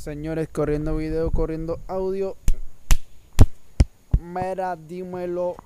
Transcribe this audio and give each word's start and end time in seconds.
Señores, 0.00 0.48
corriendo 0.50 0.96
video, 0.96 1.30
corriendo 1.30 1.78
audio. 1.86 2.34
Mira, 4.18 4.74
dímelo, 4.74 5.56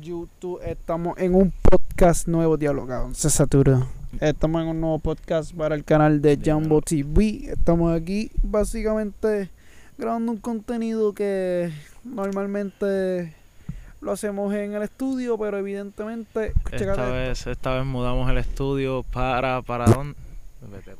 YouTube. 0.00 0.60
Estamos 0.64 1.16
en 1.16 1.36
un 1.36 1.52
podcast 1.52 2.26
nuevo, 2.26 2.56
dialogado. 2.56 3.14
Se 3.14 3.30
saturó. 3.30 3.86
Estamos 4.20 4.62
en 4.62 4.68
un 4.70 4.80
nuevo 4.80 4.98
podcast 4.98 5.54
para 5.54 5.76
el 5.76 5.84
canal 5.84 6.20
de 6.20 6.40
Jumbo 6.44 6.82
TV. 6.82 7.52
Estamos 7.52 7.94
aquí 7.94 8.32
básicamente 8.42 9.48
grabando 9.96 10.32
un 10.32 10.38
contenido 10.38 11.12
que 11.12 11.72
normalmente 12.02 13.32
lo 14.00 14.10
hacemos 14.10 14.52
en 14.54 14.74
el 14.74 14.82
estudio, 14.82 15.38
pero 15.38 15.56
evidentemente. 15.56 16.52
Esta 16.72 17.10
vez, 17.10 17.46
esta 17.46 17.76
vez 17.76 17.86
mudamos 17.86 18.28
el 18.28 18.38
estudio 18.38 19.04
para, 19.12 19.62
para 19.62 19.86
dónde? 19.86 20.18
Vete. 20.68 20.96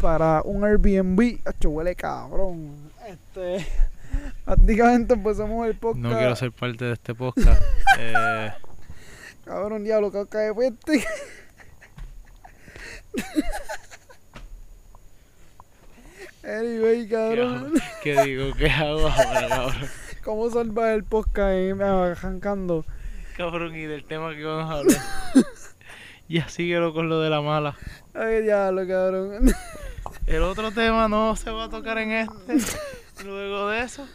Para 0.00 0.42
un 0.42 0.64
Airbnb. 0.64 1.38
Acho, 1.44 1.70
huele 1.70 1.94
cabrón. 1.94 2.90
Este. 3.06 3.64
Prácticamente 4.44 5.14
empezamos 5.14 5.66
el 5.66 5.76
podcast. 5.76 6.04
No 6.04 6.16
quiero 6.16 6.36
ser 6.36 6.52
parte 6.52 6.84
de 6.84 6.92
este 6.92 7.12
podcast. 7.14 7.62
eh, 7.98 8.52
Cabrón, 9.44 9.82
diablo, 9.84 10.10
que 10.10 10.26
cae 10.28 10.52
fuerte. 10.52 11.04
anyway, 16.42 17.08
cabrón. 17.08 17.74
¿Qué 18.02 18.20
digo? 18.24 18.46
¿Qué 18.58 18.68
hago 18.68 19.06
ahora, 19.06 19.48
cabrón? 19.48 19.88
¿Cómo 20.24 20.50
salvar 20.50 20.94
el 20.94 21.04
podcast 21.04 21.50
ahí, 21.50 21.70
arrancando? 21.70 22.84
Cabrón, 23.36 23.76
y 23.76 23.82
del 23.82 24.04
tema 24.04 24.34
que 24.34 24.42
vamos 24.42 24.68
a 24.68 24.78
hablar. 24.78 24.96
ya 26.28 26.48
síguelo 26.48 26.92
con 26.92 27.08
lo 27.08 27.20
de 27.20 27.30
la 27.30 27.40
mala. 27.40 27.76
Ay, 28.14 28.42
diablo, 28.42 28.84
cabrón. 28.88 29.54
El 30.26 30.42
otro 30.42 30.70
tema 30.72 31.08
no 31.08 31.36
se 31.36 31.50
va 31.50 31.64
a 31.64 31.68
tocar 31.68 31.98
en 31.98 32.10
este. 32.12 32.34
Luego 33.24 33.68
de 33.68 33.80
eso. 33.82 34.06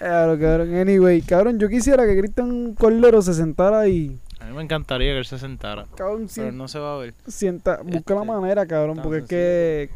Diablo, 0.00 0.38
cabrón. 0.38 0.74
Anyway, 0.74 1.22
cabrón, 1.22 1.58
yo 1.58 1.68
quisiera 1.68 2.06
que 2.06 2.18
Cristian 2.18 2.74
Cordero 2.74 3.20
se 3.22 3.34
sentara 3.34 3.80
ahí. 3.80 4.18
A 4.40 4.44
mí 4.46 4.52
me 4.54 4.62
encantaría 4.62 5.12
que 5.12 5.18
él 5.18 5.24
se 5.26 5.38
sentara. 5.38 5.86
Cabrón, 5.96 6.28
Pero 6.34 6.50
si- 6.50 6.56
no 6.56 6.68
se 6.68 6.78
va 6.78 6.94
a 6.94 6.98
ver. 6.98 7.14
sienta, 7.26 7.80
busca 7.82 8.14
la 8.14 8.20
Este, 8.22 8.32
manera, 8.32 8.66
cabrón, 8.66 8.96
tan 8.96 9.04
porque 9.04 9.18
es 9.22 9.28
que 9.28 9.90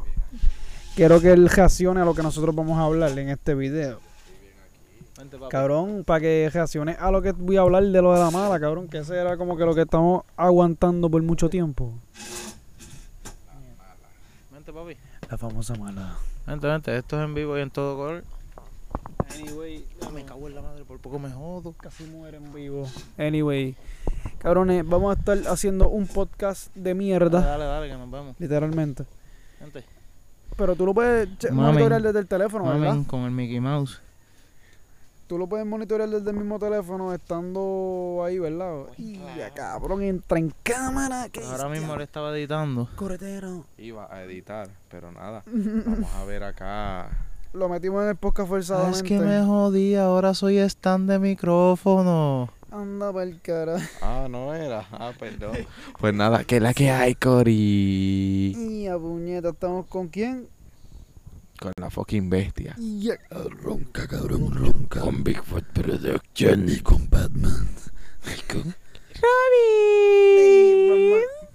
quiero 0.96 1.20
que 1.20 1.30
él 1.32 1.48
reaccione 1.48 2.00
a 2.00 2.04
lo 2.04 2.14
que 2.14 2.22
nosotros 2.22 2.54
vamos 2.54 2.78
a 2.78 2.82
hablar 2.84 3.16
en 3.18 3.28
este 3.28 3.54
video. 3.54 4.00
Vente. 5.18 5.36
Cabrón, 5.50 6.02
para 6.06 6.20
que 6.20 6.50
reaccione 6.52 6.96
a 6.98 7.10
lo 7.10 7.20
que 7.20 7.32
voy 7.32 7.58
a 7.58 7.60
hablar 7.60 7.82
de 7.84 8.02
lo 8.02 8.14
de 8.14 8.18
la 8.20 8.30
mala, 8.30 8.58
cabrón, 8.58 8.88
que 8.88 8.98
ese 8.98 9.16
era 9.16 9.36
como 9.36 9.56
que 9.56 9.64
lo 9.64 9.74
que 9.74 9.82
estamos 9.82 10.24
aguantando 10.36 11.10
por 11.10 11.22
mucho 11.22 11.48
tiempo. 11.50 11.92
Vente, 14.50 14.72
papi. 14.72 14.96
La 15.30 15.38
famosa 15.38 15.74
mala. 15.76 16.16
Vente, 16.46 16.66
vente. 16.66 16.96
Esto 16.96 17.18
es 17.18 17.24
en 17.24 17.34
vivo 17.34 17.56
y 17.56 17.60
en 17.60 17.70
todo 17.70 17.96
color. 17.96 18.24
Anyway, 19.34 19.84
me 20.12 20.24
cago 20.24 20.48
en 20.48 20.56
la 20.56 20.62
madre, 20.62 20.84
por 20.84 20.98
poco 20.98 21.18
me 21.20 21.30
jodo. 21.30 21.72
casi 21.74 22.04
muere 22.04 22.38
en 22.38 22.52
vivo. 22.52 22.88
Anyway, 23.16 23.76
cabrones, 24.38 24.84
vamos 24.86 25.16
a 25.16 25.18
estar 25.20 25.38
haciendo 25.52 25.88
un 25.88 26.08
podcast 26.08 26.74
de 26.74 26.94
mierda, 26.94 27.40
Dale, 27.40 27.64
dale, 27.64 27.88
que 27.88 27.96
nos 27.96 28.10
vemos. 28.10 28.34
literalmente. 28.40 29.04
Vente. 29.60 29.84
Pero 30.56 30.74
tú 30.74 30.84
lo 30.84 30.94
puedes 30.94 31.28
monitorear 31.52 32.02
desde 32.02 32.18
el 32.18 32.26
teléfono, 32.26 32.64
¿verdad? 32.64 32.78
Mamen 32.88 33.04
con 33.04 33.20
el 33.20 33.30
Mickey 33.30 33.60
Mouse. 33.60 34.00
Tú 35.30 35.38
lo 35.38 35.46
puedes 35.46 35.64
monitorear 35.64 36.08
desde 36.10 36.28
el 36.30 36.36
mismo 36.36 36.58
teléfono 36.58 37.14
estando 37.14 38.20
ahí, 38.26 38.40
¿verdad? 38.40 38.86
Y 38.98 39.12
ya, 39.38 39.50
cabrón, 39.54 40.02
entra 40.02 40.40
en 40.40 40.52
cámara. 40.64 41.28
que 41.28 41.38
Ahora 41.38 41.66
hostia. 41.66 41.68
mismo 41.68 41.94
le 41.94 42.02
estaba 42.02 42.36
editando. 42.36 42.88
Corretero. 42.96 43.64
Iba 43.78 44.12
a 44.12 44.24
editar, 44.24 44.68
pero 44.90 45.12
nada. 45.12 45.44
Vamos 45.46 46.12
a 46.16 46.24
ver 46.24 46.42
acá. 46.42 47.10
Lo 47.52 47.68
metimos 47.68 48.02
en 48.02 48.08
el 48.08 48.16
podcast 48.16 48.48
Ah, 48.48 48.48
forzadamente. 48.48 48.96
es 48.98 49.02
que 49.04 49.20
me 49.20 49.44
jodí, 49.44 49.94
ahora 49.94 50.34
soy 50.34 50.58
stand 50.58 51.08
de 51.08 51.20
micrófono. 51.20 52.48
Anda 52.72 53.12
pa'l 53.12 53.40
cara. 53.40 53.76
Ah, 54.02 54.26
no 54.28 54.52
era. 54.52 54.84
Ah, 54.90 55.12
perdón. 55.16 55.52
Pues 56.00 56.12
nada, 56.12 56.42
que 56.42 56.58
la 56.58 56.74
que 56.74 56.90
hay, 56.90 57.14
Cori. 57.14 57.52
Y 58.58 58.88
a 58.88 58.98
puñeta, 58.98 59.50
¿estamos 59.50 59.86
con 59.86 60.08
quién? 60.08 60.48
Con 61.60 61.72
la 61.76 61.90
fucking 61.90 62.30
bestia. 62.30 62.74
Ronca, 63.62 64.06
cabrón, 64.08 64.54
ronca. 64.54 65.00
Con 65.00 65.22
Bigfoot 65.22 65.64
Production 65.66 66.68
y 66.70 66.80
con 66.80 67.08
Batman. 67.10 67.68
Y 68.24 68.52
con 68.52 68.74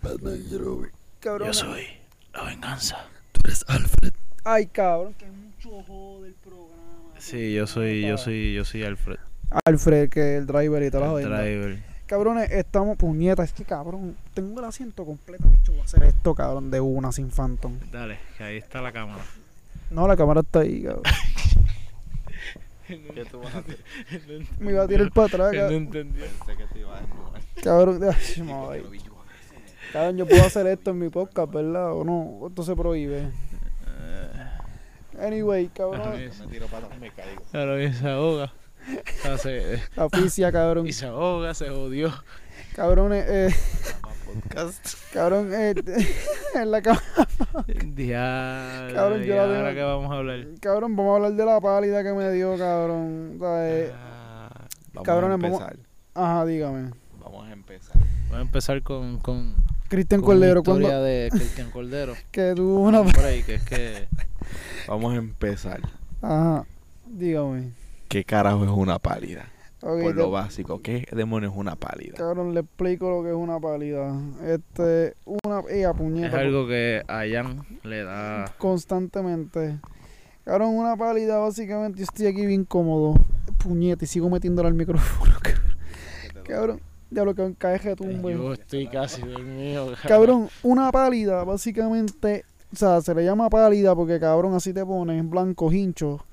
Batman 0.03 0.43
y 0.51 0.57
Robin. 0.57 0.91
Cabrón. 1.19 1.53
soy 1.55 1.85
la 2.33 2.43
venganza. 2.43 2.97
Tú 3.31 3.41
eres 3.45 3.65
Alfred. 3.67 4.13
Ay, 4.43 4.67
cabrón, 4.67 5.15
que 5.15 5.25
mucho 5.25 5.77
ojo 5.77 6.21
del 6.21 6.33
programa. 6.35 6.75
Sí, 7.17 7.55
yo 7.55 7.65
soy, 7.65 8.01
yo 8.03 8.19
soy, 8.19 8.53
yo 8.53 8.63
soy 8.63 8.83
Alfred, 8.83 9.17
Alfred, 9.65 10.09
que 10.09 10.35
es 10.35 10.41
el 10.41 10.45
driver 10.45 10.83
y 10.83 10.91
toda 10.91 11.01
la 11.01 11.07
el 11.07 11.11
jodienda. 11.13 11.41
driver. 11.41 11.83
Cabrones, 12.05 12.51
estamos, 12.51 12.97
puñeta, 12.97 13.43
es 13.43 13.53
que 13.53 13.63
cabrón, 13.65 14.15
tengo 14.35 14.59
el 14.59 14.65
asiento 14.65 15.03
completo. 15.03 15.45
Voy 15.65 15.79
a 15.79 15.83
hacer 15.83 16.03
esto, 16.03 16.35
cabrón, 16.35 16.69
de 16.69 16.79
una 16.79 17.11
sin 17.11 17.31
Phantom. 17.31 17.79
Dale, 17.91 18.19
que 18.37 18.43
ahí 18.43 18.57
está 18.57 18.81
la 18.83 18.91
cámara. 18.91 19.23
No, 19.89 20.07
la 20.07 20.15
cámara 20.17 20.41
está 20.41 20.59
ahí, 20.59 20.83
cabrón. 20.83 21.03
¿Qué 22.87 23.25
tú 23.31 23.39
vas 23.39 23.55
a 23.55 23.59
hacer? 23.59 23.79
Me 24.59 24.71
iba 24.71 24.83
a 24.83 24.87
tirar 24.87 25.11
para 25.11 25.27
atrás, 25.27 25.53
Él 25.53 25.57
no 25.57 25.61
cabrón. 25.63 25.83
entendió. 25.83 26.25
Pensé 26.25 26.57
que 26.57 26.73
te 26.73 26.79
ibas 26.79 26.97
a 26.97 27.01
desnudar. 27.01 27.41
Cabrón, 27.63 28.03
ay, 28.03 28.83
ay. 28.91 29.01
Cabrón, 29.93 30.17
yo 30.17 30.27
puedo 30.27 30.43
hacer 30.45 30.67
esto 30.67 30.91
en 30.91 30.99
mi 30.99 31.09
podcast, 31.09 31.51
¿verdad? 31.51 31.93
O 31.93 32.03
no, 32.03 32.47
esto 32.47 32.63
se 32.63 32.75
prohíbe. 32.75 33.29
Anyway, 35.19 35.67
cabrón. 35.69 36.11
Me 36.17 36.29
tiro 36.47 36.67
para 36.67 36.85
atrás 36.87 36.97
y 36.97 37.01
me 37.01 37.09
caigo. 37.11 37.41
Claro, 37.51 37.81
y 37.81 37.93
se 37.93 38.07
ahoga. 38.09 38.53
O 38.85 39.21
sea, 39.23 39.37
se- 39.39 39.81
la 39.95 40.05
oficia, 40.05 40.51
cabrón. 40.51 40.85
y 40.85 40.93
se 40.93 41.07
ahoga, 41.07 41.55
se 41.55 41.69
jodió. 41.69 42.13
Cabrones, 42.75 43.25
eh, 43.27 43.55
Podcast. 44.41 44.93
cabrón, 45.13 45.49
eh, 45.53 45.73
en 46.55 46.71
la 46.71 46.81
cámara. 46.81 47.03
Diablo. 47.93 48.93
Cabrón, 48.95 49.19
yo 49.21 49.25
¿y 49.33 49.37
la 49.37 49.43
ahora 49.43 49.73
qué 49.73 49.81
vamos 49.83 50.11
a 50.11 50.15
hablar? 50.15 50.45
Cabrón, 50.59 50.95
vamos 50.95 51.11
a 51.13 51.15
hablar 51.15 51.33
de 51.33 51.45
la 51.45 51.61
pálida 51.61 52.03
que 52.03 52.13
me 52.13 52.31
dio, 52.31 52.57
cabrón. 52.57 53.37
O 53.37 53.39
sea, 53.39 53.69
eh, 53.69 53.91
Ah, 53.95 54.67
Vamos 54.93 55.05
Cabrones, 55.05 55.33
a 55.39 55.41
vamos- 55.41 55.61
empezar. 55.61 55.77
Ajá, 56.13 56.45
dígame. 56.45 56.91
Vamos 57.19 57.47
a 57.47 57.51
empezar. 57.51 57.97
Vamos 58.25 58.37
a 58.37 58.41
empezar 58.41 58.81
con, 58.83 59.17
con, 59.19 59.55
Cristian 59.89 60.21
Cordero, 60.21 60.55
la 60.55 60.59
historia 60.61 60.87
cuando 60.89 61.03
de 61.03 61.29
Cristian 61.31 61.71
Cordero. 61.71 62.13
que 62.31 62.53
tuvo 62.55 62.79
una... 62.81 63.01
Un 63.01 63.11
break, 63.11 63.49
es 63.49 63.63
que 63.63 64.07
Vamos 64.87 65.13
a 65.13 65.17
empezar. 65.17 65.81
Ajá, 66.21 66.65
dígame. 67.07 67.71
¿Qué 68.07 68.23
carajo 68.23 68.63
es 68.63 68.69
una 68.71 68.99
pálida? 68.99 69.45
Ok, 69.87 70.01
Por 70.01 70.13
te- 70.13 70.17
lo 70.19 70.31
básico, 70.31 70.81
¿qué 70.81 71.05
demonios 71.11 71.53
es 71.53 71.59
una 71.59 71.75
pálida? 71.75 72.15
cabrón, 72.15 72.55
le 72.55 72.61
explico 72.61 73.07
lo 73.11 73.21
que 73.21 73.29
es 73.29 73.35
una 73.35 73.59
pálida. 73.59 74.19
Este, 74.43 75.13
una... 75.25 75.61
Ella, 75.69 75.91
es 75.91 75.95
puñeta. 75.97 76.39
algo 76.39 76.67
que 76.67 77.03
a 77.07 77.21
Jan 77.31 77.63
le 77.83 78.03
da... 78.03 78.51
Constantemente. 78.57 79.79
Cabrón, 80.43 80.75
una 80.75 80.95
pálida, 80.97 81.37
básicamente, 81.37 81.99
yo 81.99 82.03
estoy 82.03 82.25
aquí 82.25 82.45
bien 82.47 82.65
cómodo. 82.65 83.13
Puñeta, 83.59 84.05
y 84.05 84.07
sigo 84.07 84.27
metiéndole 84.27 84.69
al 84.69 84.73
micrófono, 84.73 85.35
cabrón. 85.43 86.43
Cabrón, 86.45 86.81
ya 87.11 87.23
lo 87.23 87.35
que 87.35 87.43
encaje 87.45 87.95
tumbe. 87.95 88.33
Yo 88.33 88.53
estoy 88.53 88.87
casi 88.87 89.21
dormido. 89.21 89.93
Cabrón, 90.07 90.49
una 90.63 90.91
pálida, 90.91 91.43
básicamente, 91.43 92.43
o 92.73 92.75
sea, 92.75 93.01
se 93.01 93.13
le 93.13 93.23
llama 93.23 93.49
pálida 93.51 93.95
porque 93.95 94.19
cabrón 94.19 94.55
así 94.55 94.73
te 94.73 94.83
pones, 94.83 95.27
blanco, 95.29 95.71
hincho. 95.71 96.25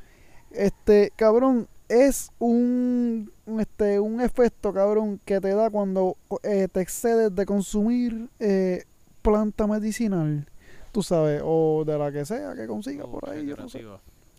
Este, 0.51 1.13
cabrón, 1.17 1.69
es 1.93 2.31
un, 2.39 3.31
este, 3.61 4.01
un 4.01 4.21
efecto, 4.21 4.73
cabrón, 4.73 5.21
que 5.25 5.41
te 5.41 5.55
da 5.55 5.71
cuando 5.71 6.17
eh, 6.43 6.69
te 6.71 6.81
excedes 6.81 7.35
de 7.35 7.45
consumir 7.47 8.29
eh, 8.41 8.85
planta 9.23 9.67
medicinal. 9.67 10.47
Tú 10.93 11.03
sabes, 11.03 11.41
o 11.45 11.85
de 11.87 11.97
la 11.99 12.11
que 12.13 12.25
sea 12.25 12.55
que 12.55 12.67
consigas 12.67 13.07
por 13.07 13.29
ahí, 13.31 13.47
yo 13.47 13.57
no 13.57 13.69
sé. 13.69 13.83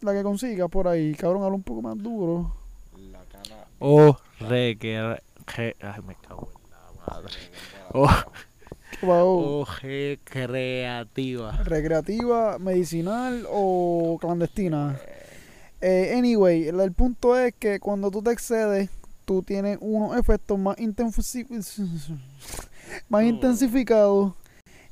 La 0.02 0.14
que 0.14 0.22
consigas 0.24 0.70
por 0.70 0.88
ahí, 0.88 1.14
cabrón, 1.16 1.44
habla 1.44 1.56
un 1.56 1.64
poco 1.64 1.82
más 1.82 1.98
duro. 1.98 2.52
La 3.12 3.20
cana. 3.26 3.66
O 3.80 4.18
re 4.40 4.78
que... 4.78 5.18
que- 5.56 5.76
Ay, 5.82 6.02
me 6.06 6.16
cago 6.16 6.50
en 6.64 6.70
la 6.72 7.06
madre. 7.14 7.34
O, 7.94 8.08
Wow. 9.02 9.62
o 9.62 9.66
recreativa. 9.82 11.52
recreativa, 11.64 12.58
medicinal 12.60 13.46
o 13.50 14.18
clandestina. 14.22 15.00
Eh, 15.86 16.16
anyway, 16.18 16.68
el, 16.70 16.80
el 16.80 16.94
punto 16.94 17.38
es 17.38 17.54
que 17.60 17.80
cuando 17.82 18.10
tú 18.10 18.22
te 18.24 18.32
excedes, 18.32 18.90
tú 19.26 19.44
tienes 19.44 19.78
unos 19.82 20.16
efectos 20.18 20.58
más, 20.58 20.78
intensi- 20.78 21.46
más 23.10 23.22
Oh. 23.24 23.28
intensificados. 23.28 24.34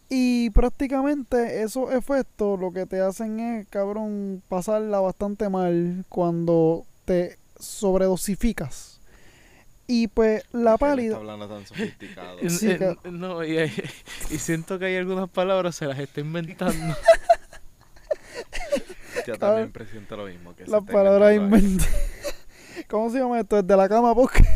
Y 0.09 0.49
prácticamente 0.49 1.61
esos 1.63 1.93
efectos 1.93 2.59
lo 2.59 2.73
que 2.73 2.85
te 2.85 2.99
hacen 2.99 3.39
es, 3.39 3.67
cabrón, 3.69 4.43
pasarla 4.49 4.99
bastante 4.99 5.47
mal 5.47 6.03
cuando 6.09 6.85
te 7.05 7.37
sobredosificas. 7.57 8.99
Y 9.87 10.07
pues 10.07 10.43
la 10.51 10.77
¿Por 10.77 10.79
qué 10.79 10.85
él 10.85 10.89
pálida... 10.97 11.07
Está 11.13 11.17
hablando 11.19 11.47
tan 11.47 11.65
sofisticado. 11.65 12.37
Sí, 12.49 12.67
Eh, 12.69 12.77
eh, 12.81 13.11
no, 13.11 13.45
y, 13.45 13.57
y 14.29 14.37
siento 14.39 14.77
que 14.77 14.85
hay 14.87 14.97
algunas 14.97 15.29
palabras 15.29 15.75
se 15.77 15.85
las 15.85 15.97
está 15.99 16.19
inventando. 16.19 16.93
Yo 19.27 19.37
también 19.37 19.71
presiento 19.71 20.15
lo 20.17 20.25
mismo. 20.25 20.55
Que 20.55 20.65
Las 20.67 20.83
palabras 20.83 21.35
inventé. 21.35 21.85
¿Cómo 22.87 23.09
se 23.09 23.19
llama 23.19 23.39
esto? 23.39 23.61
Desde 23.61 23.77
la 23.77 23.87
cama, 23.89 24.13
podcast. 24.15 24.47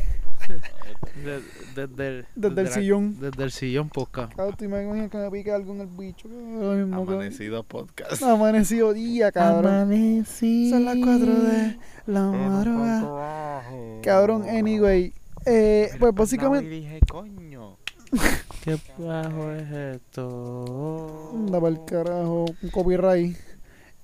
De- 1.24 1.40
Desde 1.76 2.08
el, 2.08 2.26
Desde 2.36 2.62
el 2.62 2.68
la- 2.68 2.72
sillón. 2.74 3.20
Desde 3.20 3.44
el 3.44 3.52
sillón, 3.52 3.90
poca. 3.90 4.30
Cabrón, 4.36 4.56
tú 4.58 4.66
me 4.70 4.84
imaginas 4.84 5.10
que 5.12 5.18
me 5.18 5.30
pique 5.32 5.52
algo 5.52 5.74
en 5.74 5.82
el 5.82 5.88
bicho. 5.88 6.28
Amanecido 6.30 7.64
podcast. 7.64 8.22
Amanecido 8.24 8.94
día, 8.94 9.32
cabrón. 9.32 9.74
Amanecido. 9.74 10.76
Son 10.78 10.86
las 10.86 10.96
4 10.98 11.34
de 11.34 11.78
la 12.08 12.22
madrugada. 12.22 13.64
Cabrón, 14.04 14.44
anyway. 14.50 15.14
Eh, 15.46 15.90
pues 16.00 16.14
básicamente. 16.14 16.66
Y 16.68 16.80
dije, 16.82 17.00
coño. 17.10 17.78
¿Qué 18.64 18.78
bajo 18.98 19.52
es 19.52 19.70
esto? 19.72 21.32
Anda 21.34 21.60
para 21.60 21.76
el 21.76 21.86
carajo, 21.86 22.46
un 22.62 22.70
copyright. 22.70 23.36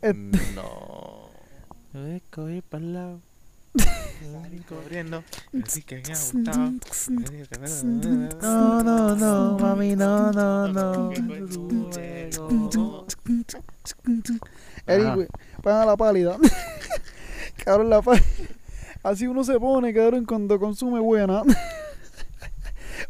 No. 0.04 1.30
Voy 1.94 2.16
a 2.16 2.20
coger 2.32 2.64
para 2.64 2.84
el 2.84 2.94
lado. 2.94 3.20
Corriendo. 4.68 5.24
Así 5.64 5.82
que 5.82 5.96
me 5.96 6.14
ha 6.14 6.18
gustado. 6.18 6.72
No, 8.42 8.84
no, 8.84 9.16
no, 9.16 9.58
mami, 9.60 9.96
no, 9.96 10.32
no, 10.32 10.68
no. 10.68 11.10
Anyway, 14.88 15.28
para 15.64 15.86
la 15.86 15.96
pálida. 15.98 16.38
cabrón, 17.64 17.90
la 17.90 18.02
pálida. 18.02 18.26
Así 19.04 19.28
uno 19.28 19.44
se 19.44 19.60
pone, 19.60 19.94
cabrón, 19.94 20.26
cuando 20.26 20.60
consume 20.60 21.00
buena. 21.00 21.42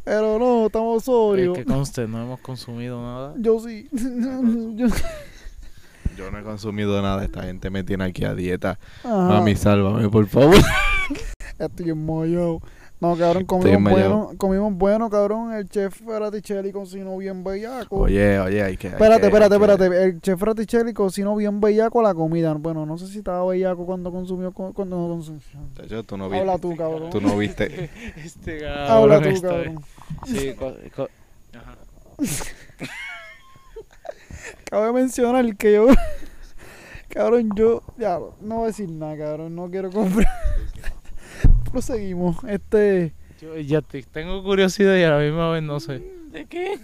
Pero 0.03 0.39
no, 0.39 0.67
estamos 0.67 0.97
Es 0.99 1.05
sobrios. 1.05 1.57
que 1.57 1.65
conste, 1.65 2.07
no 2.07 2.21
hemos 2.23 2.39
consumido 2.39 3.01
nada. 3.01 3.33
Yo 3.37 3.59
sí. 3.59 3.89
Yo- 3.91 4.87
Yo 6.21 6.31
no 6.31 6.37
he 6.39 6.43
consumido 6.43 7.01
nada. 7.01 7.23
Esta 7.23 7.43
gente 7.43 7.69
me 7.69 7.83
tiene 7.83 8.03
aquí 8.05 8.23
a 8.25 8.33
dieta. 8.35 8.77
Ajá. 9.03 9.15
Mami, 9.15 9.55
sálvame, 9.55 10.07
por 10.09 10.27
favor. 10.27 10.55
Estoy 11.59 11.89
enmollado. 11.89 12.61
No, 12.99 13.17
cabrón, 13.17 13.45
comimos 13.45 13.91
bueno, 13.91 14.31
comimos 14.37 14.73
bueno, 14.75 15.09
cabrón. 15.09 15.53
El 15.53 15.67
chef 15.67 16.01
Fraticelli 16.05 16.71
cocinó 16.71 17.17
bien 17.17 17.43
bellaco. 17.43 17.97
Oye, 18.01 18.39
oye, 18.39 18.61
hay 18.61 18.77
que. 18.77 18.89
hay 18.89 18.93
espérate, 18.93 19.21
que- 19.21 19.27
espérate, 19.27 19.55
hay 19.55 19.59
que- 19.59 19.65
espérate. 19.73 20.03
El 20.03 20.21
chef 20.21 20.39
Fraticelli 20.39 20.93
cocinó 20.93 21.35
bien 21.35 21.59
bellaco 21.59 22.03
la 22.03 22.13
comida. 22.13 22.53
Bueno, 22.53 22.85
no 22.85 22.99
sé 22.99 23.07
si 23.07 23.17
estaba 23.17 23.43
bellaco 23.43 23.87
cuando 23.87 24.11
consumió, 24.11 24.51
cu- 24.51 24.71
cuando 24.73 24.97
no 24.97 25.07
consumió. 25.15 25.41
Chacho, 25.75 26.03
tú 26.03 26.15
no 26.15 26.25
Habla 26.25 26.39
viste. 26.43 26.59
tú, 26.61 26.77
cabrón. 26.77 27.09
Tú 27.09 27.21
no 27.21 27.35
viste. 27.37 27.89
Este 28.23 28.67
Habla 28.69 29.15
cabrón 29.15 29.23
tú, 29.23 29.29
está- 29.29 29.47
cabrón. 29.49 29.79
Sí, 30.27 30.53
co- 30.53 30.75
co- 30.95 31.09
Ajá. 31.57 31.77
Cabe 34.71 34.91
mencionar 34.93 35.55
que 35.57 35.73
yo. 35.73 35.87
cabrón, 37.09 37.49
yo. 37.55 37.83
Ya, 37.97 38.17
no 38.41 38.55
voy 38.55 38.63
a 38.63 38.67
decir 38.67 38.89
nada, 38.89 39.17
cabrón. 39.17 39.53
No 39.55 39.69
quiero 39.69 39.91
comprar. 39.91 40.25
Proseguimos. 41.71 42.37
Este. 42.47 43.13
Yo 43.41 43.57
ya 43.57 43.81
te- 43.81 44.03
tengo 44.03 44.41
curiosidad 44.43 44.95
y 44.97 45.03
a 45.03 45.11
la 45.11 45.19
misma 45.19 45.51
vez 45.51 45.61
no 45.63 45.79
sé. 45.79 45.99
¿De 46.31 46.45
qué? 46.45 46.79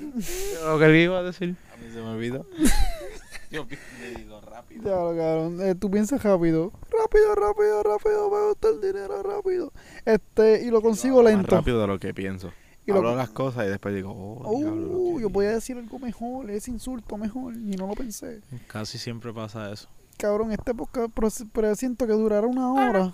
Lo 0.66 0.78
que 0.78 0.88
le 0.88 1.04
iba 1.04 1.20
a 1.20 1.24
decir. 1.24 1.56
A 1.74 1.78
mí 1.78 1.90
se 1.92 2.02
me 2.02 2.08
olvidó. 2.10 2.46
Yo 3.52 3.66
le 4.02 4.20
digo 4.20 4.42
rápido. 4.42 4.84
Ya, 4.84 5.18
cabrón. 5.18 5.62
eh, 5.62 5.74
tú 5.76 5.90
piensas 5.90 6.22
rápido. 6.22 6.74
Rápido, 6.92 7.34
rápido, 7.36 7.82
rápido. 7.84 8.30
Me 8.30 8.48
gusta 8.50 8.68
el 8.68 8.82
dinero 8.82 9.24
rápido. 9.24 9.72
Este. 10.04 10.64
Y 10.66 10.72
lo 10.72 10.82
consigo 10.82 11.24
Más 11.24 11.32
lento. 11.32 11.56
rápido 11.56 11.80
de 11.80 11.88
lo 11.88 11.98
que 12.00 12.14
pienso. 12.14 12.52
Y 12.88 12.92
lo- 12.92 12.98
Hablo 12.98 13.16
las 13.16 13.30
cosas 13.30 13.66
y 13.66 13.70
después 13.70 13.94
digo, 13.94 14.12
oh, 14.16 14.58
diablo, 14.60 14.88
Uh, 14.98 15.16
que 15.18 15.22
yo 15.24 15.30
podía 15.30 15.52
decir 15.52 15.78
algo 15.78 16.00
mejor. 16.00 16.50
Ese 16.50 16.72
insulto 16.72 17.18
mejor. 17.18 17.54
Y 17.56 17.76
no 17.76 17.86
lo 17.88 17.94
pensé. 17.94 18.42
Casi 18.68 18.98
siempre 18.98 19.34
pasa 19.34 19.72
eso. 19.72 19.88
Cabrón, 20.18 20.52
este 20.54 20.74
podcast 20.74 21.12
pro- 21.14 21.30
presiento 21.54 22.08
que 22.08 22.14
durará 22.14 22.48
una 22.48 22.72
hora. 22.74 23.00
Hola, 23.00 23.14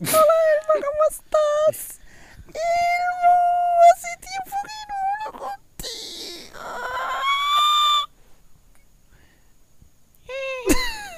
Elmo, 0.00 0.74
¿cómo 0.74 1.02
estás? 1.10 2.00
Elmo, 2.48 3.32
hace 3.94 4.08
tiempo 4.20 4.56
que 4.66 4.78
no 4.88 4.94
hablo 5.36 5.38
contigo. 5.46 6.60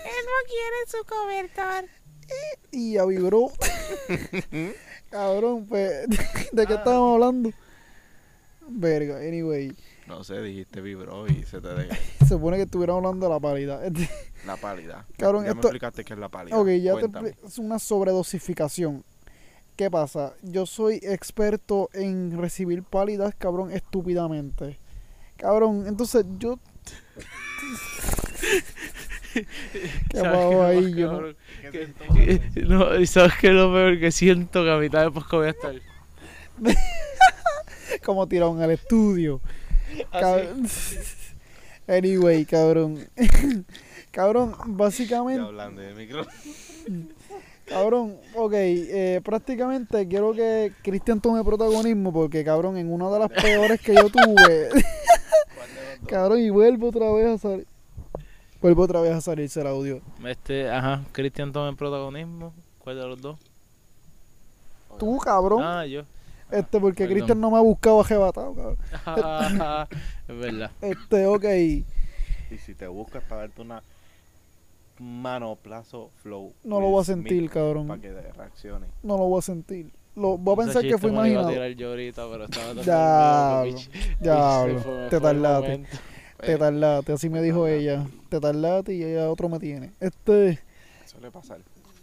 Elmo 0.05 0.39
quiere 0.47 0.79
su 0.87 1.05
cobertor. 1.06 1.85
Y 2.71 2.93
ya 2.93 3.06
vibró. 3.06 3.47
Cabrón, 5.11 5.67
pues, 5.67 6.07
¿de 6.53 6.67
qué 6.67 6.75
estábamos 6.75 7.15
hablando? 7.15 7.51
Verga, 8.69 9.19
anyway. 9.19 9.75
No 10.07 10.25
sé, 10.25 10.41
dijiste 10.43 10.81
vibró 10.81 11.27
y 11.27 11.43
se 11.45 11.61
te 11.61 11.69
deja. 11.69 11.97
Se 12.21 12.27
supone 12.29 12.57
que 12.57 12.63
estuviéramos 12.65 13.05
hablando 13.05 13.29
de 13.41 13.67
la. 13.67 13.85
Este, 13.87 14.09
La 14.47 14.57
pálida. 14.57 15.07
Cabrón, 15.17 15.45
ya 15.45 15.51
esto- 15.51 15.57
me 15.57 15.63
explicaste 15.63 16.05
qué 16.05 16.13
es 16.15 16.19
la 16.19 16.29
pálida. 16.29 16.57
Ok, 16.59 16.69
ya 16.69 16.95
te 16.95 17.01
Cuéntame. 17.01 17.31
expli- 17.31 17.47
es 17.47 17.59
una 17.59 17.79
sobredosificación. 17.79 19.05
¿Qué 19.77 19.91
pasa? 19.91 20.35
Yo 20.43 20.67
soy 20.67 20.97
experto 21.03 21.89
en 21.93 22.37
recibir 22.37 22.83
pálidas, 22.83 23.35
cabrón, 23.39 23.71
estúpidamente. 23.71 24.79
Cabrón, 25.37 25.85
entonces 25.87 26.25
yo. 26.39 26.59
¿Qué 29.35 29.47
¿Sabes 30.13 30.33
pasó 30.33 30.51
qué 30.51 30.57
ahí? 30.65 30.95
Yo 30.95 31.07
no- 31.07 31.13
cabrón? 31.13 31.37
Que- 31.71 32.41
que- 32.55 32.61
no, 32.63 32.99
y 32.99 33.07
sabes 33.07 33.35
que 33.41 33.51
lo 33.51 33.73
peor 33.73 33.99
que 34.01 34.11
siento 34.13 34.65
que 34.65 34.71
a 34.71 34.77
mitad 34.79 35.03
de 35.05 35.11
podcast 35.11 35.33
voy 35.33 35.47
a 35.47 35.51
estar. 35.51 35.75
como 38.05 38.27
tirado 38.27 38.57
en 38.57 38.63
el 38.63 38.71
estudio. 38.73 39.41
Así. 40.13 40.25
Cab- 40.25 41.15
Anyway, 41.89 42.45
cabrón. 42.45 42.99
cabrón, 44.11 44.51
Ya 44.59 44.65
básicamente. 44.67 45.43
hablando 45.43 45.81
del 45.81 45.95
micrófono. 45.95 46.37
Cabrón, 47.65 48.17
ok, 48.35 48.53
eh, 48.55 49.21
prácticamente 49.25 50.07
quiero 50.09 50.33
que 50.35 50.73
Cristian 50.83 51.21
tome 51.21 51.43
protagonismo 51.45 52.13
porque, 52.13 52.45
cabrón, 52.45 52.77
en 52.79 52.93
una 52.93 53.09
de 53.11 53.19
las 53.21 53.31
peores 53.31 53.81
que 53.81 53.95
yo 53.95 54.09
tuve, 54.11 54.69
cabrón, 56.07 56.41
y 56.41 56.49
vuelvo 56.51 56.89
otra 56.89 57.11
vez 57.13 57.27
a 57.27 57.39
salir. 57.39 57.67
Vuelvo 58.61 58.83
otra 58.83 59.01
vez 59.01 59.13
a 59.13 59.21
salirse 59.21 59.61
el 59.61 59.67
audio. 59.69 60.01
Este, 60.27 60.69
ajá, 60.71 61.05
Cristian 61.13 61.53
toma 61.53 61.69
el 61.69 61.77
protagonismo. 61.77 62.53
¿Cuál 62.79 62.97
de 62.97 63.07
los 63.07 63.21
dos? 63.21 63.39
Tú, 64.99 65.19
cabrón, 65.19 65.63
Ah, 65.63 65.87
yo. 65.87 66.03
este, 66.51 66.81
porque 66.81 67.05
perdón. 67.05 67.15
Cristian 67.15 67.41
no 67.41 67.51
me 67.53 67.59
ha 67.59 67.61
buscado 67.61 68.01
arrebatado, 68.01 68.55
cabrón. 68.55 68.77
es 70.29 70.37
verdad. 70.39 70.71
Este, 70.81 71.27
ok, 71.27 71.45
Y 72.51 72.59
si 72.59 72.75
te 72.75 72.89
buscas 72.89 73.23
para 73.25 73.43
darte 73.43 73.61
una 73.63 73.83
mano 74.99 75.55
plazo 75.55 76.11
flow. 76.23 76.53
no 76.65 76.81
lo 76.81 76.89
voy 76.89 77.03
a 77.03 77.05
sentir, 77.05 77.43
Para 77.49 77.55
cabrón. 77.55 78.00
que 78.00 78.09
te 78.09 78.33
reaccione. 78.33 78.87
No 79.05 79.17
lo 79.19 79.25
voy 79.27 79.38
a 79.38 79.43
sentir. 79.43 79.93
Lo, 80.17 80.37
voy 80.37 80.50
a 80.59 80.62
Ese 80.65 80.73
pensar 80.81 80.91
que 80.91 80.99
fue 80.99 81.11
iba 81.12 81.23
a 81.23 81.29
imaginado. 81.29 81.50
tirar 81.53 81.71
yo 81.73 81.91
ahorita, 81.91 82.27
pero 82.29 82.45
estaba 82.47 83.62
Bicho, 83.62 83.79
se 84.21 84.79
fue- 84.83 85.07
te 85.11 85.21
tardaste. 85.21 85.85
Te 86.40 86.57
tardaste, 86.57 87.12
así 87.12 87.28
me 87.28 87.42
dijo 87.42 87.66
ella. 87.66 88.07
Te 88.28 88.40
tardaste 88.40 88.95
y 88.95 89.02
ella 89.04 89.28
otro 89.30 89.49
me 89.49 89.59
tiene. 89.59 89.92
Este, 90.00 90.59
Suele 91.07 91.30
pasar. 91.30 91.59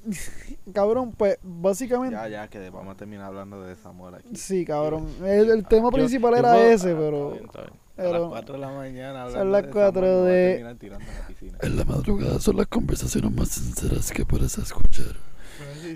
cabrón, 0.73 1.13
pues 1.13 1.37
básicamente. 1.41 2.15
Ya, 2.15 2.27
ya, 2.27 2.47
que 2.47 2.69
vamos 2.69 2.93
a 2.93 2.97
terminar 2.97 3.25
hablando 3.27 3.61
de 3.63 3.69
desamor 3.69 4.13
aquí. 4.15 4.35
Sí, 4.35 4.63
cabrón. 4.65 5.07
El, 5.23 5.49
el 5.49 5.65
tema 5.65 5.85
Yo- 5.89 5.91
principal 5.97 6.33
yo 6.33 6.37
era 6.39 6.51
puedo- 6.53 6.65
ese, 6.71 6.91
ah, 6.91 6.95
pero. 6.99 7.33
está 7.33 7.33
bien, 7.33 7.45
está 7.45 7.61
bien. 7.61 7.73
A 7.97 8.01
las 8.03 8.11
pero 8.11 8.29
4 8.29 8.53
de 8.55 8.59
la 8.59 8.71
mañana 8.71 9.29
Son 9.29 9.51
las 9.53 9.63
de 9.63 9.69
cuatro 9.71 10.01
desamor, 10.01 10.23
me 10.25 10.29
voy 10.29 10.31
a 10.31 10.73
de- 10.73 10.89
la. 10.89 10.97
En 11.67 11.77
la 11.77 11.85
madrugada 11.85 12.39
son 12.41 12.57
las 12.57 12.67
conversaciones 12.67 13.31
más 13.31 13.47
sinceras 13.47 14.11
que 14.11 14.25
puedes 14.25 14.57
escuchar. 14.57 15.15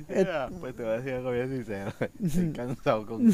Ya, 0.08 0.50
pues 0.62 0.74
te 0.76 0.84
voy 0.84 0.94
a 0.94 0.96
decir 1.00 1.14
algo 1.16 1.32
bien 1.32 1.50
sincero. 1.50 1.92
Estoy 2.24 2.52
cansado 2.54 3.06
con. 3.06 3.32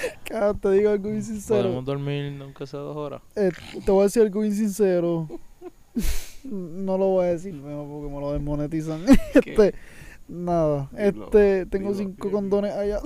Te 0.60 0.70
digo 0.70 0.90
algo 0.90 1.08
bien 1.10 1.22
sincero. 1.22 1.62
Podemos 1.62 1.84
dormir 1.84 2.32
nunca 2.32 2.66
sea 2.66 2.80
dos 2.80 2.96
horas. 2.96 3.22
Eh, 3.36 3.50
te 3.84 3.90
voy 3.90 4.00
a 4.00 4.04
decir 4.04 4.22
algo 4.22 4.40
bien 4.40 4.54
sincero. 4.54 5.28
no 6.44 6.96
lo 6.98 7.06
voy 7.08 7.26
a 7.26 7.28
decir 7.30 7.52
mejor 7.54 7.86
porque 7.88 8.14
me 8.14 8.20
lo 8.20 8.32
desmonetizan. 8.32 9.04
este, 9.34 9.74
nada. 10.28 10.88
Dilo, 10.92 11.26
Este, 11.26 11.66
tengo 11.66 11.92
dilo, 11.92 11.98
cinco 11.98 12.28
dilo. 12.28 12.36
condones 12.38 12.72
allá. 12.72 13.00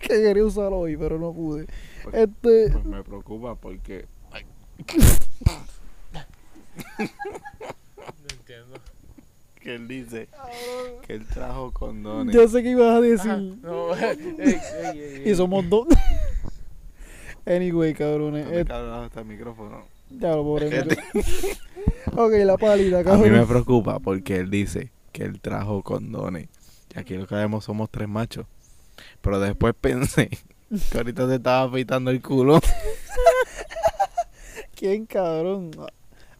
que 0.00 0.08
quería 0.08 0.44
usar 0.44 0.72
hoy, 0.72 0.96
pero 0.96 1.18
no 1.18 1.32
pude. 1.32 1.66
Pues- 2.04 2.14
Este, 2.14 2.70
Pues 2.72 2.84
me 2.84 3.02
preocupa 3.02 3.54
porque 3.54 4.06
No 7.96 8.28
entiendo. 8.30 8.76
Que 9.66 9.74
él 9.74 9.88
dice 9.88 10.28
que 11.06 11.14
él 11.14 11.26
trajo 11.26 11.72
condones. 11.72 12.34
ya 12.34 12.46
sé 12.46 12.62
que 12.62 12.70
ibas 12.70 12.96
a 12.96 13.00
decir. 13.00 13.30
Ah, 13.30 13.36
no, 13.62 13.94
ey, 13.96 14.36
ey, 14.38 14.60
ey, 14.84 15.00
ey. 15.24 15.30
Y 15.30 15.34
somos 15.34 15.68
dos. 15.68 15.88
anyway, 17.46 17.92
cabrones. 17.94 18.44
¿Dónde 18.44 18.60
eh, 18.60 18.64
cabrón 18.64 19.04
está 19.04 19.20
el 19.20 19.26
micrófono? 19.26 19.84
ya 20.08 20.36
lo 20.36 20.44
pobre. 20.44 20.70
Micro- 20.70 20.96
ok, 22.16 22.32
la 22.44 22.56
pálida, 22.56 23.00
A 23.00 23.02
mí 23.16 23.22
me 23.24 23.28
cabrón. 23.30 23.48
preocupa 23.48 23.98
porque 23.98 24.36
él 24.36 24.50
dice 24.50 24.92
que 25.12 25.24
él 25.24 25.40
trajo 25.40 25.82
condones. 25.82 26.48
Y 26.94 26.98
aquí 27.00 27.14
lo 27.14 27.26
que 27.26 27.34
vemos 27.34 27.64
somos 27.64 27.90
tres 27.90 28.08
machos. 28.08 28.46
Pero 29.20 29.40
después 29.40 29.74
pensé 29.80 30.30
que 30.92 30.96
ahorita 30.98 31.26
se 31.28 31.34
estaba 31.34 31.64
afeitando 31.68 32.10
el 32.12 32.22
culo. 32.22 32.60
¿Quién, 34.76 35.06
cabrón? 35.06 35.70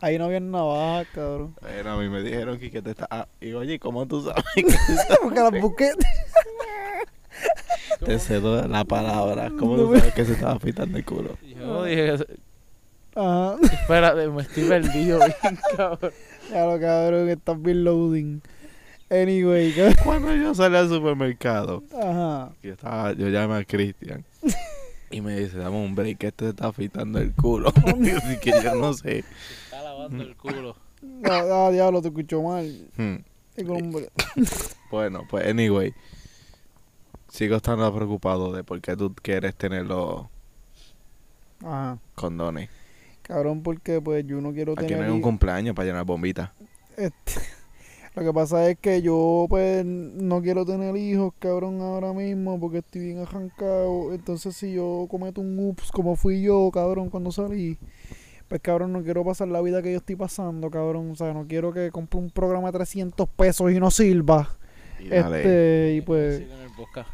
Ahí 0.01 0.19
no 0.19 0.27
había 0.27 0.41
navajas, 0.41 1.07
cabrón. 1.15 1.55
Bueno, 1.61 1.93
a 1.93 1.97
mí 1.99 2.09
me 2.09 2.23
dijeron 2.23 2.59
que, 2.59 2.71
que 2.71 2.83
te 2.83 2.91
está... 2.91 3.07
ah, 3.11 3.27
y 3.41 3.53
oye, 3.55 3.79
¿cómo 3.79 4.07
tú 4.07 4.23
sabes 4.23 4.45
que 4.55 4.63
te. 4.65 5.17
Porque 5.23 5.41
las 5.41 5.61
busqué. 5.61 5.91
Te 8.05 8.19
cedo 8.19 8.67
la 8.69 8.85
palabra. 8.85 9.51
¿Cómo 9.59 9.77
No 9.77 9.85
tú 9.85 9.89
me- 9.91 9.99
sabes 9.99 10.15
que 10.15 10.25
se 10.25 10.33
estaba 10.35 10.53
afeitando 10.53 10.99
el 10.99 11.05
culo? 11.05 11.39
Yo 11.43 11.85
dije, 11.85 12.15
Ajá. 13.15 13.57
espérate, 13.73 14.29
me 14.29 14.43
estoy 14.43 14.65
perdido 14.69 15.19
bien, 15.19 15.59
cabrón. 15.77 16.13
Ya 16.51 16.65
lo 16.67 16.81
cabrón, 16.81 17.29
estás 17.31 17.63
bien 17.63 17.85
loading. 17.85 18.43
Anyway, 19.11 19.73
cabrón. 19.73 19.95
Cuando 20.05 20.35
yo 20.35 20.55
salí 20.55 20.77
al 20.77 20.89
supermercado, 20.89 21.83
Ajá. 21.95 22.53
yo, 22.63 22.73
estaba, 22.73 23.13
yo 23.13 23.29
llamé 23.29 23.57
a 23.57 23.65
Cristian 23.65 24.25
y 25.11 25.21
me 25.21 25.39
dice, 25.39 25.57
dame 25.59 25.77
un 25.77 25.95
break, 25.95 26.19
que 26.19 26.27
este 26.29 26.45
se 26.47 26.51
está 26.51 26.67
afeitando 26.69 27.19
el 27.19 27.33
culo. 27.33 27.73
Así 27.77 28.37
que 28.41 28.53
yo 28.63 28.75
no 28.75 28.93
sé. 28.93 29.25
Lavando 30.07 30.25
el 30.25 30.37
culo. 30.37 30.77
Ah, 31.25 31.67
ah, 31.67 31.71
diablo, 31.71 32.01
te 32.03 32.09
escuchó 32.09 32.43
mal. 32.43 32.89
Hmm. 32.97 33.17
Bueno, 34.91 35.25
pues 35.29 35.47
anyway, 35.47 35.93
sigo 37.29 37.57
estando 37.57 37.93
preocupado 37.95 38.53
de 38.53 38.63
por 38.63 38.81
qué 38.81 38.97
tú 38.97 39.13
quieres 39.21 39.57
tener 39.57 39.85
los 39.87 40.27
Ajá. 41.63 41.99
condones. 42.15 42.71
Cabrón, 43.23 43.63
porque 43.63 44.01
pues 44.01 44.25
yo 44.27 44.41
no 44.41 44.53
quiero 44.53 44.73
Aquí 44.73 44.87
tener. 44.87 44.99
no 44.99 45.05
hay 45.07 45.11
un 45.11 45.23
cumpleaños 45.23 45.75
para 45.75 45.87
llenar 45.87 46.05
bombitas. 46.05 46.51
Este, 46.97 47.33
lo 48.15 48.23
que 48.23 48.33
pasa 48.33 48.71
es 48.71 48.79
que 48.79 49.03
yo 49.03 49.47
pues 49.49 49.85
no 49.85 50.41
quiero 50.41 50.65
tener 50.65 50.97
hijos, 50.97 51.33
cabrón, 51.41 51.81
ahora 51.81 52.13
mismo 52.13 52.61
porque 52.61 52.79
estoy 52.79 53.01
bien 53.07 53.19
arrancado. 53.19 54.13
Entonces 54.15 54.55
si 54.55 54.73
yo 54.73 55.07
cometo 55.11 55.41
un 55.41 55.59
ups 55.59 55.91
como 55.91 56.15
fui 56.15 56.43
yo, 56.43 56.71
cabrón, 56.73 57.11
cuando 57.11 57.33
salí, 57.33 57.77
pues 58.49 58.61
cabrón, 58.61 58.93
no 58.93 59.03
quiero 59.03 59.25
pasar 59.25 59.49
la 59.49 59.61
vida 59.61 59.83
que 59.83 59.91
yo 59.93 59.99
estoy 59.99 60.17
pasando, 60.17 60.71
cabrón. 60.71 61.11
O 61.11 61.15
sea, 61.17 61.33
no 61.33 61.47
quiero 61.47 61.73
que 61.73 61.91
compre 61.91 62.19
un 62.21 62.31
programa 62.31 62.69
de 62.71 62.79
300 62.79 63.29
pesos 63.29 63.73
y 63.73 63.81
no 63.81 63.91
sirva. 63.91 64.51
Y 65.01 65.09
dale. 65.09 65.39
Este, 65.39 65.95
y 65.97 66.01
pues, 66.03 66.39
Sí, 66.39 66.45
en 66.45 66.61
el 66.61 66.71
podcast. 66.77 67.09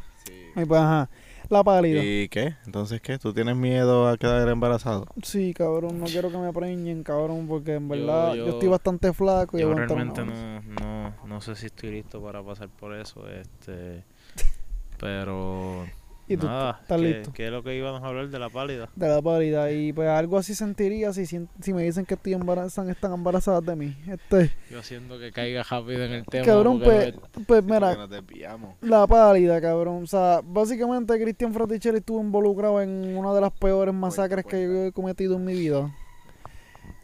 y 0.56 0.64
pues 0.64 0.80
ajá, 0.80 1.08
la 1.48 1.64
pálida. 1.64 2.02
¿Y 2.02 2.28
qué? 2.28 2.54
Entonces, 2.66 3.00
¿qué? 3.00 3.18
¿Tú 3.18 3.32
tienes 3.34 3.56
miedo 3.56 4.08
a 4.08 4.16
quedar 4.16 4.48
embarazado? 4.48 5.06
Sí, 5.22 5.52
cabrón, 5.52 5.98
no 5.98 6.06
quiero 6.06 6.30
que 6.30 6.38
me 6.38 6.52
preñen, 6.52 7.02
cabrón, 7.02 7.46
porque 7.48 7.74
en 7.74 7.88
Yo- 7.88 7.94
verdad 7.96 8.34
yo, 8.34 8.46
yo- 8.46 8.52
estoy 8.52 8.68
bastante 8.68 9.12
flaco 9.12 9.58
y 9.58 9.62
Yo 9.62 9.74
realmente 9.74 10.24
no, 10.24 10.60
no, 10.62 11.14
no 11.26 11.40
sé 11.40 11.56
si 11.56 11.66
estoy 11.66 11.90
listo 11.90 12.22
para 12.22 12.42
pasar 12.42 12.68
por 12.68 12.94
eso, 12.94 13.28
este, 13.28 14.04
pero 14.98 15.84
Y 16.32 16.36
tú 16.36 16.46
nada, 16.46 16.78
estás 16.80 17.00
¿qué, 17.00 17.06
listo. 17.08 17.32
qué 17.32 17.46
es 17.46 17.52
lo 17.52 17.62
que 17.62 17.76
íbamos 17.76 18.02
a 18.02 18.06
hablar 18.06 18.28
de 18.28 18.38
la 18.38 18.48
pálida? 18.48 18.88
de 18.96 19.08
la 19.08 19.20
pálida 19.20 19.70
y 19.70 19.92
pues 19.92 20.08
algo 20.08 20.38
así 20.38 20.54
sentiría 20.54 21.12
si, 21.12 21.26
si 21.26 21.72
me 21.72 21.82
dicen 21.82 22.06
que 22.06 22.14
estoy 22.14 22.32
embarazada, 22.34 22.90
están 22.90 23.12
embarazadas 23.12 23.64
de 23.64 23.76
mí. 23.76 23.96
Este, 24.08 24.50
Yo 24.70 24.78
haciendo 24.78 25.18
que 25.18 25.30
caiga 25.32 25.62
rápido 25.62 26.04
en 26.04 26.12
el 26.12 26.24
tema. 26.24 26.44
cabrón, 26.46 26.80
pues, 26.80 27.14
pues 27.46 27.62
mira, 27.64 27.94
nos 27.94 28.10
desviamos. 28.10 28.74
la 28.80 29.06
pálida, 29.06 29.60
cabrón. 29.60 30.04
O 30.04 30.06
sea, 30.06 30.40
básicamente 30.42 31.20
Cristian 31.20 31.52
Fraticelli 31.52 31.98
estuvo 31.98 32.20
involucrado 32.20 32.80
en 32.80 33.16
una 33.16 33.32
de 33.34 33.40
las 33.40 33.52
peores 33.52 33.94
masacres 33.94 34.44
que 34.44 34.62
yo 34.62 34.84
he 34.86 34.92
cometido 34.92 35.36
en 35.36 35.44
mi 35.44 35.52
vida. 35.54 35.94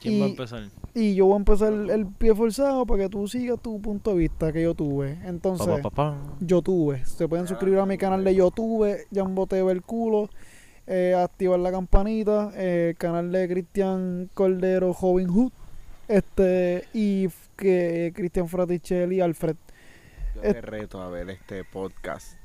¿Quién 0.01 0.21
va 0.21 0.27
a 0.27 0.29
empezar? 0.29 0.63
Y 0.99 1.15
yo 1.15 1.27
voy 1.27 1.35
a 1.35 1.37
empezar 1.37 1.73
el, 1.73 1.91
el 1.91 2.07
pie 2.09 2.35
forzado 2.35 2.85
para 2.85 3.05
que 3.05 3.09
tú 3.09 3.29
sigas 3.29 3.61
tu 3.63 3.81
punto 3.81 4.11
de 4.11 4.17
vista 4.17 4.53
que 4.53 4.65
yo 4.65 4.75
tuve. 4.75 5.17
Entonces, 5.25 5.65
Pa, 5.65 5.77
pa, 5.77 5.91
pa, 5.91 5.91
pa. 5.91 6.37
yo 6.41 6.61
tuve. 6.61 7.05
Se 7.05 7.29
pueden 7.29 7.47
suscribir 7.47 7.79
a 7.79 7.87
mi 7.87 7.97
canal 7.97 8.25
de 8.25 8.35
yo 8.35 8.51
tuve, 8.51 9.07
Jambo 9.15 9.47
TV 9.47 9.71
el 9.71 9.83
culo, 9.83 10.29
eh, 10.89 11.15
activar 11.17 11.61
la 11.61 11.71
campanita, 11.71 12.51
eh, 12.57 12.89
el 12.91 12.97
canal 12.97 13.31
de 13.31 13.47
Cristian 13.49 14.29
Cordero 14.35 14.93
Joven 14.93 15.29
Hood, 15.29 15.53
este, 16.09 16.89
y 16.93 17.29
que 17.57 18.13
Cristian 18.13 18.49
Fraticelli 18.49 19.21
Alfred. 19.21 19.55
Yo 20.35 20.41
te 20.43 20.61
reto 20.61 21.01
a 21.01 21.09
ver 21.11 21.31
este 21.31 21.63
podcast 21.63 22.37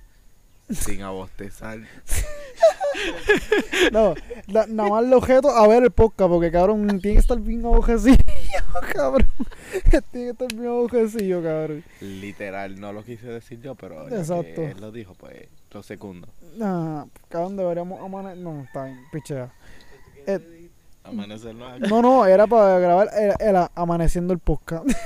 sin 0.69 1.01
abostezar. 1.01 1.79
No, 3.91 4.13
la- 4.47 4.67
nada 4.67 4.89
más 4.89 5.03
le 5.03 5.15
objeto 5.15 5.49
a 5.49 5.67
ver 5.67 5.83
el 5.83 5.91
podcast, 5.91 6.29
porque 6.29 6.51
cabrón, 6.51 6.87
tiene 7.01 7.15
que 7.15 7.19
estar 7.21 7.39
bien 7.39 7.65
abojecillo, 7.65 8.15
cabrón. 8.93 9.27
tiene 10.11 10.27
que 10.27 10.29
estar 10.29 10.47
bien 10.53 10.67
abojecillo, 10.67 11.41
cabrón. 11.43 11.83
Literal, 12.01 12.79
no 12.79 12.93
lo 12.93 13.03
quise 13.03 13.27
decir 13.27 13.59
yo, 13.61 13.73
pero 13.75 14.07
Exacto. 14.09 14.43
que 14.55 14.71
él 14.71 14.77
lo 14.79 14.91
dijo, 14.91 15.15
pues 15.15 15.47
lo 15.71 15.81
segundo. 15.83 16.27
Ah, 16.61 17.05
cabrón, 17.29 17.57
deberíamos 17.57 17.99
amanecer. 17.99 18.37
No, 18.37 18.61
está 18.63 18.85
bien, 18.85 18.99
pichea. 19.11 19.51
Eh, 20.27 20.69
Amanecerlo 21.03 21.67
aquí. 21.67 21.89
no, 21.89 22.01
no, 22.01 22.25
era 22.27 22.45
para 22.47 22.77
grabar, 22.79 23.09
era, 23.19 23.35
era 23.39 23.71
amaneciendo 23.75 24.33
el 24.33 24.39
podcast. 24.39 24.85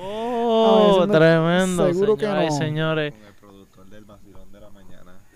Oh, 0.00 1.06
tremendo. 1.10 1.86
seguro 1.92 2.16
que 2.16 2.24
señoras 2.26 2.44
y 2.44 2.48
no. 2.50 2.56
señores, 2.58 3.12
Con 3.14 3.26
el 3.26 3.34
productor 3.34 3.90
del 3.90 4.04
vacilón 4.04 4.52
de 4.52 4.60
la 4.60 4.70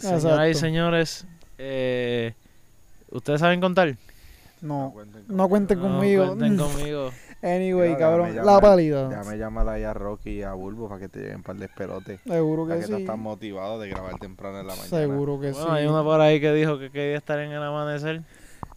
señoras 0.02 0.48
y 0.50 0.54
señores, 0.54 1.26
eh, 1.58 2.34
¿ustedes 3.10 3.40
saben 3.40 3.60
contar? 3.60 3.96
No, 4.60 4.90
cuenten 4.94 5.24
no 5.28 5.48
cuenten 5.48 5.78
No, 5.78 5.84
conmigo. 5.88 6.26
cuenten 6.26 6.56
conmigo. 6.56 7.10
Anyway, 7.42 7.88
Mira, 7.88 7.98
cabrón, 7.98 8.28
déjame 8.28 8.46
la 8.46 8.52
llamar- 8.52 8.60
pálida. 8.62 9.08
Déjame 9.08 9.36
llamar 9.36 9.68
ahí 9.70 9.82
a 9.82 9.92
Rocky 9.92 10.30
y 10.30 10.42
a 10.44 10.52
Bulbo 10.52 10.88
para 10.88 11.00
que 11.00 11.08
te 11.08 11.18
lleven 11.18 11.36
un 11.38 11.42
par 11.42 11.56
de 11.56 11.64
esperotes. 11.64 12.20
Seguro 12.24 12.64
Para 12.68 12.76
que 12.76 12.82
que 12.82 12.86
tú 12.92 12.96
sí. 12.96 13.02
estás 13.02 13.18
motivado 13.18 13.80
de 13.80 13.88
grabar 13.88 14.16
temprano 14.20 14.60
en 14.60 14.66
la 14.68 14.74
mañana. 14.76 14.88
Seguro 14.88 15.40
que 15.40 15.50
Bueno, 15.50 15.66
sí. 15.66 15.72
hay 15.72 15.86
uno 15.86 16.04
por 16.04 16.20
ahí 16.20 16.40
que 16.40 16.52
dijo 16.52 16.78
que 16.78 16.90
quería 16.92 17.16
estar 17.18 17.40
en 17.40 17.50
el 17.50 17.60
amanecer. 17.62 18.22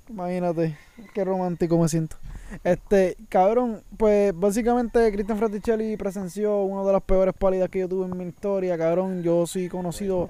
Imagínate, 0.09 0.77
qué 1.13 1.23
romántico 1.23 1.77
me 1.79 1.87
siento. 1.87 2.15
Este, 2.63 3.17
cabrón, 3.29 3.83
pues 3.97 4.33
básicamente 4.35 5.11
Cristian 5.11 5.37
Fraticelli 5.37 5.95
presenció 5.97 6.63
una 6.63 6.83
de 6.85 6.93
las 6.93 7.01
peores 7.03 7.33
pálidas 7.37 7.69
que 7.69 7.79
yo 7.79 7.89
tuve 7.89 8.05
en 8.05 8.17
mi 8.17 8.25
historia, 8.25 8.77
cabrón. 8.79 9.21
Yo 9.21 9.45
soy 9.45 9.67
conocido 9.69 10.29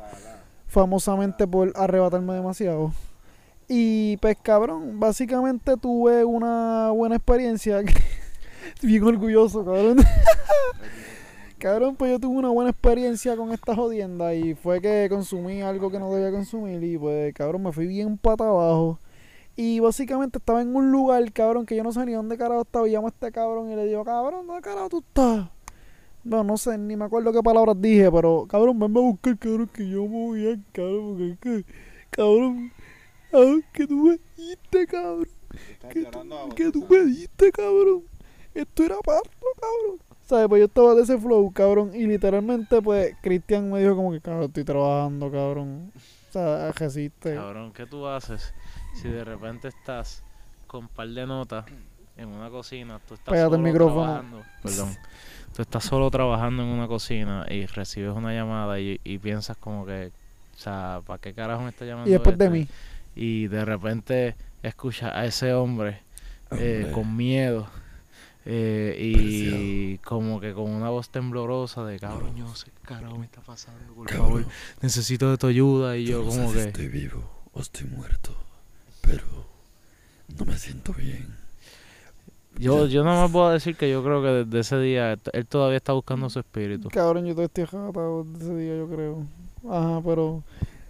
famosamente 0.68 1.48
por 1.48 1.72
arrebatarme 1.76 2.34
demasiado. 2.34 2.92
Y 3.68 4.18
pues 4.18 4.38
cabrón, 4.42 5.00
básicamente 5.00 5.76
tuve 5.78 6.24
una 6.24 6.92
buena 6.92 7.16
experiencia. 7.16 7.82
Bien 8.82 9.04
orgulloso, 9.04 9.66
cabrón. 9.66 9.98
cabrón, 11.58 11.96
pues 11.96 12.12
yo 12.12 12.20
tuve 12.20 12.38
una 12.38 12.50
buena 12.50 12.72
experiencia 12.72 13.36
con 13.36 13.52
esta 13.52 13.76
jodienda 13.76 14.36
y 14.36 14.54
fue 14.54 14.82
que 14.82 15.08
consumí 15.10 15.62
algo 15.62 15.90
que 15.90 16.00
no 16.00 16.14
debía 16.14 16.32
consumir 16.32 16.84
y 16.84 16.98
pues 16.98 17.34
cabrón 17.34 17.64
me 17.64 17.72
fui 17.72 17.88
bien 17.88 18.18
pata 18.18 18.44
abajo. 18.44 19.00
Y 19.56 19.80
básicamente 19.80 20.38
estaba 20.38 20.62
en 20.62 20.76
un 20.76 20.92
lugar, 20.92 21.32
cabrón, 21.32 21.66
que 21.66 21.78
yo 21.78 21.84
no 21.84 21.94
sé 21.94 22.06
ni 22.06 22.12
dónde 22.12 22.38
carajo 22.38 22.64
estaba. 22.64 22.88
Y 22.88 22.92
llamo 22.92 23.08
a 23.08 23.10
este 23.10 23.32
cabrón 23.32 23.72
y 23.72 23.76
le 23.76 23.86
digo, 23.86 24.04
cabrón, 24.04 24.46
¿dónde 24.48 24.62
carajo 24.62 24.90
tú 24.90 25.00
estás? 25.00 25.48
No, 26.26 26.44
no 26.44 26.58
sé, 26.58 26.76
ni 26.78 26.96
me 26.96 27.06
acuerdo 27.06 27.32
qué 27.32 27.42
palabras 27.44 27.80
dije, 27.80 28.12
pero 28.12 28.48
cabrón, 28.50 28.80
venme 28.80 29.00
a 29.00 29.04
buscar, 29.04 29.38
cabrón, 29.38 29.70
que 29.72 29.88
yo 29.88 30.02
me 30.08 30.26
voy 30.26 30.48
a 30.52 30.60
cabrón, 30.74 31.08
porque 31.12 31.32
es 31.32 31.40
que, 31.66 31.74
cabrón, 32.10 32.72
cabrón, 33.32 33.64
que 33.72 33.88
tú 33.88 33.96
me 33.96 34.20
diste, 34.36 34.88
cabrón, 34.88 35.28
que 35.92 36.06
tú, 36.06 36.56
que 36.56 36.72
tú 36.72 36.88
me 36.90 37.06
diste, 37.06 37.52
cabrón. 37.52 38.04
Esto 38.56 38.84
era 38.84 38.96
parto, 39.06 39.30
cabrón. 39.62 40.00
¿Sabes? 40.24 40.48
Pues 40.48 40.60
yo 40.62 40.66
estaba 40.66 40.96
de 40.96 41.04
ese 41.04 41.20
flow, 41.20 41.52
cabrón, 41.52 41.92
y 41.94 42.08
literalmente, 42.08 42.82
pues, 42.82 43.16
Cristian 43.22 43.72
me 43.72 43.80
dijo 43.80 43.96
como 43.96 44.12
que, 44.12 44.20
cabrón, 44.20 44.46
estoy 44.46 44.64
trabajando, 44.64 45.32
cabrón. 45.32 45.92
O 45.96 46.32
sea, 46.32 46.72
resiste. 46.72 47.36
Cabrón, 47.36 47.72
¿qué 47.72 47.86
tú 47.86 48.08
haces 48.08 48.52
si 48.96 49.10
de 49.10 49.24
repente 49.24 49.68
estás 49.68 50.24
con 50.66 50.86
un 50.86 50.88
par 50.88 51.08
de 51.08 51.28
notas 51.28 51.66
en 52.18 52.30
una 52.30 52.50
cocina? 52.50 53.00
Tú 53.08 53.14
estás 53.14 53.32
Pégate 53.32 53.56
el 53.58 53.62
micrófono. 53.62 54.04
trabajando. 54.04 54.42
Perdón. 54.64 54.90
Tú 55.56 55.62
estás 55.62 55.86
solo 55.86 56.12
trabajando 56.12 56.64
en 56.64 56.70
una 56.70 56.88
cocina 56.88 57.46
y 57.50 57.66
recibes 57.66 58.14
una 58.14 58.34
llamada 58.34 58.80
y, 58.80 59.00
y 59.04 59.18
piensas 59.20 59.56
como 59.56 59.86
que, 59.86 60.12
o 60.56 60.60
sea, 60.60 61.02
¿para 61.06 61.20
qué 61.20 61.34
carajo 61.34 61.64
me 61.64 61.70
está 61.70 61.86
llamando? 61.86 62.10
Y 62.10 62.14
después 62.14 62.38
de 62.38 62.46
este? 62.46 62.58
mí. 62.58 62.68
Y 63.16 63.48
de 63.48 63.64
repente 63.64 64.36
escuchas 64.64 65.14
a 65.16 65.26
ese 65.26 65.54
hombre 65.54 66.02
eh, 66.52 66.92
con 66.94 67.16
miedo 67.16 67.68
eh, 68.44 68.98
y 69.00 69.98
como 70.00 70.40
que 70.42 70.54
con 70.54 70.70
una 70.70 70.90
voz 70.90 71.10
temblorosa 71.10 71.86
de 71.86 72.00
cabrón, 72.00 72.36
yo 72.36 72.54
sé 72.54 72.66
qué 72.66 72.88
carajo 72.88 73.18
me 73.18 73.26
está 73.26 73.42
pasando, 73.42 73.94
por 73.94 74.08
Cabrón, 74.08 74.44
favor, 74.44 74.46
necesito 74.82 75.32
de 75.32 75.38
tu 75.38 75.48
ayuda. 75.48 75.98
Y 75.98 76.06
yo 76.06 76.22
no 76.22 76.30
como 76.30 76.48
sé 76.48 76.48
si 76.50 76.54
que... 76.54 76.68
estoy 76.68 76.88
vivo 76.90 77.24
o 77.54 77.62
estoy 77.62 77.88
muerto, 77.88 78.36
pero 79.02 79.24
no 80.38 80.46
me 80.46 80.58
siento 80.58 80.94
bien. 80.94 81.45
Yo, 82.58 82.86
yo 82.88 83.04
nada 83.04 83.24
más 83.24 83.32
puedo 83.32 83.50
decir 83.50 83.76
que 83.76 83.90
yo 83.90 84.04
creo 84.04 84.22
que 84.22 84.28
desde 84.46 84.60
ese 84.60 84.80
día 84.80 85.14
él- 85.14 85.20
él 85.34 85.46
todavía 85.46 85.78
está 85.78 85.94
buscando 85.94 86.30
su 86.30 86.40
espíritu. 86.40 86.90
Cabrón, 86.90 87.26
yo 87.26 87.34
todavía 87.34 87.46
estoy 87.48 87.66
jatado 87.66 88.24
de 88.24 88.38
ese 88.44 88.56
día, 88.56 88.78
yo 88.78 88.88
creo. 88.88 89.24
Ajá, 89.70 90.02
pero 90.06 90.44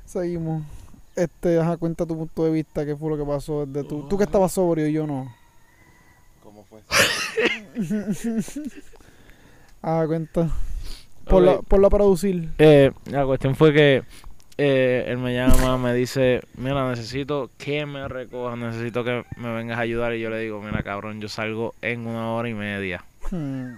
seguimos. 0.06 0.64
Este, 1.16 1.60
ajá, 1.60 1.78
cuenta 1.78 2.06
tu 2.06 2.16
punto 2.18 2.44
de 2.44 2.52
vista, 2.52 2.86
qué 2.86 2.96
fue 2.96 3.10
lo 3.10 3.18
que 3.18 3.24
pasó 3.24 3.66
desde 3.66 3.88
tú. 3.88 4.06
Tú 4.10 4.18
que 4.18 4.26
estabas 4.26 4.52
sobrio 4.52 4.88
y 4.88 4.94
yo 4.94 5.08
no. 5.08 5.34
¿Cómo 6.44 6.64
fue? 6.66 6.82
Ajá, 9.82 10.08
cuenta. 10.08 10.50
Por, 11.28 11.42
la, 11.42 11.54
Ok. 11.54 11.66
por 11.68 11.80
la 11.80 11.90
producir. 11.90 12.50
Eh, 12.60 12.92
la 13.06 13.26
cuestión 13.26 13.56
fue 13.56 13.74
que 13.74 14.04
eh, 14.58 15.06
él 15.08 15.18
me 15.18 15.34
llama, 15.34 15.78
me 15.78 15.94
dice, 15.94 16.42
mira, 16.58 16.90
necesito 16.90 17.50
que 17.58 17.86
me 17.86 18.08
recojas, 18.08 18.58
necesito 18.58 19.04
que 19.04 19.26
me 19.36 19.54
vengas 19.54 19.78
a 19.78 19.82
ayudar. 19.82 20.14
Y 20.14 20.22
yo 20.22 20.30
le 20.30 20.40
digo, 20.40 20.62
mira, 20.62 20.82
cabrón, 20.84 21.20
yo 21.20 21.28
salgo 21.28 21.76
en 21.82 22.08
una 22.08 22.32
hora 22.32 22.48
y 22.48 22.54
media. 22.54 23.04
Hmm. 23.30 23.74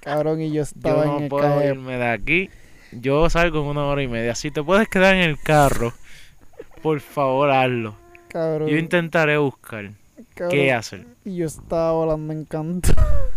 Cabrón, 0.00 0.40
y 0.40 0.48
yo 0.48 0.54
Yo 0.54 0.62
estaba 0.62 1.04
en 1.04 1.10
no 1.10 1.18
el 1.18 1.28
puedo 1.28 1.64
irme 1.64 1.98
de 1.98 2.08
aquí. 2.08 2.50
Yo 2.92 3.28
salgo 3.28 3.60
en 3.60 3.66
una 3.66 3.84
hora 3.84 4.02
y 4.02 4.08
media. 4.08 4.34
Si 4.34 4.50
te 4.50 4.62
puedes 4.62 4.88
quedar 4.88 5.14
en 5.14 5.22
el 5.22 5.38
carro, 5.38 5.92
por 6.82 7.00
favor, 7.00 7.50
hazlo. 7.50 7.94
Cabrón, 8.28 8.68
Yo 8.68 8.78
intentaré 8.78 9.36
buscar 9.36 9.90
cabrón, 10.34 10.50
qué 10.50 10.72
hacer. 10.72 11.06
Y 11.24 11.36
yo 11.36 11.46
estaba 11.46 11.92
volando 11.92 12.32
en 12.32 12.44
canto. 12.46 12.94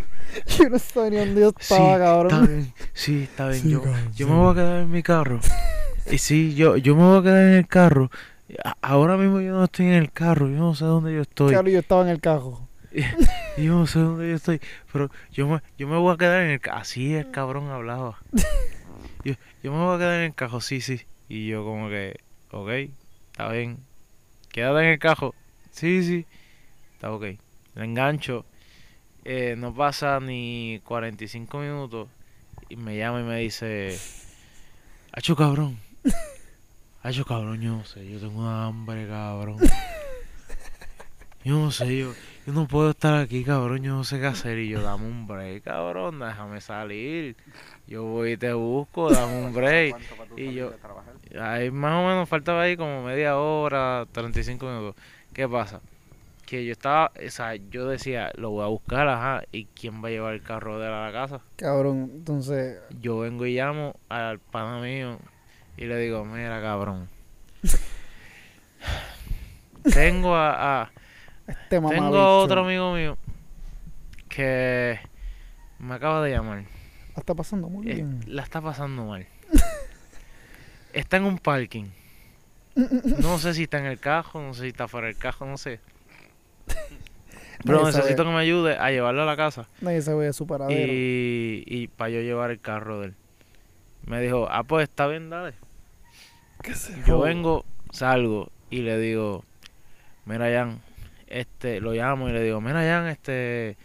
yo 0.57 0.69
no 0.69 0.79
sabía 0.79 1.09
ni 1.09 1.17
dónde 1.17 1.41
yo 1.41 1.53
estaba, 1.57 1.97
cabrón. 1.97 2.31
Está 2.31 2.47
bien, 2.47 2.73
sí, 2.93 3.23
está 3.23 3.49
bien. 3.49 3.61
Sí, 3.61 3.69
yo, 3.71 3.81
cabrón, 3.81 4.11
yo 4.15 4.25
sí. 4.25 4.31
me 4.31 4.37
voy 4.39 4.51
a 4.51 4.55
quedar 4.55 4.79
en 4.79 4.91
mi 4.91 5.03
carro. 5.03 5.39
Y 6.09 6.17
sí, 6.17 6.55
yo, 6.55 6.77
yo 6.77 6.95
me 6.95 7.03
voy 7.03 7.19
a 7.19 7.23
quedar 7.23 7.47
en 7.47 7.53
el 7.53 7.67
carro. 7.67 8.09
Ahora 8.81 9.17
mismo 9.17 9.39
yo 9.41 9.53
no 9.53 9.63
estoy 9.63 9.87
en 9.87 9.93
el 9.93 10.11
carro. 10.11 10.49
Yo 10.49 10.57
no 10.57 10.75
sé 10.75 10.85
dónde 10.85 11.13
yo 11.13 11.21
estoy. 11.21 11.53
Cabrón, 11.53 11.73
yo 11.73 11.79
estaba 11.79 12.01
en 12.03 12.09
el. 12.09 12.21
Y 13.57 13.63
yo 13.63 13.73
no 13.75 13.87
sé 13.87 13.99
dónde 13.99 14.29
yo 14.29 14.35
estoy. 14.35 14.59
Pero 14.91 15.09
yo 15.31 15.47
me, 15.47 15.61
yo 15.77 15.87
me 15.87 15.97
voy 15.97 16.13
a 16.13 16.17
quedar 16.17 16.41
en 16.41 16.51
el 16.51 16.59
carro. 16.59 16.77
Así 16.77 17.13
el 17.13 17.31
cabrón 17.31 17.69
hablaba. 17.69 18.19
Yo, 19.23 19.35
yo 19.61 19.71
me 19.71 19.77
voy 19.77 19.95
a 19.95 19.99
quedar 19.99 20.15
en 20.15 20.25
el 20.25 20.33
cajo, 20.33 20.61
sí, 20.61 20.81
sí. 20.81 21.01
Y 21.29 21.45
yo 21.45 21.63
como 21.63 21.89
que, 21.89 22.19
ok, 22.49 22.69
está 23.31 23.51
bien. 23.51 23.77
Quédate 24.49 24.79
en 24.79 24.89
el 24.93 24.97
cajo. 24.97 25.35
Sí, 25.69 26.03
sí. 26.03 26.25
Está 26.95 27.11
ok. 27.11 27.25
Le 27.75 27.85
engancho. 27.85 28.45
Eh, 29.23 29.53
no 29.59 29.75
pasa 29.75 30.19
ni 30.19 30.81
45 30.85 31.59
minutos. 31.59 32.09
Y 32.67 32.77
me 32.77 32.97
llama 32.97 33.21
y 33.21 33.23
me 33.23 33.37
dice, 33.37 33.95
Hacho 35.13 35.35
cabrón. 35.35 35.77
Hacho 37.03 37.25
cabrón, 37.25 37.61
yo 37.61 37.77
no 37.77 37.85
sé. 37.85 38.07
Yo 38.09 38.19
tengo 38.19 38.39
una 38.41 38.65
hambre, 38.67 39.07
cabrón. 39.07 39.57
Yo 41.43 41.55
no 41.57 41.71
sé, 41.71 41.97
yo, 41.97 42.13
yo 42.45 42.53
no 42.53 42.67
puedo 42.67 42.91
estar 42.91 43.15
aquí, 43.15 43.43
cabrón, 43.43 43.81
yo 43.81 43.95
no 43.95 44.03
sé 44.03 44.19
qué 44.19 44.27
hacer. 44.27 44.59
Y 44.59 44.69
yo, 44.69 44.83
dame 44.83 45.07
un 45.07 45.25
break, 45.25 45.63
cabrón, 45.63 46.19
déjame 46.19 46.61
salir. 46.61 47.35
Yo 47.87 48.03
voy 48.03 48.33
y 48.33 48.37
te 48.37 48.53
busco, 48.53 49.09
dame 49.09 49.45
un 49.47 49.51
break. 49.51 49.95
Y 50.37 50.53
yo, 50.53 50.71
ahí 51.39 51.71
más 51.71 51.93
o 51.93 52.07
menos 52.07 52.29
faltaba 52.29 52.61
ahí 52.61 52.77
como 52.77 53.03
media 53.03 53.37
hora, 53.37 54.05
35 54.11 54.63
minutos. 54.67 54.95
¿Qué 55.33 55.49
pasa? 55.49 55.81
Que 56.45 56.63
yo 56.63 56.73
estaba, 56.73 57.11
o 57.25 57.29
sea, 57.31 57.55
yo 57.55 57.87
decía, 57.87 58.31
lo 58.35 58.51
voy 58.51 58.63
a 58.63 58.67
buscar, 58.67 59.07
ajá, 59.07 59.41
¿y 59.51 59.65
quién 59.65 60.03
va 60.03 60.09
a 60.09 60.11
llevar 60.11 60.35
el 60.35 60.43
carro 60.43 60.77
de 60.77 60.91
la 60.91 61.09
casa? 61.11 61.41
Cabrón, 61.55 62.11
entonces, 62.13 62.77
Yo 62.99 63.17
vengo 63.17 63.47
y 63.47 63.55
llamo 63.55 63.95
al 64.09 64.37
pana 64.37 64.79
mío 64.79 65.17
y 65.77 65.85
le 65.85 65.97
digo, 65.97 66.25
mira, 66.25 66.61
cabrón. 66.61 67.09
Tengo 69.93 70.35
a- 70.35 70.83
a 70.83 70.91
este 71.47 71.79
tengo 71.81 72.17
a 72.17 72.37
otro 72.37 72.61
amigo 72.61 72.93
mío 72.93 73.17
que 74.29 74.99
me 75.79 75.95
acaba 75.95 76.23
de 76.23 76.31
llamar. 76.31 76.63
Está 77.17 77.33
pasando 77.35 77.67
muy 77.67 77.85
bien. 77.87 78.21
la 78.27 78.43
está 78.43 78.61
pasando 78.61 79.05
mal. 79.05 79.25
Está 80.93 81.17
en 81.17 81.23
un 81.25 81.37
parking. 81.39 81.85
No 82.75 83.37
sé 83.37 83.53
si 83.53 83.63
está 83.63 83.79
en 83.79 83.85
el 83.85 83.99
cajo, 83.99 84.41
no 84.41 84.53
sé 84.53 84.61
si 84.63 84.67
está 84.69 84.87
fuera 84.87 85.07
del 85.07 85.17
cajo, 85.17 85.45
no 85.45 85.57
sé. 85.57 85.79
Pero 87.65 87.79
sabe. 87.79 87.91
necesito 87.97 88.23
que 88.23 88.29
me 88.29 88.37
ayude 88.39 88.77
a 88.77 88.91
llevarlo 88.91 89.23
a 89.23 89.25
la 89.25 89.35
casa 89.37 89.67
Nadie 89.81 90.01
de 90.01 90.33
su 90.33 90.47
paradero. 90.47 90.91
y, 90.93 91.63
y 91.67 91.87
para 91.89 92.09
yo 92.11 92.21
llevar 92.21 92.51
el 92.51 92.59
carro 92.61 93.01
de 93.01 93.07
él. 93.07 93.15
Me 94.05 94.21
dijo, 94.21 94.47
ah, 94.49 94.63
pues 94.63 94.89
está 94.89 95.07
bien, 95.07 95.29
dale. 95.29 95.53
¿Qué 96.61 96.75
se 96.75 96.95
Yo 97.05 97.17
joder? 97.17 97.33
vengo, 97.35 97.65
salgo 97.91 98.49
y 98.69 98.81
le 98.81 98.97
digo, 98.99 99.43
mira, 100.25 100.51
Jan, 100.51 100.79
este, 101.27 101.81
lo 101.81 101.93
llamo 101.93 102.29
y 102.29 102.33
le 102.33 102.43
digo, 102.43 102.61
mira, 102.61 102.81
Jan, 102.81 103.07
este, 103.07 103.77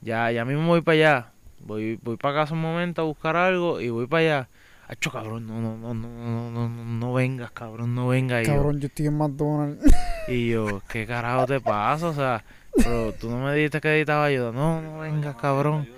ya, 0.00 0.30
ya 0.30 0.44
mismo 0.44 0.66
voy 0.66 0.80
para 0.82 0.94
allá. 0.94 1.32
Voy, 1.60 1.98
voy 2.02 2.16
para 2.16 2.34
casa 2.34 2.54
un 2.54 2.62
momento 2.62 3.02
a 3.02 3.04
buscar 3.04 3.36
algo 3.36 3.80
y 3.80 3.90
voy 3.90 4.06
para 4.06 4.20
allá. 4.20 4.48
Acho, 4.88 5.12
cabrón, 5.12 5.46
no, 5.46 5.60
no, 5.60 5.76
no, 5.76 5.94
no, 5.94 6.50
no, 6.50 6.68
no, 6.68 6.68
no 6.68 7.12
vengas, 7.12 7.52
cabrón, 7.52 7.94
no 7.94 8.08
vengas. 8.08 8.44
Cabrón, 8.46 8.76
yo, 8.76 8.80
yo 8.80 8.86
estoy 8.88 9.06
en 9.06 9.18
McDonald's. 9.18 9.84
Y 10.28 10.48
yo, 10.50 10.80
¿qué 10.88 11.06
carajo 11.06 11.46
te 11.46 11.60
pasa? 11.60 12.08
O 12.08 12.14
sea, 12.14 12.44
pero 12.76 13.12
tú 13.14 13.28
no 13.30 13.38
me 13.44 13.54
dijiste 13.54 13.80
que 13.80 13.88
necesitaba 13.88 14.26
ayuda. 14.26 14.52
No, 14.52 14.80
no 14.80 14.98
vengas, 14.98 15.34
cabrón. 15.36 15.88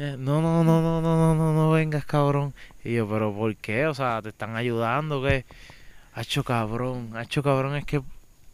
Eh, 0.00 0.16
No, 0.18 0.40
no, 0.40 0.64
no, 0.64 0.80
no, 0.80 1.02
no, 1.02 1.14
no, 1.14 1.34
no, 1.34 1.52
no 1.52 1.70
vengas, 1.72 2.06
cabrón. 2.06 2.54
Y 2.82 2.94
yo, 2.94 3.06
pero 3.06 3.34
¿por 3.34 3.54
qué? 3.56 3.86
O 3.86 3.92
sea, 3.92 4.22
¿te 4.22 4.30
están 4.30 4.56
ayudando? 4.56 5.22
¿Qué? 5.22 5.44
Hacho 6.14 6.42
cabrón, 6.42 7.14
hacho 7.14 7.42
cabrón, 7.42 7.76
es 7.76 7.84
que, 7.84 8.00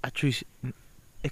hacho, 0.03 0.27
es 0.27 0.45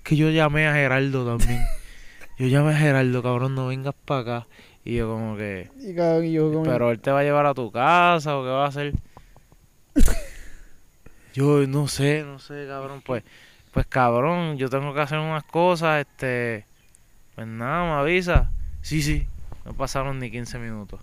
que 0.04 0.14
yo 0.14 0.30
llamé 0.30 0.68
a 0.68 0.74
Geraldo 0.74 1.26
también. 1.26 1.60
Yo 2.38 2.48
llamé 2.48 2.74
a 2.74 2.76
Geraldo, 2.76 3.22
cabrón, 3.22 3.54
no 3.54 3.68
vengas 3.68 3.94
para 4.04 4.20
acá. 4.20 4.46
Y 4.84 4.96
yo 4.96 5.08
como 5.08 5.36
que, 5.36 5.70
Y 5.78 5.94
cabrón, 5.94 6.24
y 6.24 6.32
yo 6.32 6.50
como, 6.50 6.64
pero 6.64 6.90
él 6.90 6.98
te 6.98 7.12
va 7.12 7.20
a 7.20 7.22
llevar 7.22 7.46
a 7.46 7.54
tu 7.54 7.70
casa 7.70 8.36
o 8.36 8.42
qué 8.42 8.50
va 8.50 8.64
a 8.64 8.68
hacer. 8.68 8.92
Yo 11.34 11.64
no 11.68 11.86
sé, 11.86 12.24
no 12.24 12.40
sé, 12.40 12.66
cabrón. 12.68 13.02
Pues, 13.06 13.22
pues 13.72 13.86
cabrón, 13.86 14.56
yo 14.56 14.68
tengo 14.68 14.92
que 14.94 15.00
hacer 15.00 15.18
unas 15.18 15.44
cosas, 15.44 16.00
este, 16.06 16.64
pues 17.34 17.46
nada, 17.46 17.84
me 17.84 18.00
avisa. 18.00 18.50
Sí, 18.82 19.00
sí, 19.02 19.26
no 19.64 19.72
pasaron 19.74 20.18
ni 20.18 20.30
15 20.30 20.58
minutos. 20.58 21.00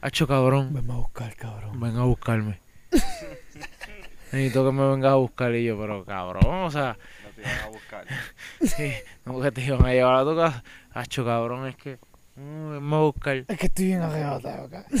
Hacho 0.00 0.26
cabrón, 0.26 0.72
Venme 0.74 0.92
a 0.92 0.96
buscar, 0.96 1.34
cabrón. 1.36 1.80
ven 1.80 1.96
a 1.96 2.04
buscarme. 2.04 2.60
Necesito 4.32 4.64
que 4.66 4.72
me 4.72 4.86
vengas 4.88 5.12
a 5.12 5.16
buscar 5.16 5.54
y 5.54 5.64
yo, 5.64 5.78
pero 5.78 6.04
cabrón, 6.04 6.64
o 6.64 6.70
sea, 6.70 6.98
sí, 8.62 8.92
no 9.24 9.40
que 9.40 9.50
te 9.52 9.60
iban 9.62 9.84
a 9.84 9.92
llevar 9.92 10.16
a 10.16 10.24
tu 10.24 10.36
casa. 10.36 10.64
Hacho 10.92 11.24
cabrón, 11.24 11.66
es 11.68 11.76
que, 11.76 11.98
mm, 12.36 12.72
venme 12.72 12.96
a 12.96 13.00
buscar. 13.00 13.36
Es 13.48 13.58
que 13.58 13.66
estoy 13.66 13.84
bien 13.86 14.02
arrebatado, 14.02 14.68
cabrón. 14.68 15.00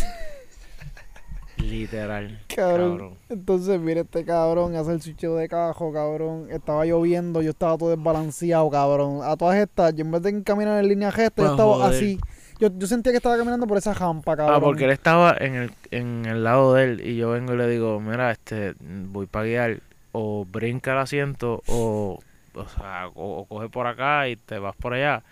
Literal. 1.58 2.40
Cabrón. 2.54 2.90
Cabrón. 2.98 3.14
Entonces, 3.28 3.80
mire 3.80 4.00
este 4.00 4.24
cabrón, 4.24 4.74
hace 4.76 4.92
el 4.92 5.00
switcheo 5.02 5.36
de 5.36 5.48
cajo, 5.48 5.92
cabrón. 5.92 6.48
Estaba 6.50 6.84
lloviendo, 6.84 7.42
yo 7.42 7.50
estaba 7.50 7.78
todo 7.78 7.90
desbalanceado, 7.90 8.68
cabrón. 8.70 9.20
A 9.22 9.36
todas 9.36 9.56
estas, 9.56 9.94
yo 9.94 10.04
en 10.04 10.10
vez 10.10 10.22
de 10.22 10.42
caminar 10.42 10.82
en 10.82 10.88
línea 10.88 11.10
recta, 11.10 11.42
yo 11.42 11.48
Pa' 11.48 11.52
estaba 11.52 11.74
joder. 11.74 11.94
así. 11.94 12.18
Yo, 12.60 12.68
yo 12.78 12.86
sentía 12.86 13.12
que 13.12 13.16
estaba 13.18 13.36
caminando 13.36 13.66
por 13.66 13.78
esa 13.78 13.94
jampa, 13.94 14.36
cabrón. 14.36 14.56
Ah, 14.56 14.60
porque 14.60 14.84
él 14.84 14.90
estaba 14.90 15.36
en 15.38 15.54
el, 15.54 15.72
en 15.90 16.24
el 16.26 16.44
lado 16.44 16.74
de 16.74 16.84
él 16.84 17.00
y 17.06 17.16
yo 17.16 17.30
vengo 17.30 17.54
y 17.54 17.56
le 17.56 17.68
digo, 17.68 18.00
mira, 18.00 18.30
este, 18.30 18.74
voy 18.80 19.26
para 19.26 19.46
guiar, 19.46 19.80
o 20.12 20.44
brinca 20.44 20.92
el 20.92 20.98
asiento, 20.98 21.62
o, 21.66 22.20
o 22.54 22.68
sea, 22.68 23.08
o, 23.14 23.38
o 23.40 23.44
coge 23.46 23.68
por 23.68 23.86
acá 23.86 24.28
y 24.28 24.36
te 24.36 24.58
vas 24.58 24.76
por 24.76 24.94
allá. 24.94 25.22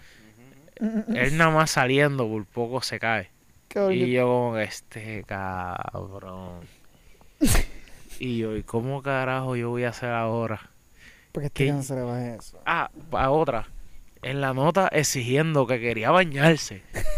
Él 1.15 1.37
nada 1.37 1.51
más 1.53 1.71
saliendo, 1.71 2.27
por 2.29 2.45
poco 2.47 2.83
se 2.83 2.99
cae. 2.99 3.31
Cabrón, 3.69 3.93
Y 3.95 4.11
yo- 4.13 4.27
como 4.27 4.55
que, 4.55 4.63
este 4.65 5.25
cabrón. 5.27 6.61
Y 8.19 8.39
yo, 8.39 8.57
¿y 8.57 8.63
cómo 8.63 9.03
carajo 9.03 9.57
yo 9.57 9.71
voy 9.71 9.83
a 9.85 9.89
hacer 9.89 10.11
ahora? 10.11 10.61
porque 11.33 11.47
este 11.47 11.67
¿qué? 11.67 11.83
se 11.83 11.95
le 11.97 12.03
baje 12.03 12.35
eso. 12.37 12.61
Ah, 12.67 12.89
a 13.13 13.31
otra. 13.31 13.67
En 14.21 14.41
la 14.41 14.53
nota 14.55 14.87
exigiendo 14.89 15.67
que 15.67 15.81
quería 15.81 16.11
bañarse. 16.13 16.83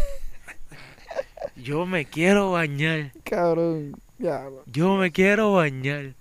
Yo 1.55 1.85
me 1.85 2.05
quiero 2.05 2.51
bañar. 2.51 3.11
Cabrón, 3.23 3.93
ya. 4.17 4.45
Yo 4.65 4.95
me 4.95 5.11
quiero 5.11 5.53
bañar. 5.53 6.13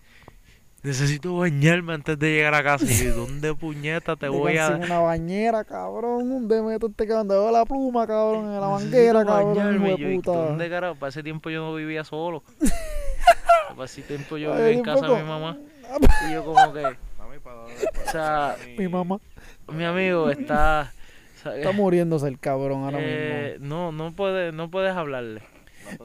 Necesito 0.83 1.39
bañarme 1.39 1.95
antes 1.95 2.19
de 2.19 2.31
llegar 2.31 2.55
a 2.55 2.63
casa. 2.63 2.85
Y 2.85 3.07
¿dónde 3.07 3.55
puñeta 3.55 4.17
te 4.17 4.29
voy 4.29 4.59
a 4.59 4.69
una 4.71 4.99
bañera, 5.01 5.65
cabrón. 5.65 6.29
¿Dónde 6.29 6.61
meto 6.63 6.89
este 6.89 7.07
cabrón? 7.07 7.29
Debajo 7.29 7.47
de 7.47 7.53
la 7.53 7.65
pluma, 7.65 8.07
cabrón. 8.07 8.47
En 8.53 8.61
la 8.61 8.69
Necesito 8.69 8.69
manguera, 8.69 9.25
cabrón. 9.25 9.55
bañarme. 9.57 9.97
yo, 9.99 10.09
de 10.09 10.13
¿y 10.13 10.17
puta. 10.17 10.31
¿Dónde 10.33 10.69
carajo? 10.71 10.95
Para 10.97 11.09
ese 11.11 11.23
tiempo 11.23 11.49
yo 11.51 11.61
no 11.63 11.75
vivía 11.75 12.05
solo. 12.05 12.43
Para 13.75 13.87
ese 13.87 14.03
tiempo 14.03 14.37
yo 14.37 14.53
vivía 14.55 14.71
en 14.71 14.83
casa 14.83 15.09
de 15.09 15.23
mi 15.23 15.29
mamá. 15.29 15.59
Y 16.29 16.33
yo 16.33 16.45
como 16.45 16.73
que, 16.73 16.85
o 16.87 18.11
sea, 18.11 18.57
Mi 18.77 18.89
mamá 18.89 19.21
mi 19.69 19.85
amigo 19.85 20.29
está... 20.31 20.93
está 21.45 21.73
muriéndose 21.73 22.29
el 22.29 22.39
cabrón 22.39 22.85
ahora 22.85 22.99
eh, 23.01 23.57
no, 23.61 23.93
no 23.93 24.13
puedes, 24.13 24.53
no 24.55 24.71
puedes 24.71 24.93
hablarle. 24.95 25.43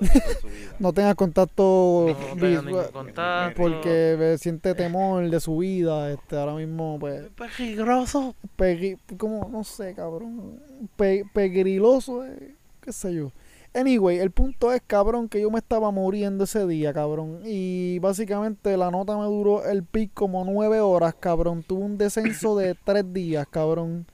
mismo. 0.02 0.49
No 0.80 0.91
tengas 0.93 1.15
contacto 1.15 2.15
No 2.36 2.47
visual, 2.47 2.91
contacto. 2.91 3.62
porque 3.62 4.36
siente 4.38 4.75
temor 4.75 5.30
de 5.30 5.39
su 5.39 5.58
vida. 5.58 6.12
Este, 6.12 6.36
ahora 6.38 6.54
mismo, 6.56 6.97
pues, 6.99 7.28
Peligroso. 7.58 8.36
pegri- 8.58 8.97
como, 9.17 9.47
no 9.49 9.63
sé, 9.63 9.93
cabrón. 9.93 10.60
Pe- 10.97 11.23
pegriloso, 11.34 12.25
eh, 12.25 12.56
qué 12.82 12.91
sé 12.91 13.13
yo. 13.13 13.32
Anyway, 13.73 14.17
el 14.17 14.32
punto 14.32 14.73
es, 14.73 14.82
cabrón, 14.86 15.30
que 15.30 15.39
yo 15.41 15.52
me 15.52 15.60
estaba 15.60 15.91
muriendo 15.91 16.43
ese 16.45 16.65
día, 16.65 16.91
cabrón. 16.91 17.41
Y 17.45 17.99
básicamente 17.99 18.75
la 18.78 18.89
nota 18.89 19.15
me 19.15 19.25
duró 19.25 19.63
el 19.65 19.84
pic 19.84 20.12
como 20.13 20.43
nueve 20.43 20.80
horas, 20.82 21.13
cabrón. 21.19 21.63
Tuve 21.63 21.84
un 21.84 21.97
descenso 21.97 22.58
de 22.58 22.75
tres 22.84 23.13
días, 23.13 23.45
cabrón. 23.49 24.08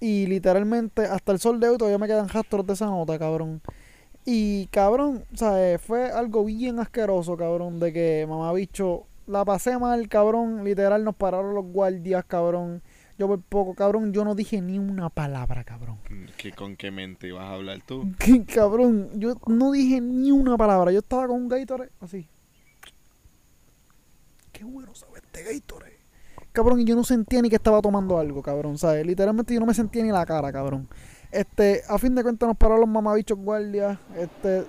Y 0.00 0.26
literalmente 0.26 1.02
hasta 1.02 1.32
el 1.32 1.38
sol 1.38 1.60
de 1.60 1.68
hoy 1.68 1.76
todavía 1.76 1.98
me 1.98 2.06
quedan 2.06 2.28
rastros 2.28 2.66
de 2.66 2.72
esa 2.72 2.86
nota, 2.86 3.18
cabrón. 3.18 3.60
Y 4.24 4.66
cabrón, 4.66 5.24
¿sabes? 5.34 5.80
Fue 5.80 6.10
algo 6.10 6.44
bien 6.44 6.78
asqueroso, 6.78 7.36
cabrón, 7.36 7.78
de 7.80 7.92
que 7.92 8.26
mamá 8.28 8.52
bicho 8.52 9.06
la 9.26 9.44
pasé 9.44 9.78
mal, 9.78 10.08
cabrón. 10.08 10.64
Literal, 10.64 11.04
nos 11.04 11.14
pararon 11.14 11.54
los 11.54 11.66
guardias, 11.66 12.24
cabrón. 12.24 12.82
Yo 13.18 13.28
por 13.28 13.42
poco, 13.42 13.74
cabrón, 13.74 14.12
yo 14.14 14.24
no 14.24 14.34
dije 14.34 14.62
ni 14.62 14.78
una 14.78 15.10
palabra, 15.10 15.62
cabrón. 15.62 15.98
¿Qué, 16.38 16.52
¿Con 16.52 16.76
qué 16.76 16.90
mente 16.90 17.28
ibas 17.28 17.44
a 17.44 17.52
hablar 17.52 17.80
tú? 17.86 18.10
cabrón, 18.54 19.10
yo 19.20 19.34
no 19.46 19.72
dije 19.72 20.00
ni 20.00 20.32
una 20.32 20.56
palabra. 20.56 20.90
Yo 20.90 21.00
estaba 21.00 21.26
con 21.26 21.42
un 21.42 21.48
Gatorade 21.48 21.90
así. 22.00 22.26
Qué 24.52 24.64
bueno 24.64 24.94
sabe 24.94 25.18
este 25.18 25.42
Gatorade. 25.42 25.89
Cabrón, 26.60 26.78
y 26.78 26.84
yo 26.84 26.94
no 26.94 27.04
sentía 27.04 27.40
ni 27.40 27.48
que 27.48 27.56
estaba 27.56 27.80
tomando 27.80 28.18
algo, 28.18 28.42
cabrón, 28.42 28.76
¿sabes? 28.76 29.06
Literalmente 29.06 29.54
yo 29.54 29.60
no 29.60 29.64
me 29.64 29.72
sentía 29.72 30.02
ni 30.02 30.10
la 30.10 30.26
cara, 30.26 30.52
cabrón. 30.52 30.86
Este, 31.32 31.80
a 31.88 31.96
fin 31.96 32.14
de 32.14 32.22
cuentas 32.22 32.46
nos 32.46 32.54
pararon 32.58 32.80
los 32.80 32.88
mamabichos 32.90 33.38
guardias. 33.38 33.98
Este. 34.14 34.66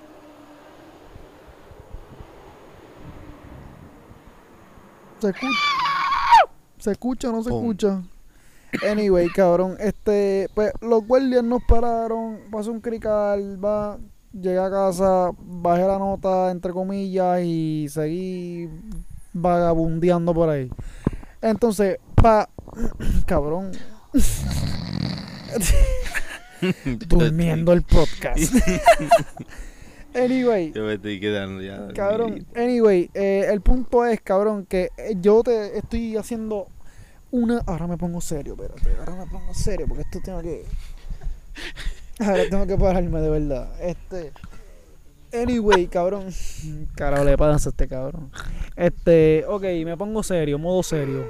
¿Se 5.19 5.27
escucha? 5.27 5.59
¿Se 6.77 6.91
escucha 6.91 7.29
o 7.29 7.33
no 7.33 7.43
se 7.43 7.49
escucha? 7.49 8.01
Anyway, 8.89 9.27
cabrón, 9.27 9.75
este, 9.77 10.47
pues 10.55 10.71
los 10.79 11.05
guardias 11.05 11.43
nos 11.43 11.61
pararon, 11.65 12.39
pasó 12.49 12.71
un 12.71 12.79
crical, 12.79 13.61
va, 13.61 13.97
llegué 14.31 14.59
a 14.59 14.71
casa, 14.71 15.31
bajé 15.37 15.85
la 15.85 15.99
nota, 15.99 16.51
entre 16.51 16.71
comillas, 16.71 17.41
y 17.43 17.89
seguí 17.89 18.69
vagabundeando 19.33 20.33
por 20.33 20.47
ahí. 20.47 20.71
Entonces, 21.41 21.97
pa, 22.15 22.49
cabrón, 23.25 23.71
durmiendo 27.07 27.73
el 27.73 27.81
podcast. 27.81 28.37
anyway, 30.15 30.71
Yo 30.71 30.83
me 30.83 30.93
estoy 30.93 31.19
quedando 31.19 31.61
ya. 31.61 31.87
Cabrón, 31.93 32.45
anyway, 32.55 33.09
eh, 33.13 33.47
el 33.49 33.61
punto 33.61 34.05
es, 34.05 34.21
cabrón, 34.21 34.65
que 34.65 34.89
yo 35.17 35.43
te 35.43 35.77
estoy 35.77 36.17
haciendo 36.17 36.67
una. 37.31 37.61
Ahora 37.65 37.87
me 37.87 37.97
pongo 37.97 38.21
serio, 38.21 38.53
espérate. 38.53 38.97
Ahora 38.99 39.25
me 39.25 39.31
pongo 39.31 39.53
serio 39.53 39.87
porque 39.87 40.03
esto 40.03 40.19
tengo 40.23 40.41
que. 40.41 40.65
Ahora 42.19 42.43
tengo 42.49 42.67
que 42.67 42.77
pararme 42.77 43.19
de 43.19 43.29
verdad. 43.29 43.71
Este. 43.81 44.31
Anyway, 45.33 45.87
cabrón. 45.87 46.25
Carajo, 46.95 47.23
le 47.23 47.37
pasa 47.37 47.69
a 47.69 47.71
este 47.71 47.87
cabrón. 47.87 48.31
Este, 48.75 49.45
ok, 49.47 49.63
me 49.85 49.95
pongo 49.97 50.23
serio, 50.23 50.59
modo 50.59 50.83
serio. 50.83 51.25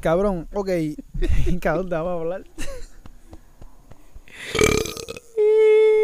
Cabrón, 0.00 0.46
ok. 0.52 0.70
Cabrón, 1.60 1.88
vamos 1.88 2.08
a 2.10 2.12
hablar. 2.14 2.44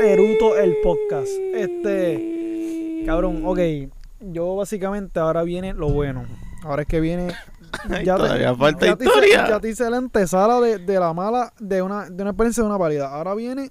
Eruto 0.02 0.56
el 0.58 0.76
podcast. 0.82 1.30
Este. 1.54 3.02
Cabrón, 3.06 3.42
ok. 3.44 3.58
Yo 4.20 4.56
básicamente 4.56 5.20
ahora 5.20 5.42
viene 5.44 5.74
lo 5.74 5.88
bueno. 5.90 6.24
Ahora 6.64 6.82
es 6.82 6.88
que 6.88 7.00
viene. 7.00 7.32
Ay, 7.88 8.04
te- 8.04 8.54
falta 8.56 8.86
ya 8.86 8.96
te 8.96 9.04
hice- 9.04 9.14
historia. 9.14 9.48
ya 9.48 9.60
te 9.60 9.68
hice 9.68 9.88
la 9.90 9.96
antesala 9.96 10.60
de, 10.60 10.78
de 10.78 11.00
la 11.00 11.12
mala, 11.14 11.52
de 11.58 11.82
una, 11.82 12.08
de 12.10 12.22
una 12.22 12.30
experiencia 12.30 12.62
de 12.62 12.68
una 12.68 12.78
pálida. 12.78 13.08
Ahora 13.08 13.34
viene 13.34 13.70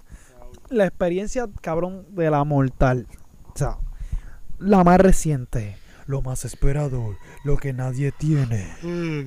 la 0.72 0.86
experiencia, 0.86 1.48
cabrón, 1.62 2.06
de 2.10 2.30
la 2.32 2.44
mortal. 2.44 3.08
O 3.54 3.58
sea, 3.58 3.78
la 4.60 4.84
más 4.84 5.00
reciente. 5.00 5.78
Lo 6.08 6.22
más 6.22 6.46
esperado. 6.46 7.16
Lo 7.44 7.58
que 7.58 7.74
nadie 7.74 8.12
tiene. 8.12 8.68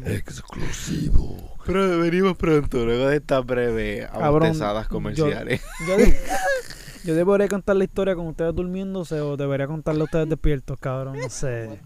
Exclusivo. 0.07 1.37
Pero 1.65 1.99
venimos 1.99 2.37
pronto, 2.37 2.85
luego 2.85 3.07
de 3.09 3.17
estas 3.17 3.45
breves 3.47 4.07
abastezadas 4.11 4.89
comerciales. 4.89 5.63
Yo, 5.87 5.97
de- 5.97 6.19
yo 7.05 7.15
debería 7.15 7.49
contar 7.49 7.77
la 7.77 7.85
historia 7.85 8.15
con 8.15 8.27
ustedes 8.27 8.55
durmiéndose 8.55 9.21
o 9.21 9.37
debería 9.37 9.67
contarla 9.67 10.03
a 10.03 10.05
ustedes 10.05 10.29
despiertos, 10.29 10.79
cabrón. 10.79 11.17
No 11.19 11.31
sé. 11.31 11.79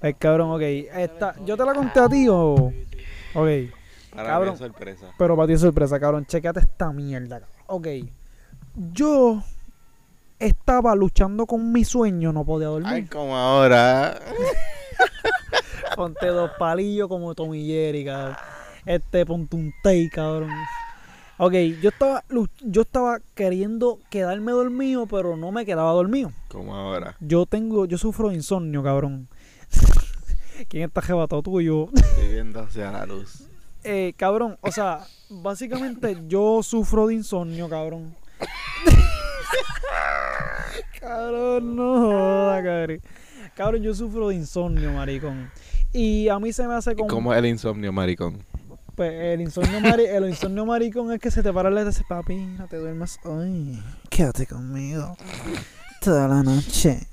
El 0.00 0.16
cabrón, 0.18 0.50
ok. 0.52 0.60
Esta, 0.62 1.34
yo 1.44 1.56
te 1.56 1.64
la 1.64 1.74
conté 1.74 2.00
a 2.00 2.08
ti 2.08 2.26
o. 2.28 2.72
Ok. 3.34 3.48
Para 4.14 4.28
cabrón. 4.28 4.48
mí 4.50 4.54
es 4.54 4.58
sorpresa. 4.58 5.06
Pero 5.18 5.36
para 5.36 5.46
ti 5.46 5.52
es 5.54 5.60
sorpresa, 5.60 5.98
cabrón. 5.98 6.26
Chequeate 6.26 6.60
esta 6.60 6.92
mierda. 6.92 7.40
cabrón. 7.40 7.56
Ok. 7.66 7.88
Yo 8.74 9.42
estaba 10.38 10.94
luchando 10.94 11.46
con 11.46 11.72
mi 11.72 11.84
sueño, 11.84 12.32
no 12.32 12.44
podía 12.44 12.68
dormir. 12.68 12.92
Ay, 12.92 13.04
como 13.06 13.36
ahora. 13.36 14.18
Ponte 15.96 16.26
dos 16.26 16.50
palillos 16.58 17.08
como 17.08 17.34
Tommy 17.34 17.66
Jerry, 17.66 18.04
cabrón. 18.04 18.36
Este, 18.86 19.24
ponte 19.26 19.56
un 19.56 19.72
cabrón. 20.10 20.50
Ok, 21.38 21.52
yo 21.80 21.90
estaba, 21.90 22.24
yo 22.60 22.82
estaba 22.82 23.20
queriendo 23.34 23.98
quedarme 24.10 24.52
dormido, 24.52 25.06
pero 25.06 25.36
no 25.36 25.52
me 25.52 25.64
quedaba 25.64 25.92
dormido. 25.92 26.32
Como 26.48 26.74
ahora. 26.74 27.16
Yo 27.20 27.46
tengo, 27.46 27.84
yo 27.84 27.98
sufro 27.98 28.30
de 28.30 28.36
insomnio, 28.36 28.82
cabrón. 28.82 29.28
¿Quién 30.68 30.84
está 30.84 31.02
jebatado 31.02 31.42
tú 31.42 31.60
y 31.60 31.66
yo? 31.66 31.88
Estoy 31.94 32.28
viendo 32.28 32.60
hacia 32.60 32.90
la 32.90 33.06
luz. 33.06 33.44
Eh, 33.84 34.14
cabrón, 34.16 34.56
o 34.60 34.70
sea, 34.70 35.00
básicamente 35.28 36.16
yo 36.28 36.62
sufro 36.62 37.08
de 37.08 37.14
insomnio, 37.14 37.68
cabrón. 37.68 38.14
cabrón, 41.00 41.76
no 41.76 42.00
joda, 42.00 42.62
cabrón. 42.62 43.00
Cabrón, 43.54 43.82
yo 43.82 43.94
sufro 43.94 44.28
de 44.28 44.36
insomnio, 44.36 44.92
maricón. 44.92 45.50
Y 45.92 46.28
a 46.28 46.38
mí 46.38 46.52
se 46.52 46.66
me 46.66 46.74
hace 46.74 46.94
como... 46.94 47.08
¿Cómo 47.08 47.32
es 47.32 47.38
el 47.38 47.46
insomnio, 47.46 47.92
maricón? 47.92 48.38
Pues 48.94 49.12
el 49.12 49.40
insomnio, 49.42 49.80
mari- 49.80 50.06
el 50.06 50.28
insomnio 50.28 50.64
maricón 50.66 51.12
es 51.12 51.20
que 51.20 51.30
se 51.30 51.42
te 51.42 51.52
para 51.52 51.70
la 51.70 51.84
dice, 51.84 52.02
papi, 52.08 52.36
no 52.36 52.66
te 52.66 52.76
duermas 52.76 53.18
hoy. 53.24 53.82
Quédate 54.08 54.46
conmigo. 54.46 55.16
Toda 56.00 56.28
la 56.28 56.42
noche. 56.42 57.06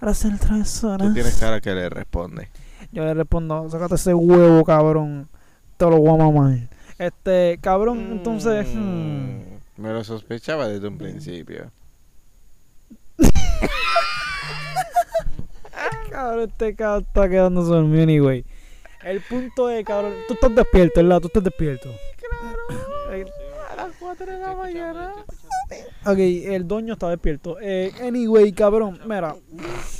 Ahora 0.00 0.12
hacer 0.12 0.38
travesuras. 0.38 1.08
Tú 1.08 1.14
tienes 1.14 1.36
cara 1.36 1.60
que 1.60 1.72
le 1.74 1.88
responde. 1.88 2.48
Yo 2.92 3.04
le 3.04 3.14
respondo, 3.14 3.68
sácate 3.70 3.94
ese 3.96 4.14
huevo, 4.14 4.64
cabrón. 4.64 5.28
Te 5.76 5.84
lo 5.86 5.98
voy 5.98 6.20
a 6.20 6.24
mamar. 6.24 6.68
Este, 6.98 7.58
cabrón, 7.62 8.08
entonces... 8.12 8.66
hmm, 8.74 8.78
Mm, 8.78 9.55
Me 9.76 9.92
lo 9.92 10.02
sospechaba 10.04 10.68
desde 10.68 10.88
un 10.88 10.96
principio. 10.98 11.70
Cabrón, 16.10 16.48
este 16.48 16.74
cabrón 16.74 17.04
está 17.06 17.28
quedando 17.28 17.62
dormido 17.62 18.02
anyway. 18.02 18.44
El 19.04 19.20
punto 19.20 19.68
es, 19.68 19.84
cabrón, 19.84 20.14
tú 20.26 20.34
estás 20.34 20.54
despierto, 20.54 21.02
¿verdad? 21.02 21.20
Tú 21.20 21.26
estás 21.26 21.44
despierto. 21.44 21.90
Claro. 22.16 23.30
A 23.70 23.76
las 23.76 23.96
4 23.98 24.26
de 24.26 24.38
la 24.38 24.56
mañana. 24.56 25.12
Ok, 26.06 26.18
el 26.18 26.66
dueño 26.66 26.94
está 26.94 27.10
despierto. 27.10 27.58
Eh, 27.60 27.92
anyway, 28.02 28.50
cabrón, 28.52 28.98
mira. 29.04 29.36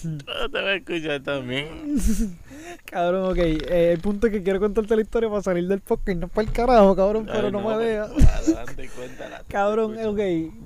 No 0.05 0.51
te 0.51 0.61
voy 0.61 0.71
a 0.71 0.75
escuchar 0.77 1.23
también. 1.23 1.99
Cabrón, 2.85 3.31
ok. 3.31 3.39
eh, 3.39 3.93
el 3.93 4.01
punto 4.01 4.27
es 4.27 4.33
que 4.33 4.43
quiero 4.43 4.61
contarte 4.61 4.95
la 4.97 5.03
historia 5.03 5.29
para 5.29 5.43
salir 5.43 5.67
del 5.69 5.81
podcast 5.81 6.09
y 6.09 6.15
no 6.17 6.29
para 6.29 6.47
el 6.47 6.53
carajo, 6.53 6.97
cabrón, 6.97 7.27
pero 7.27 7.47
Ay, 7.47 7.53
no, 7.53 7.59
me 7.59 7.75
pues, 7.75 7.79
deja. 7.79 8.05
Adelante, 8.37 8.91
cuéntala. 8.97 9.43
Cabrón, 9.49 9.97
ok. 10.07 10.21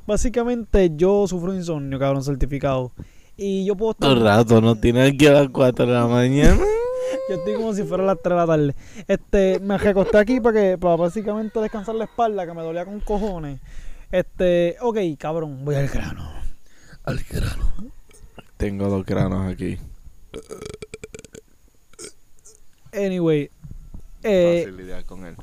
Básicamente 0.07 0.91
yo 0.95 1.27
sufro 1.27 1.55
insomnio, 1.55 1.99
cabrón, 1.99 2.23
certificado. 2.23 2.93
Y 3.37 3.65
yo 3.65 3.75
puedo 3.75 3.93
estar... 3.93 4.11
Un 4.11 4.23
rato, 4.23 4.61
no 4.61 4.77
tienes 4.77 5.17
que 5.17 5.29
a 5.29 5.33
las 5.33 5.49
4 5.49 5.87
de 5.87 5.93
la 5.93 6.07
mañana. 6.07 6.61
Yo 7.29 7.37
estoy 7.37 7.55
como 7.55 7.73
si 7.73 7.85
fuera 7.85 8.05
las 8.05 8.19
3 8.23 8.31
de 8.33 8.37
la 8.37 8.47
tarde. 8.47 8.75
Este, 9.09 9.61
me 9.61 9.79
recosté 9.79 10.19
aquí 10.19 10.41
para 10.41 10.61
que, 10.61 10.79
para 10.79 10.97
básicamente 10.97 11.59
descansar 11.61 11.95
la 11.95 12.05
espalda, 12.05 12.45
que 12.45 12.53
me 12.53 12.63
dolía 12.63 12.85
con 12.85 13.01
cojones. 13.01 13.61
Este, 14.13 14.77
ok, 14.81 14.99
cabrón, 15.19 15.65
voy 15.65 15.77
al 15.77 15.89
grano. 15.89 16.31
Al 17.05 17.19
grano. 17.31 17.73
Tengo 18.57 18.89
dos 18.89 19.07
granos 19.07 19.51
aquí. 19.51 19.79
Anyway, 22.93 23.51
eh, 24.23 24.63
Fácil 24.65 24.77
lidiar 24.77 25.05
con 25.05 25.25
él. 25.25 25.37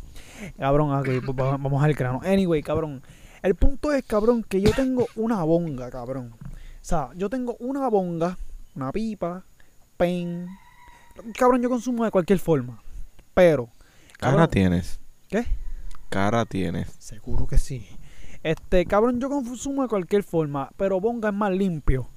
cabrón, 0.57 0.91
ok, 0.93 1.05
pues 1.25 1.37
va- 1.37 1.57
vamos 1.57 1.83
al 1.83 1.93
grano. 1.93 2.21
Anyway, 2.23 2.61
cabrón. 2.61 3.01
El 3.41 3.55
punto 3.55 3.91
es, 3.93 4.03
cabrón, 4.03 4.43
que 4.43 4.61
yo 4.61 4.71
tengo 4.71 5.07
una 5.15 5.43
bonga, 5.43 5.89
cabrón. 5.89 6.33
O 6.41 6.49
sea, 6.81 7.09
yo 7.15 7.29
tengo 7.29 7.55
una 7.59 7.87
bonga, 7.89 8.37
una 8.75 8.91
pipa, 8.91 9.43
pen. 9.97 10.47
Cabrón, 11.37 11.61
yo 11.61 11.69
consumo 11.69 12.03
de 12.05 12.11
cualquier 12.11 12.39
forma. 12.39 12.81
Pero, 13.33 13.69
Cara 14.17 14.31
cabrón, 14.33 14.49
tienes. 14.49 14.99
¿Qué? 15.29 15.45
Cara 16.09 16.45
tienes. 16.45 16.89
Seguro 16.99 17.47
que 17.47 17.57
sí. 17.57 17.87
Este, 18.43 18.85
cabrón, 18.85 19.19
yo 19.19 19.29
consumo 19.29 19.81
de 19.83 19.87
cualquier 19.89 20.23
forma, 20.23 20.69
pero 20.77 20.99
bonga 21.01 21.29
es 21.29 21.35
más 21.35 21.51
limpio 21.51 22.07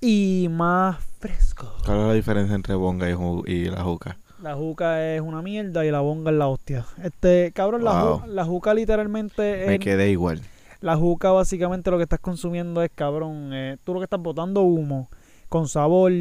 y 0.00 0.48
más 0.50 0.98
fresco. 1.20 1.72
¿Cuál 1.84 2.00
es 2.00 2.06
la 2.08 2.12
diferencia 2.14 2.54
entre 2.54 2.74
bonga 2.74 3.08
y, 3.08 3.14
y 3.52 3.64
la 3.66 3.82
juca? 3.84 4.18
La 4.42 4.54
juca 4.54 5.04
es 5.14 5.20
una 5.20 5.42
mierda 5.42 5.84
y 5.84 5.90
la 5.90 6.00
bonga 6.00 6.30
es 6.30 6.36
la 6.36 6.46
hostia. 6.46 6.86
Este, 7.02 7.50
cabrón, 7.52 7.82
la, 7.84 8.04
Wow. 8.04 8.18
ju- 8.20 8.26
la 8.26 8.44
juca 8.44 8.72
literalmente 8.74 9.64
Me 9.66 9.74
es, 9.74 9.80
quedé 9.80 10.10
igual. 10.10 10.40
la 10.80 10.96
juca 10.96 11.32
básicamente 11.32 11.90
lo 11.90 11.96
que 11.96 12.04
estás 12.04 12.20
consumiendo 12.20 12.82
es, 12.82 12.90
cabrón, 12.94 13.50
eh, 13.52 13.78
tú 13.84 13.94
lo 13.94 14.00
que 14.00 14.04
estás 14.04 14.20
botando 14.20 14.62
humo 14.62 15.08
con 15.48 15.66
sabor 15.66 16.12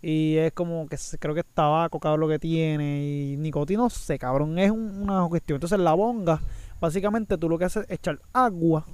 y 0.00 0.36
es 0.36 0.52
como 0.52 0.86
que 0.86 0.96
creo 1.18 1.34
que 1.34 1.40
es 1.40 1.46
tabaco, 1.52 1.98
cabrón, 1.98 2.20
lo 2.20 2.28
que 2.28 2.38
tiene 2.38 3.02
y 3.32 3.36
nicotina, 3.38 3.82
no 3.82 3.90
sé, 3.90 4.18
cabrón, 4.18 4.56
es 4.58 4.70
un- 4.70 5.02
una 5.02 5.26
cuestión. 5.28 5.56
Entonces 5.56 5.80
la 5.80 5.94
bonga, 5.94 6.40
básicamente 6.80 7.36
tú 7.38 7.48
lo 7.48 7.58
que 7.58 7.64
haces 7.64 7.84
es 7.88 7.98
echar 7.98 8.20
agua, 8.32 8.84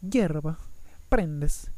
hierba, 0.00 0.56
prendes 1.10 1.70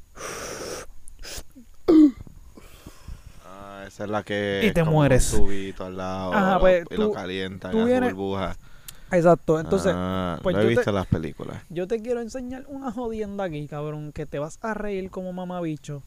esa 3.92 4.05
es 4.05 4.11
la 4.11 4.22
que. 4.22 4.62
Y 4.64 4.72
te 4.72 4.85
mueres. 4.85 5.33
Un 5.35 5.50
al 5.81 5.96
lado. 5.96 6.33
Ajá, 6.35 6.59
pues, 6.61 6.85
y 6.90 6.96
lo 6.96 7.09
tú- 7.09 7.12
calientan. 7.12 7.72
tú 7.72 7.85
vienes- 7.85 8.14
burbujas. 8.14 8.57
Exacto, 9.11 9.61
entonces 9.61 9.92
Ah, 9.94 10.38
pues 10.42 10.55
lo 10.57 10.61
he 10.61 10.64
yo 10.64 10.68
te- 10.70 10.74
visto 10.76 10.90
en 10.90 10.94
las 10.96 11.07
películas. 11.07 11.59
yo 11.68 11.87
te 11.87 12.00
quiero 12.00 12.20
enseñar 12.22 12.64
una 12.68 12.90
jodienda 12.90 13.44
aquí, 13.44 13.66
cabrón, 13.68 14.11
que 14.12 14.24
te 14.24 14.38
vas 14.38 14.59
a 14.62 14.72
reír 14.72 15.11
como 15.11 15.35
mamabicho. 15.35 16.02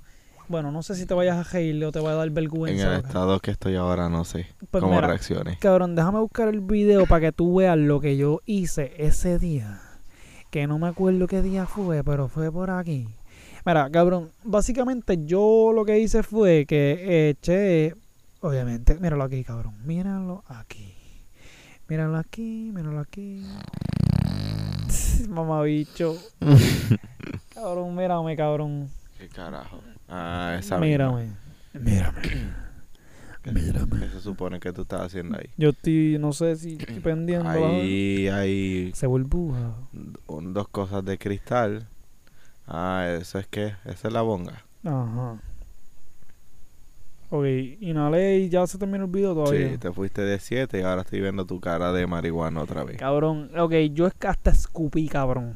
Bueno, 0.47 0.71
no 0.71 0.81
sé 0.81 0.95
si 0.95 1.05
te 1.05 1.13
vayas 1.13 1.37
a 1.37 1.51
reír 1.51 1.83
o 1.85 1.91
te 1.91 1.99
va 1.99 2.11
a 2.11 2.15
dar 2.15 2.27
En 2.27 2.33
vergüenza. 2.33 2.87
el 2.87 2.95
loca. 2.97 3.07
estado 3.07 3.39
que 3.39 3.51
estoy 3.51 3.75
ahora, 3.75 4.09
no 4.09 4.25
sé 4.25 4.47
Pues 4.71 4.81
cómo 4.81 4.95
mira, 4.95 5.07
reaccione. 5.07 5.57
Cabrón, 5.59 5.95
déjame 5.95 6.19
buscar 6.19 6.47
el 6.47 6.61
video 6.61 7.05
para 7.05 7.21
que 7.21 7.31
tú 7.31 7.55
veas 7.55 7.77
lo 7.77 7.99
que 7.99 8.17
yo 8.17 8.41
hice 8.47 8.93
ese 8.97 9.37
día. 9.37 9.81
Que 10.49 10.65
no 10.67 10.79
me 10.79 10.87
acuerdo 10.87 11.27
qué 11.27 11.41
día 11.43 11.65
fue, 11.67 12.03
pero 12.03 12.27
fue 12.27 12.51
por 12.51 12.71
aquí. 12.71 13.07
Mira, 13.65 13.89
cabrón, 13.89 14.29
básicamente 14.43 15.25
yo 15.25 15.71
lo 15.73 15.85
que 15.85 15.99
hice 15.99 16.21
fue 16.23 16.65
que 16.67 17.29
eché, 17.29 17.95
obviamente, 18.41 18.95
míralo 18.99 19.23
aquí, 19.23 19.43
cabrón, 19.43 19.75
míralo 19.85 20.43
aquí. 20.47 20.93
Míralo 21.87 22.17
aquí, 22.17 22.71
míralo 22.73 22.99
aquí. 22.99 23.43
Mamabicho. 25.29 26.15
cabrón, 27.53 27.95
mírame, 27.95 28.35
cabrón. 28.35 28.89
¿Qué 29.17 29.27
carajo? 29.29 29.79
Ah, 30.07 30.57
esa 30.59 30.77
misma. 30.77 30.85
Mírame. 31.13 31.29
Mírame. 31.73 32.21
Mírame. 33.51 33.99
¿Qué 33.99 34.09
se 34.09 34.21
supone 34.21 34.59
que 34.59 34.73
tú 34.73 34.83
estás 34.83 35.01
haciendo 35.01 35.37
ahí? 35.37 35.49
Yo 35.57 35.69
estoy, 35.69 36.17
no 36.19 36.33
sé 36.33 36.55
si 36.55 36.73
estoy 36.79 36.99
pendiendo. 36.99 37.47
Ahí 37.49 38.27
hay 38.27 38.91
Se 38.93 39.05
burbuja. 39.07 39.73
un- 40.27 40.53
dos 40.53 40.67
cosas 40.67 41.03
de 41.05 41.17
cristal. 41.17 41.87
Ah, 42.67 43.07
eso 43.19 43.37
es 43.39 43.47
que, 43.47 43.73
esa 43.85 44.07
es 44.07 44.13
la 44.13 44.21
bonga. 44.21 44.63
Ajá. 44.83 45.37
Ok, 47.31 47.45
inhalé 47.81 48.39
y 48.39 48.49
ya 48.49 48.65
se 48.67 48.77
terminó 48.77 49.05
el 49.05 49.11
video 49.11 49.33
todavía. 49.33 49.71
Sí, 49.71 49.77
te 49.77 49.91
fuiste 49.91 50.21
de 50.21 50.39
7 50.39 50.79
y 50.79 50.83
ahora 50.83 51.01
estoy 51.01 51.21
viendo 51.21 51.45
tu 51.45 51.59
cara 51.59 51.91
de 51.91 52.05
marihuana 52.07 52.61
otra 52.61 52.83
vez. 52.83 52.97
Cabrón, 52.97 53.49
ok, 53.57 53.73
yo 53.93 54.05
es 54.07 54.13
que 54.13 54.27
hasta 54.27 54.51
escupí, 54.51 55.07
cabrón. 55.07 55.53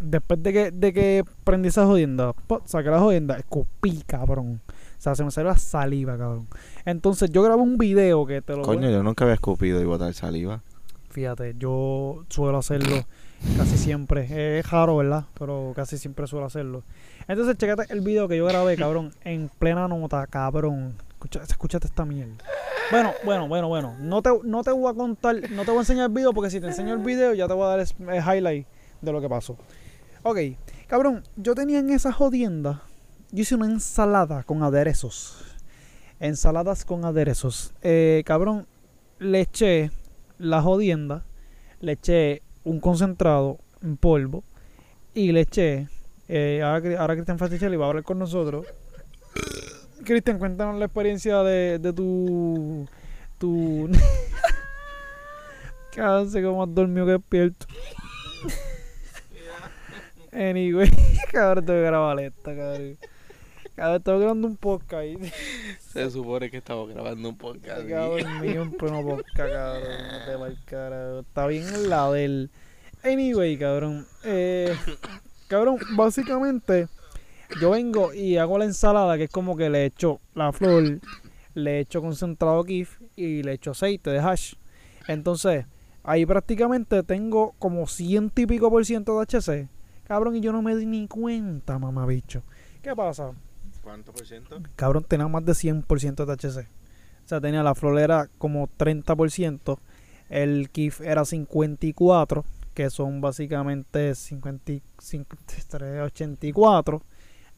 Después 0.00 0.40
de 0.42 0.52
que, 0.52 0.70
de 0.70 0.92
que 0.92 1.24
prendí 1.42 1.68
esa 1.68 1.84
jodienda, 1.84 2.32
po, 2.32 2.62
saqué 2.66 2.88
la 2.90 3.00
jodienda, 3.00 3.36
escupí, 3.36 4.02
cabrón. 4.06 4.60
O 4.70 5.00
sea, 5.00 5.16
se 5.16 5.24
me 5.24 5.30
salió 5.32 5.50
la 5.50 5.58
saliva, 5.58 6.16
cabrón. 6.16 6.46
Entonces 6.84 7.30
yo 7.30 7.42
grabé 7.42 7.62
un 7.62 7.78
video 7.78 8.24
que 8.24 8.40
te 8.40 8.52
lo 8.52 8.62
voy 8.62 8.76
a- 8.76 8.78
Coño, 8.78 8.90
yo 8.90 9.02
nunca 9.02 9.24
había 9.24 9.34
escupido 9.34 9.80
y 9.80 9.84
botar 9.84 10.14
saliva. 10.14 10.62
Fíjate, 11.10 11.56
yo 11.58 12.24
suelo 12.28 12.58
hacerlo 12.58 13.04
casi 13.56 13.78
siempre. 13.78 14.58
Es 14.58 14.70
raro, 14.70 14.96
¿verdad? 14.96 15.24
Pero 15.38 15.72
casi 15.74 15.98
siempre 15.98 16.26
suelo 16.26 16.46
hacerlo. 16.46 16.82
Entonces, 17.26 17.56
checate 17.56 17.92
el 17.92 18.00
video 18.00 18.28
que 18.28 18.36
yo 18.36 18.46
grabé, 18.46 18.76
cabrón, 18.76 19.12
en 19.24 19.50
plena 19.58 19.88
nota, 19.88 20.26
cabrón. 20.26 20.94
Escucha, 21.10 21.42
escúchate 21.42 21.86
esta 21.86 22.04
mierda. 22.04 22.44
Bueno, 22.90 23.12
bueno, 23.24 23.48
bueno, 23.48 23.68
bueno. 23.68 23.96
No 24.00 24.22
te, 24.22 24.30
no 24.44 24.62
te 24.62 24.70
voy 24.70 24.90
a 24.90 24.94
contar, 24.94 25.36
no 25.50 25.64
te 25.64 25.70
voy 25.70 25.78
a 25.78 25.80
enseñar 25.80 26.06
el 26.06 26.14
video 26.14 26.32
porque 26.32 26.50
si 26.50 26.60
te 26.60 26.68
enseño 26.68 26.94
el 26.94 27.00
video 27.00 27.34
ya 27.34 27.46
te 27.46 27.52
voy 27.52 27.64
a 27.64 27.76
dar 27.76 27.80
el 27.80 27.86
highlight 28.16 28.66
de 29.02 29.12
lo 29.12 29.20
que 29.20 29.28
pasó. 29.28 29.58
Ok, 30.22 30.38
cabrón, 30.86 31.22
yo 31.36 31.54
tenía 31.54 31.78
en 31.78 31.90
esa 31.90 32.12
jodienda, 32.12 32.82
yo 33.30 33.42
hice 33.42 33.54
una 33.54 33.66
ensalada 33.66 34.42
con 34.42 34.62
aderezos. 34.62 35.44
Ensaladas 36.18 36.84
con 36.84 37.04
aderezos. 37.04 37.74
Eh, 37.82 38.22
cabrón, 38.24 38.66
le 39.18 39.42
eché 39.42 39.90
la 40.38 40.62
jodienda, 40.62 41.24
le 41.80 41.92
eché 41.92 42.42
un 42.68 42.80
concentrado 42.80 43.58
en 43.82 43.96
polvo 43.96 44.44
y 45.14 45.32
le 45.32 45.40
eché. 45.42 45.88
eh, 46.28 46.60
ahora, 46.62 47.00
ahora 47.00 47.14
Cristian 47.14 47.38
Fasticelli 47.38 47.76
va 47.76 47.86
a 47.86 47.88
hablar 47.88 48.04
con 48.04 48.18
nosotros. 48.18 48.66
Cristian, 50.04 50.38
cuéntanos 50.38 50.78
la 50.78 50.86
experiencia 50.86 51.42
de, 51.42 51.78
de 51.78 51.92
tu. 51.92 52.86
tu. 53.38 53.88
Cabrón, 55.94 56.30
sé 56.30 56.42
cómo 56.42 56.62
has 56.62 56.74
dormido 56.74 57.06
que 57.06 57.12
despierto. 57.12 57.66
Anyway, 60.30 60.90
cabrón, 61.32 61.64
tengo 61.64 61.80
que 61.80 61.86
grabar 61.86 62.20
esta, 62.20 62.54
cabrón. 62.54 62.98
Cabrón, 63.78 63.96
estoy 63.98 64.18
grabando 64.18 64.48
un 64.48 64.56
podcast 64.56 64.94
ahí. 64.94 65.16
Se 65.78 66.10
supone 66.10 66.50
que 66.50 66.56
estamos 66.56 66.88
grabando 66.88 67.28
un 67.28 67.38
podcast. 67.38 67.86
Quedó 67.86 68.18
dormido 68.18 68.62
en 68.64 68.72
pleno 68.72 69.04
podcast, 69.04 69.52
cabrón. 69.52 69.92
No 70.10 70.24
te 70.26 70.34
va 70.34 70.48
el 70.48 70.64
carajo. 70.64 71.20
Está 71.20 71.46
bien 71.46 71.62
en 71.62 71.88
la 71.88 72.10
del. 72.10 72.50
Anyway, 73.04 73.56
cabrón. 73.56 74.04
Eh, 74.24 74.74
cabrón, 75.46 75.78
básicamente, 75.94 76.88
yo 77.60 77.70
vengo 77.70 78.12
y 78.12 78.36
hago 78.36 78.58
la 78.58 78.64
ensalada, 78.64 79.16
que 79.16 79.24
es 79.24 79.30
como 79.30 79.56
que 79.56 79.70
le 79.70 79.84
echo 79.84 80.20
la 80.34 80.50
flor, 80.50 80.98
le 81.54 81.78
echo 81.78 82.02
concentrado 82.02 82.64
kif 82.64 83.00
y 83.14 83.44
le 83.44 83.52
echo 83.52 83.70
aceite 83.70 84.10
de 84.10 84.18
hash. 84.18 84.54
Entonces, 85.06 85.66
ahí 86.02 86.26
prácticamente 86.26 87.04
tengo 87.04 87.54
como 87.60 87.86
ciento 87.86 88.40
y 88.40 88.46
pico 88.46 88.72
por 88.72 88.84
ciento 88.84 89.20
de 89.20 89.24
HC. 89.24 89.68
Cabrón, 90.02 90.34
y 90.34 90.40
yo 90.40 90.50
no 90.50 90.62
me 90.62 90.74
di 90.74 90.84
ni 90.84 91.06
cuenta, 91.06 91.78
mamabicho. 91.78 92.42
¿Qué 92.82 92.96
pasa? 92.96 93.34
¿Cuánto 93.88 94.12
por 94.12 94.26
ciento? 94.26 94.60
cabrón, 94.76 95.06
tenía 95.08 95.26
más 95.28 95.46
de 95.46 95.52
100% 95.54 96.26
de 96.26 96.36
THC. 96.36 96.58
O 97.24 97.28
sea, 97.28 97.40
tenía 97.40 97.62
la 97.62 97.74
flor 97.74 97.98
era 97.98 98.28
como 98.36 98.68
30%, 98.68 99.78
el 100.28 100.68
KIF 100.68 101.00
era 101.00 101.22
54%, 101.22 102.44
que 102.74 102.90
son 102.90 103.22
básicamente 103.22 104.14
55, 104.14 105.36
84%, 105.48 107.02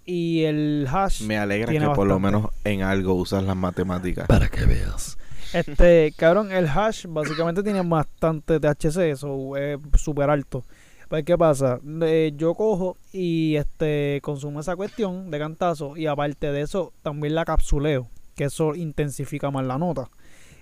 y 0.04 0.44
el 0.44 0.86
hash, 0.88 1.22
Me 1.22 1.36
alegra 1.36 1.66
que 1.66 1.78
Tiene 1.78 1.86
por 1.94 2.06
lo 2.06 2.20
bastante. 2.20 2.38
menos 2.38 2.50
en 2.62 2.82
algo 2.82 3.14
usas 3.14 3.42
las 3.42 3.56
matemáticas. 3.56 4.28
Para 4.28 4.48
que 4.48 4.64
veas. 4.66 5.18
este, 5.52 6.14
cabrón, 6.16 6.52
el 6.52 6.68
hash 6.68 7.06
básicamente 7.08 7.64
tiene 7.64 7.82
bastante 7.82 8.60
THC, 8.60 8.98
eso 9.10 9.56
es 9.56 9.80
súper 9.96 10.30
alto. 10.30 10.64
Pues, 11.11 11.25
¿qué 11.25 11.37
pasa? 11.37 11.81
Eh, 12.03 12.33
yo 12.37 12.55
cojo 12.55 12.96
y 13.12 13.57
este 13.57 14.20
consumo 14.23 14.61
esa 14.61 14.77
cuestión 14.77 15.29
de 15.33 15.40
cantazo 15.40 15.96
y 15.96 16.07
aparte 16.07 16.53
de 16.53 16.61
eso 16.62 16.92
también 17.03 17.35
la 17.35 17.44
capsuleo, 17.44 18.07
que 18.37 18.44
eso 18.44 18.77
intensifica 18.77 19.51
más 19.51 19.66
la 19.66 19.77
nota. 19.77 20.09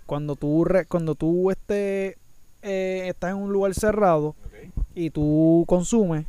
Cuando 0.07 0.37
tú 0.37 0.65
re- 0.65 0.87
cuando 0.87 1.15
tú 1.15 1.51
este, 1.51 2.17
eh, 2.63 3.05
estás 3.09 3.33
en 3.33 3.37
un 3.37 3.53
lugar 3.53 3.75
cerrado 3.75 4.37
y 4.95 5.11
tú 5.11 5.65
consumes 5.69 6.27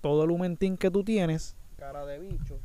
todo 0.00 0.24
el 0.24 0.32
humentín 0.32 0.76
que 0.76 0.90
tú 0.90 1.04
tienes, 1.04 1.54
cara 1.78 2.04
de 2.04 2.18
bicho, 2.18 2.58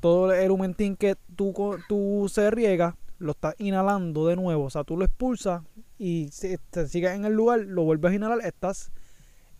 todo 0.00 0.32
el 0.32 0.50
humentín 0.50 0.96
que 0.96 1.16
tú, 1.36 1.52
tú 1.88 2.26
se 2.32 2.50
riega, 2.50 2.96
lo 3.18 3.32
estás 3.32 3.54
inhalando 3.58 4.26
de 4.26 4.36
nuevo. 4.36 4.64
O 4.64 4.70
sea, 4.70 4.84
tú 4.84 4.96
lo 4.96 5.04
expulsas 5.04 5.62
y 5.98 6.30
si 6.32 6.56
te 6.70 6.88
sigues 6.88 7.12
en 7.12 7.26
el 7.26 7.34
lugar, 7.34 7.60
lo 7.60 7.84
vuelves 7.84 8.12
a 8.12 8.14
inhalar, 8.14 8.40
estás 8.46 8.90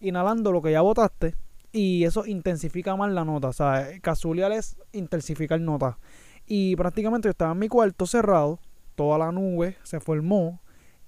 inhalando 0.01 0.53
lo 0.53 0.63
que 0.63 0.73
ya 0.73 0.81
botaste 0.81 1.35
y 1.73 2.05
eso 2.05 2.27
intensifica 2.27 2.97
más 2.97 3.13
la 3.13 3.25
nota. 3.25 3.49
O 3.49 3.53
sea, 3.53 3.89
casual 4.01 4.53
es 4.53 4.77
intensificar 4.93 5.61
nota. 5.61 5.99
Y 6.47 6.77
prácticamente 6.77 7.27
yo 7.27 7.31
estaba 7.31 7.53
en 7.53 7.59
mi 7.59 7.69
cuarto 7.69 8.07
cerrado, 8.07 8.59
toda 8.95 9.19
la 9.19 9.33
nube 9.33 9.77
se 9.83 10.01
formó 10.01 10.61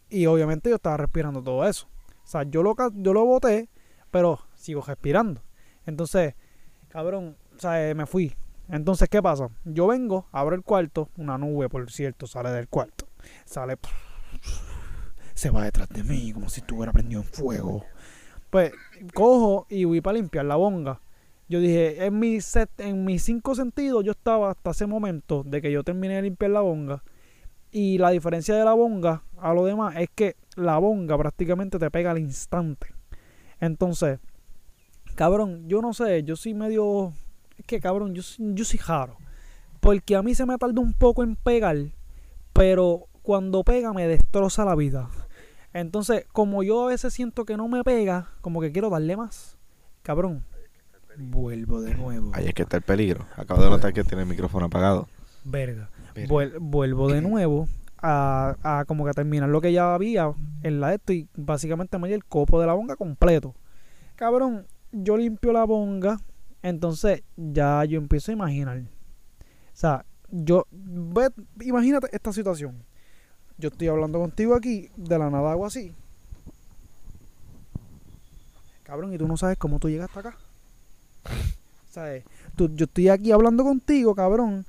y 0.08 0.26
obviamente 0.26 0.68
yo 0.68 0.76
estaba 0.76 0.98
respirando 0.98 1.42
todo 1.42 1.66
eso. 1.66 1.88
O 2.24 2.26
sea, 2.26 2.42
yo 2.42 2.62
lo, 2.62 2.76
yo 2.94 3.12
lo 3.12 3.24
boté, 3.24 3.68
pero 4.10 4.40
sigo 4.54 4.82
respirando. 4.82 5.42
Entonces, 5.86 6.34
cabrón, 6.88 7.36
o 7.56 7.60
sea, 7.60 7.88
eh, 7.88 7.94
me 7.94 8.06
fui. 8.06 8.34
Entonces, 8.68 9.08
¿qué 9.08 9.20
pasa? 9.20 9.48
Yo 9.64 9.88
vengo, 9.88 10.28
abro 10.30 10.54
el 10.54 10.62
cuarto, 10.62 11.08
una 11.16 11.38
nube, 11.38 11.68
por 11.68 11.90
cierto, 11.90 12.26
sale 12.26 12.50
del 12.50 12.68
cuarto. 12.68 13.08
Sale, 13.44 13.76
se 15.34 15.50
va 15.50 15.64
detrás 15.64 15.88
de 15.88 16.04
mí 16.04 16.32
como 16.32 16.48
si 16.48 16.60
estuviera 16.60 16.92
prendido 16.92 17.22
en 17.22 17.26
fuego. 17.26 17.84
Pues 18.50 18.72
cojo 19.14 19.66
y 19.68 19.84
voy 19.84 20.00
para 20.00 20.18
limpiar 20.18 20.44
la 20.44 20.56
bonga. 20.56 21.00
Yo 21.48 21.60
dije, 21.60 22.04
en 22.04 22.18
mi 22.18 22.38
en 22.78 23.04
mis 23.04 23.22
cinco 23.22 23.54
sentidos, 23.54 24.04
yo 24.04 24.12
estaba 24.12 24.50
hasta 24.50 24.70
ese 24.70 24.86
momento 24.86 25.42
de 25.44 25.60
que 25.60 25.72
yo 25.72 25.82
terminé 25.82 26.16
de 26.16 26.22
limpiar 26.22 26.52
la 26.52 26.60
bonga. 26.60 27.02
Y 27.72 27.98
la 27.98 28.10
diferencia 28.10 28.54
de 28.56 28.64
la 28.64 28.72
bonga 28.72 29.22
a 29.38 29.54
lo 29.54 29.64
demás 29.64 29.94
es 29.96 30.08
que 30.14 30.36
la 30.56 30.78
bonga 30.78 31.16
prácticamente 31.16 31.78
te 31.78 31.90
pega 31.90 32.10
al 32.10 32.18
instante. 32.18 32.88
Entonces, 33.60 34.18
cabrón, 35.14 35.68
yo 35.68 35.80
no 35.82 35.92
sé, 35.92 36.22
yo 36.24 36.36
soy 36.36 36.54
medio. 36.54 37.12
Es 37.56 37.64
que 37.66 37.80
cabrón, 37.80 38.14
yo, 38.14 38.22
yo 38.38 38.64
soy 38.64 38.78
jaro. 38.78 39.16
Porque 39.80 40.16
a 40.16 40.22
mí 40.22 40.34
se 40.34 40.46
me 40.46 40.58
tarda 40.58 40.80
un 40.80 40.92
poco 40.92 41.22
en 41.22 41.36
pegar, 41.36 41.76
pero 42.52 43.06
cuando 43.22 43.64
pega 43.64 43.92
me 43.92 44.06
destroza 44.06 44.64
la 44.64 44.74
vida. 44.74 45.08
Entonces, 45.72 46.24
como 46.32 46.62
yo 46.62 46.84
a 46.84 46.88
veces 46.88 47.12
siento 47.14 47.44
que 47.44 47.56
no 47.56 47.68
me 47.68 47.84
pega, 47.84 48.28
como 48.40 48.60
que 48.60 48.72
quiero 48.72 48.90
darle 48.90 49.16
más. 49.16 49.56
Cabrón, 50.02 50.44
vuelvo 51.16 51.80
de 51.80 51.94
nuevo. 51.94 52.30
Ahí 52.34 52.46
es 52.46 52.54
que 52.54 52.62
está 52.62 52.76
el 52.76 52.82
peligro. 52.82 53.26
Acabo 53.36 53.62
de 53.62 53.70
notar 53.70 53.92
que 53.92 54.04
tiene 54.04 54.22
el 54.22 54.28
micrófono 54.28 54.66
apagado. 54.66 55.08
Verga. 55.44 55.90
Verga. 56.14 56.28
Vuel- 56.32 56.56
vuelvo 56.60 57.08
de 57.08 57.20
nuevo 57.20 57.68
a, 58.02 58.56
a 58.62 58.84
como 58.86 59.04
que 59.04 59.12
terminar 59.12 59.48
lo 59.48 59.60
que 59.60 59.72
ya 59.72 59.94
había 59.94 60.32
en 60.62 60.80
la 60.80 60.88
de 60.88 60.94
esto 60.96 61.12
y 61.12 61.28
básicamente 61.36 61.98
me 61.98 62.08
di 62.08 62.14
el 62.14 62.24
copo 62.24 62.60
de 62.60 62.66
la 62.66 62.72
bonga 62.74 62.96
completo. 62.96 63.54
Cabrón, 64.16 64.66
yo 64.92 65.16
limpio 65.16 65.52
la 65.52 65.64
bonga, 65.64 66.18
entonces 66.62 67.22
ya 67.36 67.84
yo 67.84 67.98
empiezo 67.98 68.32
a 68.32 68.34
imaginar. 68.34 68.82
sea, 69.72 70.04
yo, 70.30 70.66
ve, 70.70 71.30
imagínate 71.62 72.08
esta 72.12 72.32
situación. 72.32 72.84
Yo 73.60 73.68
estoy 73.68 73.88
hablando 73.88 74.18
contigo 74.18 74.54
aquí, 74.54 74.88
de 74.96 75.18
la 75.18 75.30
nada 75.30 75.52
hago 75.52 75.66
así. 75.66 75.92
Cabrón, 78.82 79.12
y 79.12 79.18
tú 79.18 79.28
no 79.28 79.36
sabes 79.36 79.58
cómo 79.58 79.78
tú 79.78 79.88
llegas 79.88 80.08
hasta 80.08 80.20
acá. 80.30 80.36
¿Sabes? 81.90 82.24
Tú, 82.56 82.70
yo 82.74 82.84
estoy 82.84 83.08
aquí 83.08 83.32
hablando 83.32 83.62
contigo, 83.64 84.14
cabrón, 84.14 84.64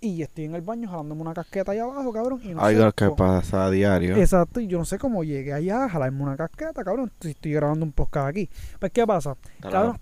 y 0.00 0.22
estoy 0.22 0.44
en 0.46 0.54
el 0.54 0.62
baño 0.62 0.88
jalándome 0.90 1.20
una 1.22 1.34
casqueta 1.34 1.72
ahí 1.72 1.78
abajo, 1.78 2.12
cabrón. 2.12 2.40
Y 2.42 2.54
no 2.54 2.60
Algo 2.60 2.92
que 2.92 3.08
pasa 3.10 3.66
a 3.66 3.70
diario. 3.70 4.16
Exacto, 4.16 4.58
y 4.60 4.66
yo 4.66 4.78
no 4.78 4.84
sé 4.84 4.98
cómo 4.98 5.22
llegué 5.22 5.52
allá 5.52 5.84
a 5.84 5.88
jalarme 5.88 6.22
una 6.22 6.36
casqueta, 6.36 6.82
cabrón. 6.84 7.12
Si 7.20 7.30
estoy 7.30 7.52
grabando 7.52 7.84
un 7.84 7.92
podcast 7.92 8.28
aquí. 8.28 8.50
Pues, 8.80 8.90
¿qué 8.92 9.06
pasa? 9.06 9.36
cabrón. 9.70 9.96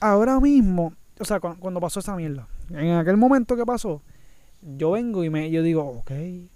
Ahora 0.00 0.40
mismo, 0.40 0.94
o 1.18 1.24
sea, 1.24 1.40
cu- 1.40 1.56
cuando, 1.58 1.78
pasó 1.80 2.00
esa 2.00 2.16
mierda, 2.16 2.48
en 2.70 2.92
aquel 2.92 3.16
momento 3.16 3.54
que 3.54 3.66
pasó, 3.66 4.00
yo 4.62 4.92
vengo 4.92 5.24
y 5.24 5.30
me, 5.30 5.50
yo 5.50 5.62
digo, 5.62 5.84
ok, 5.84 6.12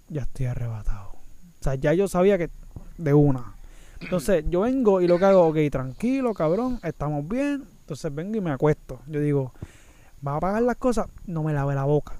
ya 0.09 0.23
estoy 0.23 0.45
arrebatado. 0.47 1.11
O 1.11 1.63
sea, 1.63 1.75
ya 1.75 1.93
yo 1.93 2.07
sabía 2.07 2.37
que 2.37 2.49
de 2.97 3.13
una. 3.13 3.55
Entonces, 4.01 4.45
yo 4.49 4.61
vengo 4.61 5.01
y 5.01 5.07
lo 5.07 5.17
que 5.17 5.25
hago, 5.25 5.47
ok, 5.47 5.57
tranquilo, 5.71 6.33
cabrón, 6.33 6.79
estamos 6.83 7.27
bien. 7.27 7.65
Entonces 7.81 8.13
vengo 8.13 8.35
y 8.35 8.41
me 8.41 8.51
acuesto. 8.51 8.99
Yo 9.07 9.19
digo, 9.19 9.53
vas 10.21 10.37
a 10.37 10.39
pagar 10.39 10.61
las 10.61 10.77
cosas, 10.77 11.07
no 11.25 11.43
me 11.43 11.53
lave 11.53 11.75
la 11.75 11.85
boca. 11.85 12.15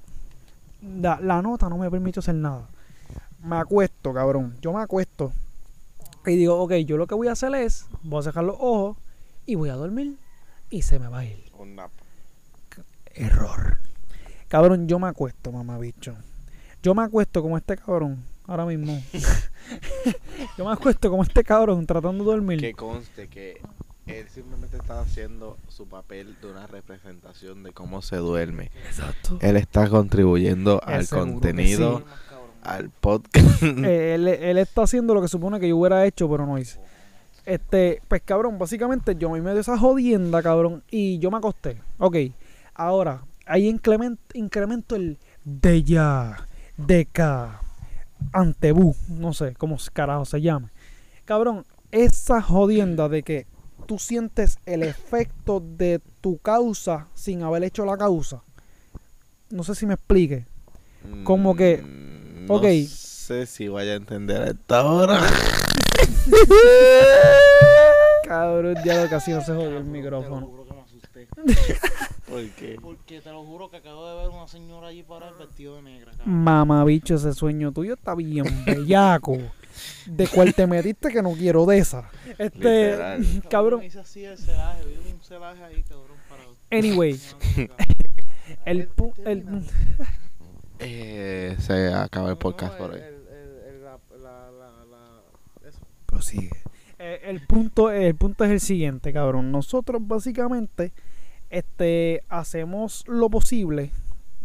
La, 0.82 1.20
la 1.22 1.42
nota 1.42 1.70
no 1.70 1.78
me 1.78 1.90
permite 1.90 2.20
hacer 2.20 2.36
nada. 2.36 2.68
Me 3.44 3.58
acuesto, 3.58 4.14
cabrón. 4.14 4.56
Yo 4.62 4.74
me 4.74 4.82
acuesto. 4.82 5.32
Y 6.26 6.36
digo, 6.36 6.60
ok, 6.60 6.74
yo 6.86 6.98
lo 6.98 7.08
que 7.08 7.16
voy 7.16 7.28
a 7.28 7.34
hacer 7.34 7.54
es, 7.56 7.86
voy 8.02 8.20
a 8.20 8.24
cerrar 8.24 8.46
los 8.46 8.58
ojos 8.60 8.98
y 9.46 9.56
voy 9.56 9.70
a 9.70 9.76
dormir 9.76 10.18
y 10.70 10.82
se 10.82 11.00
me 11.00 11.08
va 11.08 11.20
a 11.20 11.26
ir. 11.26 11.44
Error. 13.14 13.85
Cabrón, 14.48 14.88
yo 14.88 15.00
me 15.00 15.08
acuesto, 15.08 15.52
mamá 15.52 15.78
bicho. 15.78 16.16
Yo 16.84 16.94
me 16.94 17.04
acuesto 17.04 17.42
como 17.42 17.58
este 17.58 17.78
cabrón, 17.78 18.24
ahora 18.46 18.66
mismo. 18.66 19.02
yo 20.58 20.66
me 20.66 20.72
acuesto 20.72 21.10
como 21.10 21.24
este 21.24 21.44
cabrón 21.44 21.86
tratando 21.86 22.24
de 22.24 22.32
dormir. 22.32 22.60
Que 22.60 22.74
conste 22.74 23.28
que 23.28 23.60
él 24.06 24.28
simplemente 24.30 24.78
está 24.78 25.00
haciendo 25.00 25.58
su 25.68 25.88
papel 25.88 26.36
de 26.42 26.52
una 26.52 26.68
representación 26.68 27.64
de 27.64 27.74
cómo 27.74 28.04
se 28.04 28.18
duerme. 28.18 28.70
Exacto. 28.88 29.40
Él 29.42 29.58
está 29.58 29.90
contribuyendo 29.90 30.80
Es 30.88 31.12
al 31.12 31.20
contenido, 31.20 32.00
sí. 32.00 32.36
al 32.62 32.90
podcast. 32.92 33.64
Eh, 33.64 34.14
él, 34.14 34.28
él 34.28 34.58
está 34.60 34.84
haciendo 34.84 35.16
lo 35.16 35.22
que 35.22 35.28
supone 35.28 35.60
que 35.60 35.68
yo 35.68 35.78
hubiera 35.78 36.06
hecho, 36.06 36.30
pero 36.30 36.46
no 36.46 36.60
hice. 36.60 36.80
Este, 37.46 38.02
pues 38.08 38.22
cabrón, 38.24 38.58
básicamente 38.58 39.16
yo 39.16 39.30
me 39.30 39.42
medio 39.42 39.60
esa 39.60 39.78
jodienda, 39.78 40.42
cabrón, 40.42 40.84
y 40.90 41.20
yo 41.20 41.30
me 41.32 41.38
acosté. 41.38 41.78
Ok, 42.00 42.18
ahora, 42.74 43.22
ahí 43.46 43.68
incremento, 43.68 44.22
incremento 44.34 44.96
el 44.96 45.18
de 45.44 45.84
ya, 45.84 46.48
de 46.78 47.06
ca, 47.06 47.62
antebú, 48.34 48.96
no 49.10 49.34
sé 49.34 49.54
cómo 49.58 49.78
carajo 49.94 50.26
se 50.26 50.42
llama. 50.42 50.72
Cabrón, 51.26 51.66
esa 51.92 52.42
jodienda 52.42 53.10
de 53.10 53.24
que 53.24 53.46
tú 53.86 54.00
sientes 54.00 54.58
el 54.66 54.84
efecto 54.84 55.60
de 55.60 56.02
tu 56.22 56.38
causa 56.40 57.08
sin 57.14 57.44
haber 57.44 57.64
hecho 57.64 57.86
la 57.86 57.98
causa. 57.98 58.42
No 59.50 59.64
sé 59.64 59.76
si 59.76 59.86
me 59.86 59.94
explique. 59.94 60.46
Como 61.24 61.56
que- 61.56 61.82
Mm, 61.84 62.46
No 62.48 62.56
ok. 62.56 62.66
sé 62.88 63.46
si 63.46 63.68
vaya 63.68 63.94
a 63.94 63.96
entender 63.96 64.42
a 64.42 64.48
esta 64.48 64.84
hora. 64.86 65.20
Cabrón, 68.28 68.76
ya 68.84 69.04
lo 69.04 69.10
casi 69.10 69.32
no 69.32 69.42
se 69.42 69.54
jodió 69.54 69.78
el 69.78 69.84
micrófono. 69.86 70.48
juro 70.48 70.66
que 70.66 70.74
me 70.74 70.82
asusté. 70.82 71.28
Porque 72.42 72.78
Porque 72.82 73.22
te 73.22 73.30
lo 73.32 73.44
juro 73.44 73.70
que 73.70 73.78
acabo 73.78 74.10
de 74.10 74.16
ver 74.18 74.30
una 74.30 74.48
señora 74.48 74.88
allí 74.88 75.04
para 75.04 75.30
el 75.30 75.36
vestido 75.36 75.78
de 75.78 75.82
negra. 75.84 76.12
Mamabicho, 76.26 77.16
ese 77.16 77.34
sueño 77.34 77.72
tuyo 77.72 77.94
está 77.94 78.16
bien 78.16 78.46
bellaco. 78.66 79.38
De 80.06 80.28
cuál 80.28 80.54
te 80.54 80.68
metiste 80.68 81.10
que 81.12 81.22
no 81.22 81.32
quiero 81.34 81.66
de 81.66 81.78
esa. 81.80 82.10
Este, 82.38 82.92
Literal. 82.92 83.26
cabrón. 83.50 83.80
Me 83.82 83.86
hice 83.88 84.00
así 84.00 84.24
el 84.24 84.38
celaje, 84.38 84.84
vi 84.86 85.12
un 85.12 85.22
celaje 85.22 85.64
ahí, 85.64 85.84
cabrón, 85.84 86.18
parado. 86.30 86.56
Anyway, 86.72 87.20
el, 88.66 88.90
pu- 88.96 89.14
el, 89.26 89.64
eh, 90.80 91.56
se 91.60 91.94
acaba 91.94 92.30
el 92.30 92.38
podcast 92.38 92.78
por 92.78 92.92
hoy. 92.92 93.02
prosigue. 96.06 96.52
Eh, 96.98 97.22
el 97.26 97.46
punto, 97.46 97.92
el 97.92 98.16
punto 98.16 98.46
es 98.46 98.52
el 98.52 98.60
siguiente, 98.62 99.12
cabrón. 99.12 99.52
Nosotros 99.52 100.02
básicamente 100.06 100.94
este, 101.50 102.24
hacemos 102.30 103.04
lo 103.08 103.30
posible. 103.30 103.92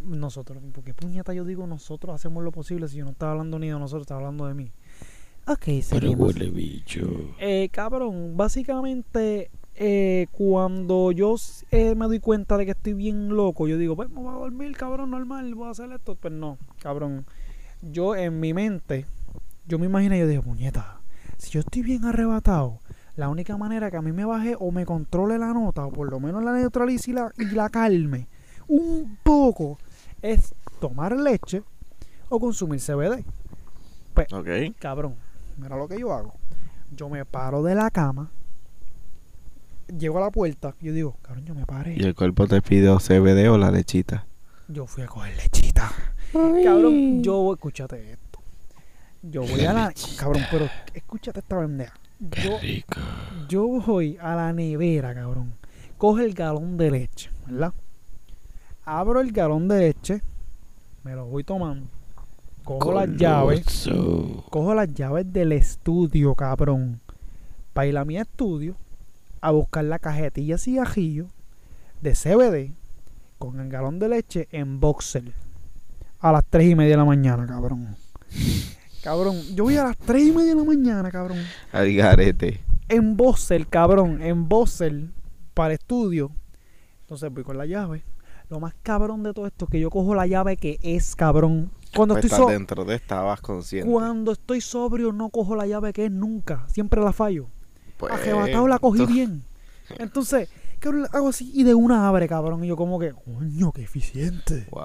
Nosotros, 0.02 0.62
porque 0.72 0.94
puñeta 0.94 1.34
yo 1.34 1.44
digo 1.44 1.66
nosotros 1.66 2.14
hacemos 2.14 2.42
lo 2.42 2.52
posible 2.52 2.88
si 2.88 2.96
yo 2.96 3.04
no 3.04 3.10
estaba 3.10 3.32
hablando 3.32 3.58
ni 3.58 3.68
de 3.68 3.78
nosotros, 3.78 4.02
estaba 4.02 4.20
hablando 4.20 4.46
de 4.46 4.54
mí. 4.54 4.72
Ok, 5.46 5.66
Pero 5.90 6.10
huele 6.12 6.50
bicho. 6.50 7.34
Eh, 7.38 7.68
cabrón, 7.70 8.36
básicamente 8.36 9.50
eh, 9.74 10.26
cuando 10.32 11.10
yo 11.12 11.36
eh, 11.70 11.94
me 11.94 12.06
doy 12.06 12.20
cuenta 12.20 12.56
de 12.56 12.66
que 12.66 12.72
estoy 12.72 12.92
bien 12.92 13.30
loco, 13.30 13.66
yo 13.66 13.78
digo, 13.78 13.96
pues 13.96 14.10
me 14.10 14.20
voy 14.20 14.28
a 14.28 14.38
dormir, 14.38 14.76
cabrón, 14.76 15.10
normal, 15.10 15.54
voy 15.54 15.68
a 15.68 15.70
hacer 15.70 15.90
esto. 15.92 16.16
Pues 16.16 16.32
no, 16.32 16.58
cabrón. 16.80 17.24
Yo 17.82 18.14
en 18.14 18.40
mi 18.40 18.52
mente, 18.52 19.06
yo 19.66 19.78
me 19.78 19.86
imagino, 19.86 20.14
yo 20.14 20.26
digo, 20.26 20.42
puñeta, 20.42 21.00
si 21.38 21.50
yo 21.50 21.60
estoy 21.60 21.82
bien 21.82 22.04
arrebatado, 22.04 22.80
la 23.20 23.28
única 23.28 23.58
manera 23.58 23.90
que 23.90 23.98
a 23.98 24.00
mí 24.00 24.12
me 24.12 24.24
baje 24.24 24.56
o 24.58 24.70
me 24.70 24.86
controle 24.86 25.36
la 25.36 25.52
nota, 25.52 25.84
o 25.84 25.92
por 25.92 26.10
lo 26.10 26.18
menos 26.20 26.42
la 26.42 26.54
neutralice 26.54 27.10
y 27.10 27.14
la, 27.14 27.30
y 27.36 27.44
la 27.54 27.68
calme 27.68 28.28
un 28.66 29.18
poco, 29.22 29.78
es 30.22 30.54
tomar 30.80 31.14
leche 31.14 31.62
o 32.30 32.40
consumir 32.40 32.80
CBD. 32.80 33.22
Ok. 34.32 34.74
Cabrón, 34.78 35.16
mira 35.58 35.76
lo 35.76 35.86
que 35.86 36.00
yo 36.00 36.14
hago. 36.14 36.32
Yo 36.96 37.10
me 37.10 37.26
paro 37.26 37.62
de 37.62 37.74
la 37.74 37.90
cama, 37.90 38.30
llego 39.98 40.16
a 40.16 40.22
la 40.22 40.30
puerta, 40.30 40.74
yo 40.80 40.94
digo, 40.94 41.14
cabrón, 41.20 41.44
yo 41.44 41.54
me 41.54 41.66
paré. 41.66 41.96
¿Y 41.98 42.04
el 42.04 42.14
cuerpo 42.14 42.46
te 42.46 42.62
pidió 42.62 42.96
CBD 43.00 43.50
o 43.50 43.58
la 43.58 43.70
lechita? 43.70 44.24
Yo 44.66 44.86
fui 44.86 45.02
a 45.02 45.06
coger 45.06 45.36
lechita. 45.36 45.92
Cabrón, 46.32 47.22
yo, 47.22 47.52
escúchate 47.52 48.12
esto. 48.12 48.40
Yo 49.20 49.42
voy 49.42 49.66
a 49.66 49.74
la. 49.74 49.92
Cabrón, 50.16 50.42
pero 50.50 50.70
escúchate 50.94 51.40
esta 51.40 51.60
pendeja. 51.60 51.92
Qué 52.30 52.42
Yo, 52.42 52.58
rico. 52.58 53.00
yo 53.48 53.66
voy 53.66 54.18
a 54.20 54.34
la 54.34 54.52
nevera, 54.52 55.14
cabrón. 55.14 55.54
Coge 55.96 56.24
el 56.24 56.34
galón 56.34 56.76
de 56.76 56.90
leche, 56.90 57.30
¿verdad? 57.46 57.72
Abro 58.84 59.20
el 59.20 59.32
galón 59.32 59.68
de 59.68 59.78
leche, 59.78 60.22
me 61.02 61.14
lo 61.14 61.26
voy 61.26 61.44
tomando. 61.44 61.86
Cojo 62.64 62.92
las 62.92 63.08
llaves. 63.16 63.88
Cojo 64.50 64.74
las 64.74 64.92
llaves 64.92 65.32
del 65.32 65.52
estudio, 65.52 66.34
cabrón. 66.34 67.00
Para 67.72 67.86
ir 67.86 67.96
a 67.98 68.04
mi 68.04 68.18
estudio 68.18 68.76
a 69.40 69.50
buscar 69.52 69.84
la 69.84 69.98
cajetilla 69.98 70.58
cigajillo 70.58 71.26
de 72.02 72.12
CBD 72.12 72.74
con 73.38 73.60
el 73.60 73.70
galón 73.70 73.98
de 73.98 74.08
leche 74.08 74.48
en 74.52 74.78
boxer. 74.80 75.32
A 76.20 76.32
las 76.32 76.44
3 76.50 76.70
y 76.70 76.74
media 76.74 76.92
de 76.92 76.96
la 76.98 77.04
mañana, 77.06 77.46
cabrón. 77.46 77.96
Cabrón, 79.02 79.40
yo 79.54 79.64
voy 79.64 79.76
a 79.76 79.84
las 79.84 79.96
3 79.96 80.26
y 80.28 80.32
media 80.32 80.50
de 80.54 80.56
la 80.56 80.64
mañana, 80.64 81.10
cabrón. 81.10 81.38
Al 81.72 81.92
garete. 81.94 82.60
En 82.88 83.16
boxer, 83.16 83.66
cabrón. 83.66 84.20
En 84.22 84.48
boxer 84.48 85.04
para 85.54 85.74
estudio. 85.74 86.30
Entonces 87.02 87.32
voy 87.32 87.42
con 87.44 87.56
la 87.56 87.66
llave. 87.66 88.04
Lo 88.48 88.60
más 88.60 88.74
cabrón 88.82 89.22
de 89.22 89.32
todo 89.32 89.46
esto 89.46 89.64
es 89.66 89.70
que 89.70 89.80
yo 89.80 89.90
cojo 89.90 90.14
la 90.14 90.26
llave 90.26 90.56
que 90.56 90.78
es, 90.82 91.14
cabrón. 91.16 91.70
Cuando 91.94 92.14
Pues 92.14 92.24
estoy 92.24 92.36
estás 92.36 92.46
so- 92.46 92.52
dentro 92.52 92.84
de 92.84 92.94
estabas 92.96 93.40
consciente. 93.40 93.90
cuando 93.90 94.32
estoy 94.32 94.60
sobrio 94.60 95.12
no 95.12 95.28
cojo 95.30 95.54
la 95.56 95.66
llave 95.66 95.92
que 95.92 96.06
es 96.06 96.10
nunca. 96.12 96.64
Siempre 96.68 97.00
la 97.00 97.12
fallo. 97.12 97.46
Pues, 97.96 98.12
Arrebatado 98.12 98.66
la 98.68 98.78
cogí 98.78 99.06
bien. 99.06 99.42
Entonces, 99.98 100.48
cabrón, 100.78 101.06
hago 101.12 101.28
así 101.28 101.50
y 101.54 101.64
de 101.64 101.74
una 101.74 102.08
abre, 102.08 102.28
cabrón. 102.28 102.62
Y 102.64 102.68
yo 102.68 102.76
como 102.76 102.98
que, 102.98 103.12
coño, 103.12 103.72
qué 103.72 103.82
eficiente. 103.82 104.66
Wow. 104.70 104.82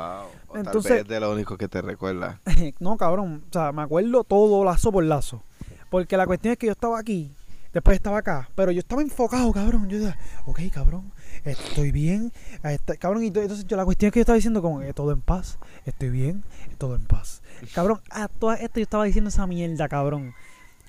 Entonces- 0.59 0.89
tal 0.89 0.97
vez 0.97 1.01
es 1.03 1.07
de 1.09 1.19
lo 1.19 1.31
único 1.31 1.57
que 1.57 1.67
te 1.67 1.81
recuerda. 1.81 2.41
no, 2.79 2.97
cabrón. 2.97 3.43
O 3.49 3.53
sea, 3.53 3.71
me 3.71 3.81
acuerdo 3.81 4.23
todo 4.23 4.63
lazo 4.63 4.91
por 4.91 5.03
lazo. 5.03 5.43
Porque 5.89 6.17
la 6.17 6.25
cuestión 6.25 6.53
es 6.53 6.57
que 6.57 6.65
yo 6.67 6.71
estaba 6.73 6.99
aquí, 6.99 7.31
después 7.73 7.95
estaba 7.95 8.17
acá. 8.17 8.49
Pero 8.55 8.71
yo 8.71 8.79
estaba 8.79 9.01
enfocado, 9.01 9.51
cabrón. 9.53 9.87
Yo 9.89 9.97
decía, 9.99 10.17
ok, 10.45 10.59
cabrón, 10.73 11.11
estoy 11.45 11.91
bien. 11.91 12.31
este- 12.63 12.97
cabrón, 12.97 13.23
y 13.23 13.31
to- 13.31 13.41
entonces 13.41 13.65
yo, 13.67 13.77
la 13.77 13.85
cuestión 13.85 14.07
es 14.07 14.13
que 14.13 14.19
yo 14.19 14.21
estaba 14.21 14.35
diciendo 14.35 14.61
como 14.61 14.81
todo 14.93 15.11
en 15.11 15.21
paz. 15.21 15.57
Estoy 15.85 16.09
bien, 16.09 16.43
todo 16.77 16.95
en 16.95 17.05
paz. 17.05 17.41
Cabrón, 17.73 18.01
a 18.09 18.27
todas 18.27 18.59
esto 18.61 18.79
yo 18.79 18.83
estaba 18.83 19.03
diciendo 19.05 19.29
esa 19.29 19.45
mierda, 19.47 19.87
cabrón. 19.87 20.33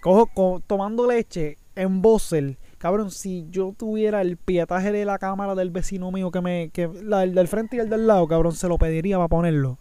Cojo, 0.02 0.26
co- 0.26 0.62
tomando 0.66 1.06
leche 1.06 1.58
en 1.74 2.00
Bossel. 2.02 2.56
Cabrón, 2.78 3.10
si 3.10 3.46
yo 3.50 3.74
tuviera 3.76 4.20
el 4.20 4.36
pietaje 4.36 4.92
de 4.92 5.04
la 5.04 5.18
cámara 5.18 5.54
del 5.54 5.70
vecino 5.70 6.12
mío 6.12 6.30
que 6.30 6.40
me. 6.40 6.70
que 6.70 6.88
la, 7.02 7.24
el 7.24 7.34
del 7.34 7.48
frente 7.48 7.76
y 7.76 7.80
el 7.80 7.88
del 7.88 8.06
lado, 8.06 8.28
cabrón, 8.28 8.52
se 8.52 8.68
lo 8.68 8.76
pediría 8.76 9.16
para 9.16 9.28
ponerlo. 9.28 9.78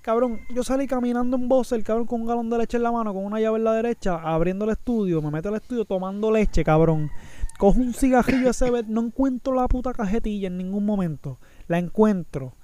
Cabrón, 0.00 0.40
yo 0.54 0.62
salí 0.62 0.86
caminando 0.86 1.36
en 1.36 1.48
Bossel, 1.48 1.84
cabrón, 1.84 2.06
con 2.06 2.22
un 2.22 2.26
galón 2.26 2.48
de 2.48 2.56
leche 2.56 2.78
en 2.78 2.84
la 2.84 2.92
mano, 2.92 3.12
con 3.12 3.26
una 3.26 3.40
llave 3.40 3.58
en 3.58 3.64
la 3.64 3.74
derecha, 3.74 4.14
abriendo 4.14 4.64
el 4.64 4.70
estudio, 4.70 5.20
me 5.20 5.30
meto 5.30 5.50
al 5.50 5.56
estudio 5.56 5.84
tomando 5.84 6.32
leche, 6.32 6.64
cabrón. 6.64 7.10
Cojo 7.58 7.78
un 7.80 7.92
cigajillo 7.92 8.48
ese, 8.50 8.70
no 8.86 9.02
encuentro 9.02 9.52
la 9.52 9.68
puta 9.68 9.92
cajetilla 9.92 10.46
en 10.46 10.56
ningún 10.56 10.86
momento. 10.86 11.38
La 11.66 11.78
encuentro. 11.78 12.54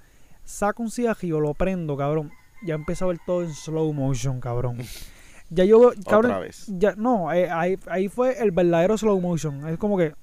saco 0.45 0.83
un 0.83 0.91
cigarrillo, 0.91 1.41
lo 1.41 1.53
prendo, 1.53 1.97
cabrón. 1.97 2.31
Ya 2.65 2.77
empiezo 2.77 3.05
a 3.05 3.09
ver 3.09 3.19
todo 3.27 3.43
en 3.43 3.53
slow 3.53 3.93
motion, 3.93 4.41
cabrón. 4.41 4.79
Ya 5.51 5.65
yo, 5.65 5.93
cabrón, 6.09 6.33
Otra 6.33 6.39
vez. 6.41 6.65
ya, 6.69 6.95
no, 6.97 7.33
eh, 7.33 7.49
ahí, 7.51 7.79
ahí 7.89 8.09
fue 8.09 8.43
el 8.43 8.51
verdadero 8.51 8.97
slow 8.97 9.21
motion. 9.21 9.69
Es 9.69 9.79
como 9.79 9.97
que. 9.97 10.15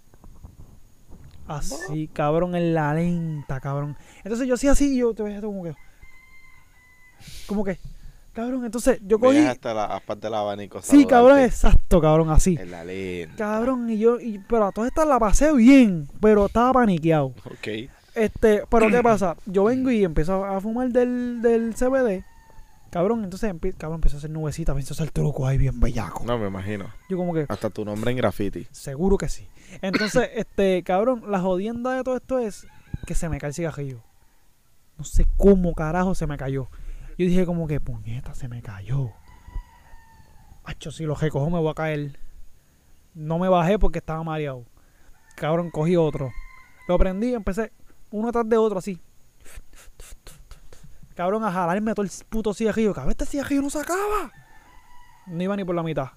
Así, 1.47 2.07
cabrón, 2.13 2.55
en 2.55 2.73
la 2.73 2.93
lenta, 2.93 3.59
cabrón. 3.59 3.97
Entonces 4.23 4.47
yo 4.47 4.53
hacía 4.55 4.71
así 4.71 4.93
y 4.93 4.99
yo 4.99 5.13
te 5.13 5.23
veía 5.23 5.41
como 5.41 5.63
que. 5.63 5.75
Como 7.47 7.63
que. 7.63 7.77
Cabrón, 8.33 8.63
entonces 8.63 8.99
yo 9.05 9.19
cogí. 9.19 9.37
Veías 9.37 9.51
hasta 9.51 9.73
la 9.73 9.85
aparte 9.85 10.27
del 10.27 10.35
abanico. 10.35 10.81
Sí, 10.81 11.05
cabrón, 11.05 11.39
exacto, 11.39 11.99
cabrón, 11.99 12.29
así. 12.29 12.57
En 12.59 12.71
la 12.71 12.85
lenta. 12.85 13.35
Cabrón, 13.35 13.89
y 13.89 13.97
yo. 13.97 14.19
Y, 14.19 14.39
pero 14.39 14.67
a 14.67 14.71
todas 14.71 14.87
estas 14.87 15.07
la 15.07 15.19
pasé 15.19 15.53
bien, 15.53 16.07
pero 16.21 16.45
estaba 16.45 16.71
paniqueado. 16.73 17.33
Ok. 17.45 17.89
Este, 18.15 18.63
pero 18.69 18.89
¿qué 18.89 19.01
pasa? 19.03 19.35
Yo 19.45 19.65
vengo 19.65 19.91
y 19.91 20.03
empiezo 20.03 20.43
a 20.45 20.59
fumar 20.61 20.89
del, 20.89 21.41
del 21.41 21.73
CBD. 21.75 22.23
Cabrón, 22.91 23.23
entonces 23.23 23.49
cabrón, 23.77 23.99
empezó 23.99 24.17
a 24.17 24.19
hacer 24.19 24.29
nubecita, 24.29 24.73
empezó 24.73 24.93
a 24.93 24.95
hacer 24.95 25.11
truco 25.11 25.47
ahí 25.47 25.57
bien 25.57 25.79
bellaco. 25.79 26.25
No 26.25 26.37
me 26.37 26.47
imagino. 26.47 26.91
Yo 27.09 27.15
como 27.15 27.33
que, 27.33 27.45
Hasta 27.47 27.69
tu 27.69 27.85
nombre 27.85 28.11
en 28.11 28.17
graffiti. 28.17 28.67
seguro 28.71 29.17
que 29.17 29.29
sí. 29.29 29.47
Entonces, 29.81 30.29
este, 30.35 30.83
cabrón, 30.83 31.23
la 31.31 31.39
jodienda 31.39 31.93
de 31.93 32.03
todo 32.03 32.17
esto 32.17 32.37
es 32.37 32.67
que 33.07 33.15
se 33.15 33.29
me 33.29 33.39
cae 33.39 33.47
el 33.47 33.53
cigarrillo. 33.53 34.03
No 34.97 35.05
sé 35.05 35.25
cómo 35.37 35.73
carajo 35.73 36.15
se 36.15 36.27
me 36.27 36.35
cayó. 36.35 36.67
Yo 37.17 37.25
dije 37.25 37.45
como 37.45 37.65
que, 37.65 37.79
puñeta, 37.79 38.33
se 38.35 38.49
me 38.49 38.61
cayó. 38.61 39.11
Hacho, 40.65 40.91
si 40.91 41.05
lo 41.05 41.15
recojo 41.15 41.49
me 41.49 41.59
voy 41.59 41.71
a 41.71 41.73
caer. 41.73 42.19
No 43.13 43.39
me 43.39 43.47
bajé 43.47 43.79
porque 43.79 43.99
estaba 43.99 44.21
mareado. 44.23 44.65
Cabrón, 45.37 45.71
cogí 45.71 45.95
otro. 45.95 46.29
Lo 46.89 46.97
prendí 46.97 47.33
empecé 47.33 47.71
uno 48.11 48.33
tras 48.33 48.47
de 48.49 48.57
otro 48.57 48.79
así. 48.79 49.01
Cabrón, 51.15 51.43
a 51.43 51.51
jalarme 51.51 51.93
todo 51.93 52.05
el 52.05 52.11
puto 52.29 52.53
cigarrillo. 52.53 52.93
Cabrón, 52.93 53.11
este 53.11 53.25
cigarrillo 53.25 53.61
no 53.61 53.69
se 53.69 53.79
acaba. 53.79 54.31
No 55.27 55.43
iba 55.43 55.55
ni 55.55 55.63
por 55.63 55.75
la 55.75 55.83
mitad. 55.83 56.07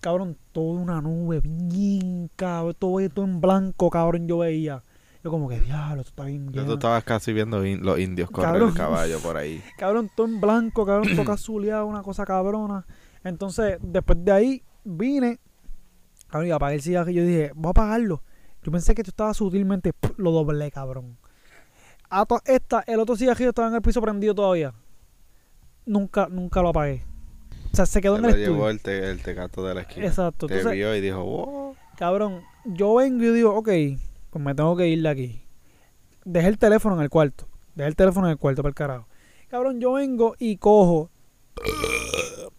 Cabrón, 0.00 0.36
toda 0.52 0.80
una 0.80 1.00
nube, 1.02 1.40
bien 1.44 2.30
cabrón, 2.36 2.74
todo 2.78 3.00
esto 3.00 3.22
en 3.22 3.40
blanco, 3.40 3.90
cabrón, 3.90 4.26
yo 4.26 4.38
veía. 4.38 4.82
Yo 5.22 5.30
como 5.30 5.46
que, 5.50 5.60
diablo, 5.60 6.00
esto 6.00 6.10
está 6.12 6.24
bien 6.24 6.50
lleno". 6.50 6.64
tú 6.66 6.72
estabas 6.74 7.04
casi 7.04 7.34
viendo 7.34 7.62
in- 7.66 7.84
los 7.84 7.98
indios 7.98 8.30
correr 8.30 8.52
Cabrón. 8.52 8.68
el 8.70 8.74
caballo 8.74 9.18
por 9.18 9.36
ahí. 9.36 9.62
Cabrón, 9.78 10.10
todo 10.16 10.26
en 10.26 10.40
blanco, 10.40 10.86
cabrón, 10.86 11.14
todo 11.14 11.30
azuleado, 11.32 11.84
una 11.86 12.02
cosa 12.02 12.24
cabrona. 12.24 12.86
Entonces, 13.22 13.76
después 13.82 14.24
de 14.24 14.32
ahí, 14.32 14.62
vine, 14.84 15.38
cabrón, 16.28 16.48
y 16.48 16.52
apagué 16.52 16.76
el 16.76 16.82
cigarrillo 16.82 17.22
y 17.22 17.26
dije, 17.26 17.52
voy 17.54 17.68
a 17.68 17.70
apagarlo. 17.72 18.22
Yo 18.62 18.72
pensé 18.72 18.94
que 18.94 19.02
tú 19.02 19.10
estabas 19.10 19.36
sutilmente, 19.36 19.92
lo 20.16 20.30
doblé, 20.32 20.70
cabrón. 20.70 21.18
A 22.10 22.26
todas 22.26 22.42
estas, 22.46 22.86
el 22.88 22.98
otro 23.00 23.16
cigarrillo 23.16 23.50
estaba 23.50 23.68
en 23.68 23.74
el 23.74 23.82
piso 23.82 24.00
prendido 24.02 24.34
todavía. 24.34 24.74
Nunca, 25.86 26.28
nunca 26.28 26.60
lo 26.62 26.68
apagué. 26.70 27.04
O 27.72 27.76
sea, 27.76 27.86
se 27.86 28.00
quedó 28.00 28.16
Se 28.16 28.22
en 28.22 28.28
el 28.30 28.36
llevó 28.36 28.68
estudio. 28.68 28.70
el, 28.70 28.80
te- 28.82 29.10
el 29.10 29.22
tecato 29.22 29.64
de 29.64 29.74
la 29.74 29.80
esquina. 29.82 30.06
Exacto. 30.06 30.46
Te 30.48 30.54
Entonces, 30.56 30.76
vio 30.76 30.94
y 30.96 31.00
dijo, 31.00 31.22
wow. 31.24 31.76
Cabrón, 31.96 32.42
yo 32.64 32.94
vengo 32.96 33.24
y 33.24 33.30
digo, 33.32 33.54
ok, 33.54 33.68
pues 34.30 34.44
me 34.44 34.54
tengo 34.54 34.76
que 34.76 34.88
ir 34.88 35.02
de 35.02 35.08
aquí. 35.08 35.42
Dejé 36.24 36.48
el 36.48 36.58
teléfono 36.58 36.96
en 36.96 37.02
el 37.02 37.10
cuarto. 37.10 37.46
Dejé 37.76 37.88
el 37.88 37.96
teléfono 37.96 38.26
en 38.26 38.32
el 38.32 38.38
cuarto, 38.38 38.62
para 38.62 38.70
el 38.70 38.74
carajo. 38.74 39.06
Cabrón, 39.48 39.80
yo 39.80 39.92
vengo 39.92 40.34
y 40.38 40.56
cojo 40.56 41.10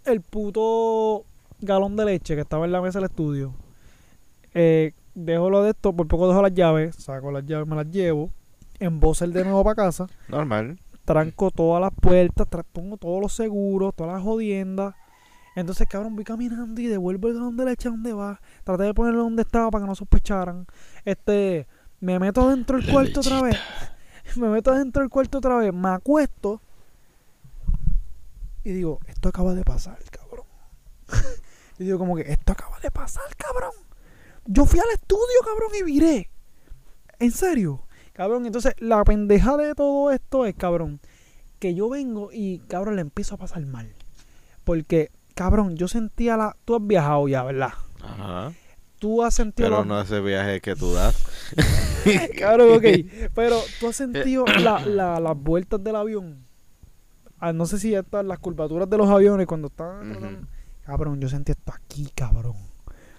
el 0.06 0.22
puto 0.22 1.26
galón 1.60 1.96
de 1.96 2.06
leche 2.06 2.36
que 2.36 2.42
estaba 2.42 2.66
en 2.66 2.72
la 2.72 2.82
mesa 2.82 3.00
del 3.00 3.10
estudio. 3.10 3.54
Eh, 4.54 4.94
dejo 5.14 5.50
lo 5.50 5.64
de 5.64 5.72
esto, 5.72 5.94
por 5.94 6.08
poco 6.08 6.28
dejo 6.28 6.42
las 6.42 6.54
llaves, 6.54 6.96
saco 6.96 7.32
las 7.32 7.46
llaves, 7.46 7.68
me 7.68 7.76
las 7.76 7.90
llevo, 7.90 8.32
embozo 8.82 9.24
el 9.26 9.32
de 9.34 9.44
nuevo 9.44 9.64
para 9.64 9.76
casa, 9.76 10.08
Normal. 10.28 10.80
tranco 11.06 11.52
todas 11.52 11.80
las 11.82 11.94
puertas, 11.94 12.48
tra- 12.50 12.66
pongo 12.70 12.98
todos 12.98 13.22
los 13.22 13.32
seguros, 13.34 13.94
todas 13.96 14.14
las 14.14 14.24
jodiendas. 14.24 14.96
Entonces, 15.56 15.88
cabrón, 15.88 16.16
voy 16.16 16.24
caminando 16.24 16.80
y 16.82 16.88
devuelvo 16.88 17.28
el 17.28 17.34
galón 17.36 17.58
de 17.58 17.66
leche 17.66 17.88
a 17.90 17.92
donde 17.92 18.14
va. 18.14 18.40
Traté 18.64 18.84
de 18.84 18.94
ponerlo 18.94 19.24
donde 19.24 19.42
estaba 19.42 19.70
para 19.70 19.84
que 19.84 19.88
no 19.90 19.96
sospecharan. 19.96 20.66
Este, 21.06 21.68
me 22.00 22.20
meto 22.20 22.50
dentro 22.50 22.78
del 22.78 22.90
cuarto 22.92 23.20
otra 23.20 23.42
vez. 23.42 23.58
Me 24.38 24.48
meto 24.48 24.72
dentro 24.74 25.02
del 25.02 25.10
cuarto 25.10 25.40
otra 25.40 25.58
vez, 25.58 25.74
me 25.74 25.90
acuesto 25.90 26.62
y 28.64 28.72
digo, 28.72 29.00
esto 29.08 29.30
acaba 29.30 29.54
de 29.54 29.64
pasar, 29.64 29.98
cabrón. 30.10 30.46
y 31.80 31.84
digo 31.84 31.98
como 31.98 32.16
que 32.16 32.32
esto 32.32 32.52
acaba 32.54 32.80
de 32.80 32.92
pasar, 32.92 33.24
cabrón. 33.36 33.72
Yo 34.46 34.66
fui 34.66 34.80
al 34.80 34.90
estudio, 34.94 35.26
cabrón, 35.44 35.72
y 35.80 35.84
viré. 35.84 36.30
En 37.20 37.32
serio. 37.32 37.84
Cabrón, 38.14 38.46
entonces 38.46 38.74
la 38.80 39.04
pendeja 39.04 39.58
de 39.58 39.74
todo 39.76 40.12
esto 40.12 40.46
es, 40.46 40.56
cabrón, 40.56 41.00
que 41.60 41.74
yo 41.74 41.90
vengo 41.90 42.30
y, 42.34 42.60
cabrón, 42.68 42.96
le 42.96 43.02
empiezo 43.02 43.36
a 43.36 43.38
pasar 43.38 43.66
mal. 43.66 43.94
Porque, 44.64 45.10
cabrón, 45.36 45.76
yo 45.78 45.88
sentía 45.88 46.38
la... 46.38 46.56
Tú 46.66 46.76
has 46.76 46.86
viajado 46.86 47.28
ya, 47.28 47.44
¿verdad? 47.44 47.74
Ajá. 48.04 48.52
Tú 49.00 49.24
has 49.24 49.34
sentido 49.34 49.68
Pero 49.70 49.80
la... 49.82 49.86
no 49.86 50.02
ese 50.02 50.20
viaje 50.22 50.62
que 50.62 50.76
tú 50.76 50.94
das. 50.94 51.24
Cabrón, 52.40 52.76
ok. 52.78 52.84
Pero 53.36 53.60
tú 53.80 53.88
has 53.88 53.96
sentido 53.96 54.46
la- 54.46 54.86
la- 54.86 55.20
las 55.20 55.38
vueltas 55.38 55.84
del 55.84 55.96
avión. 55.96 56.46
Ah, 57.40 57.54
no 57.54 57.66
sé 57.66 57.80
si 57.80 57.96
estas 57.96 58.24
las 58.26 58.38
curvaturas 58.38 58.88
de 58.90 58.98
los 58.98 59.10
aviones 59.10 59.48
cuando 59.48 59.68
están. 59.70 60.12
Ujú. 60.12 60.46
Cabrón, 60.86 61.20
yo 61.20 61.30
sentí 61.30 61.52
esto 61.54 61.72
aquí, 61.74 62.12
cabrón. 62.14 62.56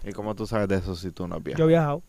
¿Y 0.04 0.12
cómo 0.12 0.34
tú 0.36 0.46
sabes 0.46 0.68
de 0.68 0.76
eso 0.76 0.94
si 0.94 1.10
tú 1.10 1.26
no 1.26 1.36
has 1.36 1.40
Yo 1.40 1.44
viajado? 1.44 1.64
he 1.64 1.68
viajado. 1.68 2.02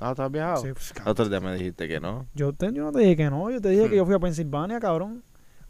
Ah, 0.00 0.14
¿tú 0.14 0.22
has 0.22 0.30
viajado? 0.32 0.62
Sí, 0.62 0.68
pues, 0.72 0.92
cabrón. 0.92 1.10
Otro 1.12 1.28
día 1.28 1.40
me 1.40 1.54
dijiste 1.54 1.86
que 1.88 2.00
no. 2.00 2.26
yo, 2.34 2.52
te- 2.52 2.72
yo 2.72 2.84
no 2.84 2.92
te 2.92 3.00
dije 3.00 3.16
que 3.16 3.30
no, 3.30 3.50
yo 3.50 3.60
te 3.60 3.68
dije 3.70 3.84
que 3.84 3.94
Hmm. 3.94 3.98
yo 3.98 4.06
fui 4.06 4.14
a 4.14 4.18
Pensilvania, 4.18 4.80
cabrón. 4.80 5.22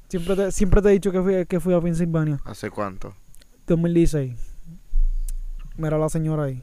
Siempre 0.08 0.36
te, 0.36 0.52
siempre 0.52 0.80
te 0.82 0.88
he 0.88 0.92
dicho 0.92 1.10
que 1.12 1.20
fui, 1.22 1.46
que 1.46 1.60
fui 1.60 1.74
a 1.74 1.80
Pensilvania. 1.80 2.40
¿Hace 2.44 2.70
cuánto? 2.70 3.14
2016. 3.66 4.34
Mira 5.76 5.98
la 5.98 6.08
señora 6.08 6.44
ahí. 6.44 6.62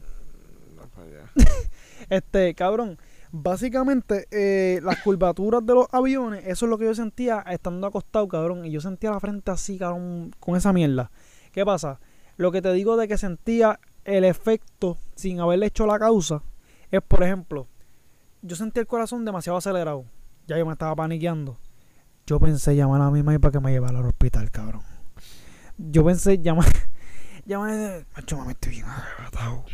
No, 0.76 0.82
para 0.88 1.06
allá. 1.06 1.30
Este, 2.10 2.52
cabrón, 2.54 2.98
básicamente 3.30 4.26
eh, 4.32 4.80
las 4.82 4.98
curvaturas 5.02 5.64
de 5.64 5.72
los 5.74 5.86
aviones, 5.92 6.42
eso 6.46 6.66
es 6.66 6.70
lo 6.70 6.76
que 6.76 6.84
yo 6.86 6.94
sentía 6.94 7.40
estando 7.48 7.86
acostado, 7.86 8.26
cabrón, 8.28 8.66
y 8.66 8.70
yo 8.70 8.80
sentía 8.80 9.12
la 9.12 9.20
frente 9.20 9.50
así, 9.50 9.78
cabrón, 9.78 10.32
con 10.40 10.56
esa 10.56 10.72
mierda. 10.72 11.10
¿Qué 11.52 11.64
pasa? 11.64 12.00
Lo 12.36 12.50
que 12.52 12.60
te 12.60 12.72
digo 12.72 12.96
de 12.96 13.06
que 13.08 13.16
sentía 13.16 13.78
el 14.04 14.24
efecto 14.24 14.98
sin 15.14 15.40
haberle 15.40 15.66
hecho 15.66 15.86
la 15.86 15.98
causa 15.98 16.42
es, 16.92 17.02
por 17.02 17.22
ejemplo, 17.22 17.66
yo 18.42 18.54
sentí 18.54 18.78
el 18.78 18.86
corazón 18.86 19.24
demasiado 19.24 19.58
acelerado. 19.58 20.04
Ya 20.46 20.58
yo 20.58 20.66
me 20.66 20.72
estaba 20.72 20.94
paniqueando. 20.94 21.58
Yo 22.26 22.38
pensé 22.38 22.76
llamar 22.76 23.00
a 23.00 23.10
mi 23.10 23.22
mamá 23.22 23.38
para 23.38 23.52
que 23.52 23.60
me 23.60 23.72
llevara 23.72 23.98
al 23.98 24.04
hospital, 24.04 24.50
cabrón. 24.50 24.82
Yo 25.78 26.04
pensé 26.04 26.38
llamar... 26.38 26.66
llamar... 27.46 28.06
Macho, 28.14 28.36
mami, 28.36 28.52
estoy 28.52 28.72
bien 28.72 28.84
arrebatado. 28.84 29.64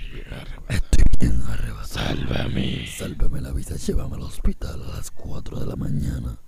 Estoy 0.69 1.05
bien 1.19 1.43
arrebatado. 1.43 1.87
Sálvame. 1.89 2.87
Sálvame 2.87 3.41
la 3.41 3.53
vida, 3.53 3.77
llévame 3.77 4.14
al 4.14 4.23
hospital 4.23 4.81
a 4.83 4.97
las 4.97 5.11
4 5.11 5.61
de 5.61 5.66
la 5.66 5.77
mañana. 5.77 6.39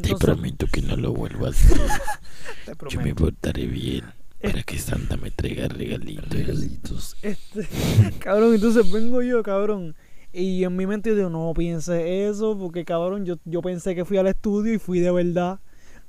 Te 0.00 0.14
prometo 0.16 0.66
que 0.68 0.82
no 0.82 0.96
lo 0.96 1.12
vuelvo 1.12 1.46
a 1.46 1.50
hacer. 1.50 1.76
te 2.64 2.72
Yo 2.88 3.00
me 3.00 3.12
prometo. 3.12 3.24
portaré 3.24 3.66
bien 3.66 4.04
para 4.40 4.62
que 4.62 4.78
Santa 4.78 5.16
me 5.16 5.30
traiga 5.30 5.68
regalitos. 5.68 6.28
Regalitos. 6.30 7.16
Este, 7.22 7.68
cabrón, 8.20 8.54
entonces 8.54 8.90
vengo 8.90 9.20
yo, 9.22 9.42
cabrón. 9.42 9.94
Y 10.32 10.64
en 10.64 10.74
mi 10.76 10.86
mente 10.86 11.10
yo 11.10 11.16
digo, 11.16 11.30
no 11.30 11.52
piense 11.54 12.26
eso, 12.28 12.58
porque 12.58 12.84
cabrón, 12.84 13.24
yo, 13.26 13.36
yo 13.44 13.60
pensé 13.62 13.94
que 13.94 14.04
fui 14.04 14.16
al 14.18 14.26
estudio 14.26 14.72
y 14.74 14.78
fui 14.78 15.00
de 15.00 15.10
verdad. 15.10 15.60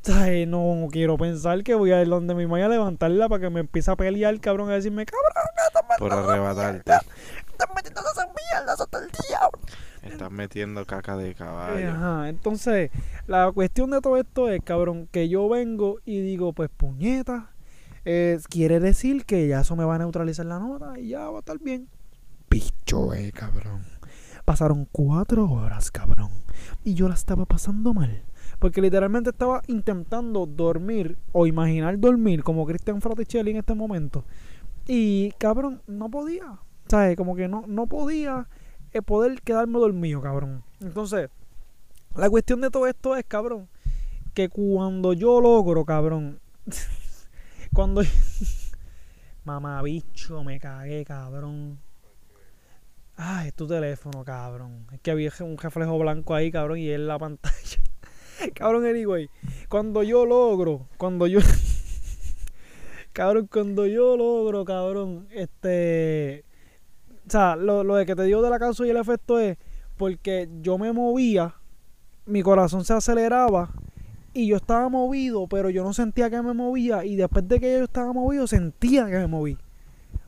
¿Sabes? 0.01 0.45
No 0.49 0.87
quiero 0.91 1.17
pensar 1.17 1.63
que 1.63 1.75
voy 1.75 1.93
a 1.93 2.01
ir 2.01 2.09
donde 2.09 2.35
mi 2.35 2.45
mamá 2.45 2.65
a 2.65 2.67
levantarla 2.67 3.29
para 3.29 3.39
que 3.41 3.49
me 3.49 3.61
empiece 3.61 3.89
a 3.89 3.95
pelear, 3.95 4.37
cabrón, 4.41 4.69
a 4.69 4.73
decirme, 4.73 5.05
cabrón, 5.05 5.31
Por 5.97 6.11
arrebatarte. 6.11 6.91
estás 6.91 7.69
metiendo 7.73 8.01
esas 8.01 8.27
mierdas 8.51 8.81
hasta 8.81 8.97
el 8.99 9.09
diablo. 9.29 9.59
Estás 10.01 10.29
metiendo 10.31 10.85
caca 10.85 11.15
de 11.15 11.29
Eh, 11.29 11.35
caballo. 11.35 11.89
Ajá, 11.91 12.27
entonces, 12.27 12.91
la 13.27 13.49
cuestión 13.53 13.91
de 13.91 14.01
todo 14.01 14.17
esto 14.17 14.49
es, 14.49 14.61
cabrón, 14.61 15.07
que 15.09 15.29
yo 15.29 15.47
vengo 15.47 15.99
y 16.03 16.19
digo, 16.19 16.51
pues 16.51 16.69
puñeta, 16.75 17.51
eh, 18.03 18.37
quiere 18.49 18.81
decir 18.81 19.23
que 19.25 19.47
ya 19.47 19.61
eso 19.61 19.77
me 19.77 19.85
va 19.85 19.95
a 19.95 19.99
neutralizar 19.99 20.45
la 20.45 20.59
nota 20.59 20.99
y 20.99 21.09
ya 21.09 21.29
va 21.29 21.37
a 21.37 21.39
estar 21.39 21.59
bien. 21.59 21.87
Picho, 22.49 23.13
eh, 23.13 23.31
cabrón. 23.33 23.85
Pasaron 24.45 24.87
cuatro 24.91 25.49
horas, 25.49 25.89
cabrón. 25.91 26.31
Y 26.83 26.95
yo 26.95 27.07
la 27.07 27.13
estaba 27.15 27.45
pasando 27.45 27.93
mal. 27.93 28.23
Porque 28.59 28.81
literalmente 28.81 29.29
estaba 29.29 29.61
intentando 29.67 30.45
dormir 30.45 31.17
o 31.31 31.47
imaginar 31.47 31.99
dormir 31.99 32.43
como 32.43 32.65
Christian 32.65 33.01
Fraticelli 33.01 33.51
en 33.51 33.57
este 33.57 33.73
momento. 33.73 34.25
Y, 34.87 35.31
cabrón, 35.37 35.81
no 35.87 36.09
podía. 36.09 36.59
¿Sabes? 36.87 37.15
Como 37.15 37.35
que 37.35 37.47
no, 37.47 37.63
no 37.67 37.87
podía 37.87 38.47
eh, 38.91 39.01
poder 39.01 39.41
quedarme 39.41 39.79
dormido, 39.79 40.21
cabrón. 40.21 40.63
Entonces, 40.81 41.29
la 42.15 42.29
cuestión 42.29 42.61
de 42.61 42.69
todo 42.69 42.85
esto 42.87 43.15
es, 43.15 43.25
cabrón, 43.25 43.69
que 44.33 44.49
cuando 44.49 45.13
yo 45.13 45.41
logro, 45.41 45.85
cabrón, 45.85 46.39
cuando... 47.73 48.01
Mamá 49.45 49.81
bicho, 49.81 50.41
me 50.43 50.57
cagué, 50.57 51.03
cabrón. 51.03 51.79
Ay, 53.15 53.51
tu 53.51 53.67
teléfono, 53.67 54.23
cabrón. 54.23 54.87
Es 54.91 54.99
que 55.01 55.11
había 55.11 55.31
un 55.41 55.57
reflejo 55.57 55.97
blanco 55.99 56.33
ahí, 56.35 56.51
cabrón, 56.51 56.79
y 56.79 56.89
es 56.89 56.99
la 56.99 57.19
pantalla. 57.19 57.79
cabrón, 58.55 58.85
anyway. 58.85 59.29
cuando 59.69 60.03
yo 60.03 60.25
logro, 60.25 60.87
cuando 60.97 61.27
yo. 61.27 61.39
cabrón, 63.13 63.47
cuando 63.51 63.85
yo 63.85 64.17
logro, 64.17 64.65
cabrón, 64.65 65.27
este. 65.31 66.43
O 67.27 67.29
sea, 67.29 67.55
lo, 67.55 67.83
lo 67.83 67.95
de 67.95 68.05
que 68.05 68.15
te 68.15 68.23
digo 68.23 68.41
de 68.41 68.49
la 68.49 68.59
causa 68.59 68.85
y 68.85 68.89
el 68.89 68.97
efecto 68.97 69.39
es 69.39 69.57
porque 69.97 70.49
yo 70.61 70.77
me 70.77 70.91
movía, 70.91 71.55
mi 72.25 72.41
corazón 72.41 72.83
se 72.83 72.93
aceleraba 72.93 73.69
y 74.33 74.47
yo 74.47 74.57
estaba 74.57 74.89
movido, 74.89 75.47
pero 75.47 75.69
yo 75.69 75.83
no 75.83 75.93
sentía 75.93 76.29
que 76.29 76.41
me 76.41 76.53
movía 76.53 77.05
y 77.05 77.15
después 77.15 77.47
de 77.47 77.59
que 77.59 77.77
yo 77.77 77.83
estaba 77.83 78.11
movido 78.11 78.47
sentía 78.47 79.05
que 79.05 79.17
me 79.17 79.27
moví. 79.27 79.57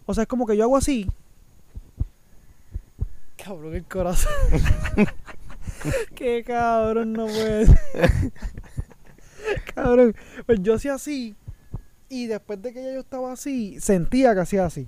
O 0.05 0.13
sea, 0.13 0.23
es 0.23 0.27
como 0.27 0.45
que 0.45 0.55
yo 0.55 0.63
hago 0.63 0.77
así. 0.77 1.09
Cabrón, 3.45 3.75
el 3.75 3.85
corazón. 3.85 4.31
Qué 6.15 6.43
cabrón, 6.43 7.13
no 7.13 7.25
puede 7.27 7.67
ser. 7.67 8.33
Cabrón, 9.75 10.15
pues 10.47 10.63
yo 10.63 10.73
hacía 10.73 10.95
así 10.95 11.35
y 12.09 12.25
después 12.25 12.59
de 12.63 12.73
que 12.73 12.83
ya 12.83 12.91
yo 12.91 13.01
estaba 13.01 13.31
así, 13.31 13.79
sentía 13.79 14.33
que 14.33 14.39
hacía 14.39 14.65
así. 14.65 14.87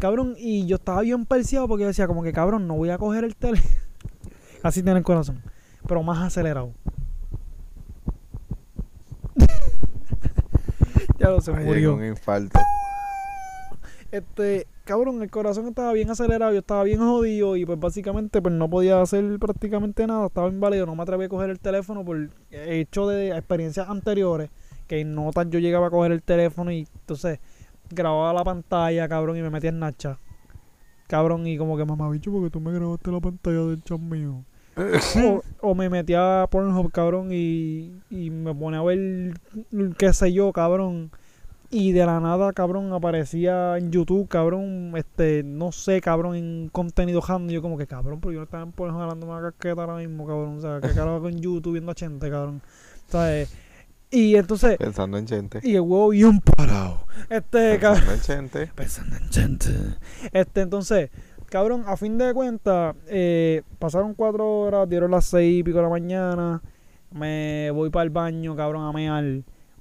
Cabrón, 0.00 0.34
y 0.36 0.66
yo 0.66 0.76
estaba 0.76 1.02
bien 1.02 1.26
perseado 1.26 1.68
porque 1.68 1.82
yo 1.82 1.88
decía 1.88 2.08
como 2.08 2.24
que 2.24 2.32
cabrón, 2.32 2.66
no 2.66 2.74
voy 2.74 2.90
a 2.90 2.98
coger 2.98 3.22
el 3.22 3.36
teléfono. 3.36 3.72
Así 4.64 4.82
tiene 4.82 4.98
el 4.98 5.04
corazón, 5.04 5.42
pero 5.86 6.02
más 6.02 6.18
acelerado. 6.18 6.72
ya 11.18 11.28
lo 11.28 11.40
se 11.40 11.52
murió. 11.52 11.94
un 11.94 12.04
infarto. 12.04 12.58
Este, 14.10 14.66
cabrón, 14.84 15.22
el 15.22 15.30
corazón 15.30 15.68
estaba 15.68 15.92
bien 15.92 16.10
acelerado, 16.10 16.52
yo 16.52 16.60
estaba 16.60 16.84
bien 16.84 16.98
jodido 17.00 17.56
y 17.56 17.64
pues 17.64 17.78
básicamente 17.78 18.42
pues 18.42 18.54
no 18.54 18.68
podía 18.68 19.00
hacer 19.00 19.38
prácticamente 19.38 20.06
nada, 20.06 20.26
estaba 20.26 20.48
inválido, 20.48 20.86
no 20.86 20.96
me 20.96 21.02
atreví 21.02 21.24
a 21.24 21.28
coger 21.28 21.50
el 21.50 21.60
teléfono 21.60 22.04
por 22.04 22.28
hecho 22.50 23.08
de 23.08 23.30
experiencias 23.30 23.88
anteriores, 23.88 24.50
que 24.86 25.00
en 25.00 25.14
notas 25.14 25.48
yo 25.50 25.58
llegaba 25.58 25.88
a 25.88 25.90
coger 25.90 26.12
el 26.12 26.22
teléfono 26.22 26.70
y 26.72 26.86
entonces 27.00 27.38
grababa 27.90 28.32
la 28.32 28.44
pantalla, 28.44 29.08
cabrón, 29.08 29.36
y 29.36 29.42
me 29.42 29.50
metía 29.50 29.70
en 29.70 29.78
Nacha. 29.78 30.18
Cabrón, 31.06 31.46
y 31.46 31.58
como 31.58 31.76
que 31.76 31.84
mamá 31.84 32.08
bicho, 32.10 32.32
porque 32.32 32.50
tú 32.50 32.60
me 32.60 32.72
grabaste 32.72 33.10
la 33.10 33.20
pantalla 33.20 33.66
del 33.66 33.82
chat 33.82 34.00
mío. 34.00 34.44
o, 35.26 35.42
o 35.60 35.74
me 35.74 35.90
metía 35.90 36.42
a 36.42 36.46
Pornhub, 36.46 36.90
cabrón, 36.90 37.28
y, 37.32 37.92
y 38.08 38.30
me 38.30 38.54
ponía 38.54 38.80
a 38.80 38.82
ver, 38.82 39.34
qué 39.98 40.12
sé 40.12 40.32
yo, 40.32 40.52
cabrón. 40.52 41.10
Y 41.74 41.92
de 41.92 42.04
la 42.04 42.20
nada, 42.20 42.52
cabrón, 42.52 42.92
aparecía 42.92 43.78
en 43.78 43.90
YouTube, 43.90 44.28
cabrón, 44.28 44.92
este, 44.94 45.42
no 45.42 45.72
sé, 45.72 46.02
cabrón, 46.02 46.36
en 46.36 46.68
contenido. 46.70 47.22
Y 47.48 47.52
yo 47.54 47.62
como 47.62 47.78
que, 47.78 47.86
cabrón, 47.86 48.20
pero 48.20 48.32
yo 48.32 48.38
no 48.40 48.44
estaba 48.44 48.62
en 48.62 48.72
Pornhub 48.72 49.00
hablando 49.00 49.24
una 49.26 49.40
casqueta 49.40 49.80
ahora 49.80 49.96
mismo, 49.96 50.26
cabrón. 50.26 50.58
O 50.58 50.60
sea, 50.60 50.82
que 50.82 50.94
carajo 50.94 51.22
con 51.22 51.40
YouTube 51.40 51.72
viendo 51.72 51.90
a 51.90 51.94
gente, 51.94 52.28
cabrón. 52.28 52.60
¿Sabes? 53.08 53.56
Y 54.10 54.36
entonces, 54.36 54.76
Pensando 54.76 55.16
en 55.16 55.26
gente. 55.26 55.60
y 55.62 55.74
el 55.76 55.80
huevo 55.80 56.10
bien 56.10 56.40
parado. 56.40 57.06
Este, 57.30 57.78
cabrón. 57.78 58.04
Pensando 58.06 58.12
en 58.12 58.50
gente. 58.50 58.72
Pensando 58.74 59.16
en 59.16 59.30
gente. 59.30 59.68
Este, 60.30 60.60
entonces, 60.60 61.08
cabrón, 61.48 61.84
a 61.86 61.96
fin 61.96 62.18
de 62.18 62.34
cuentas, 62.34 62.94
eh, 63.06 63.62
pasaron 63.78 64.12
cuatro 64.12 64.60
horas, 64.60 64.86
dieron 64.90 65.10
las 65.10 65.24
seis 65.24 65.60
y 65.60 65.62
pico 65.62 65.78
de 65.78 65.84
la 65.84 65.88
mañana. 65.88 66.60
Me 67.12 67.70
voy 67.70 67.88
para 67.88 68.04
el 68.04 68.10
baño, 68.10 68.54
cabrón, 68.54 68.84
a 68.84 68.92
mear. 68.92 69.24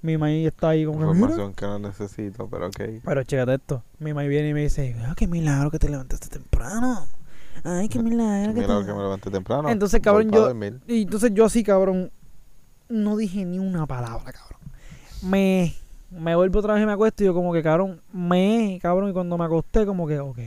Mi 0.02 0.18
maíz 0.18 0.48
está 0.48 0.70
ahí 0.70 0.86
como 0.86 1.00
que, 1.00 1.06
"Mira". 1.06 1.16
Información 1.16 1.54
que 1.54 1.66
no 1.66 1.80
necesito, 1.80 2.48
pero 2.48 2.68
ok. 2.68 2.80
Pero 3.04 3.24
chécate 3.24 3.54
esto. 3.56 3.84
Mi 4.00 4.14
maíz 4.14 4.30
viene 4.30 4.50
y 4.50 4.54
me 4.54 4.62
dice, 4.62 4.96
ah, 5.06 5.14
qué 5.16 5.28
milagro 5.28 5.70
que 5.70 5.78
te 5.80 5.90
levantaste 5.90 6.28
temprano. 6.28 7.06
Ay, 7.64 7.88
qué 7.88 8.00
milagro 8.02 8.54
que 8.54 8.62
Mira 8.62 8.80
te... 8.80 8.86
que 8.86 8.94
me 8.94 9.00
levanté 9.02 9.30
temprano. 9.30 9.70
Entonces, 9.70 10.02
cabrón, 10.02 10.32
yo-. 10.32 10.52
Y 10.88 11.04
entonces 11.04 11.32
yo 11.34 11.46
así, 11.46 11.64
cabrón, 11.64 12.12
no 12.90 13.16
dije 13.18 13.46
ni 13.46 13.60
una 13.60 13.86
palabra, 13.86 14.32
cabrón. 14.32 14.60
Me, 15.22 15.76
me 16.10 16.36
vuelvo 16.36 16.60
otra 16.60 16.74
vez 16.74 16.82
y 16.82 16.86
me 16.88 16.94
acuesto 16.94 17.24
y 17.24 17.28
yo 17.28 17.34
como 17.36 17.54
que, 17.54 17.62
cabrón, 17.62 18.02
me, 18.12 18.80
cabrón, 18.82 19.10
y 19.12 19.14
cuando 19.14 19.38
me 19.38 19.46
acosté 19.46 19.86
como 19.86 20.08
que, 20.08 20.20
ok, 20.20 20.40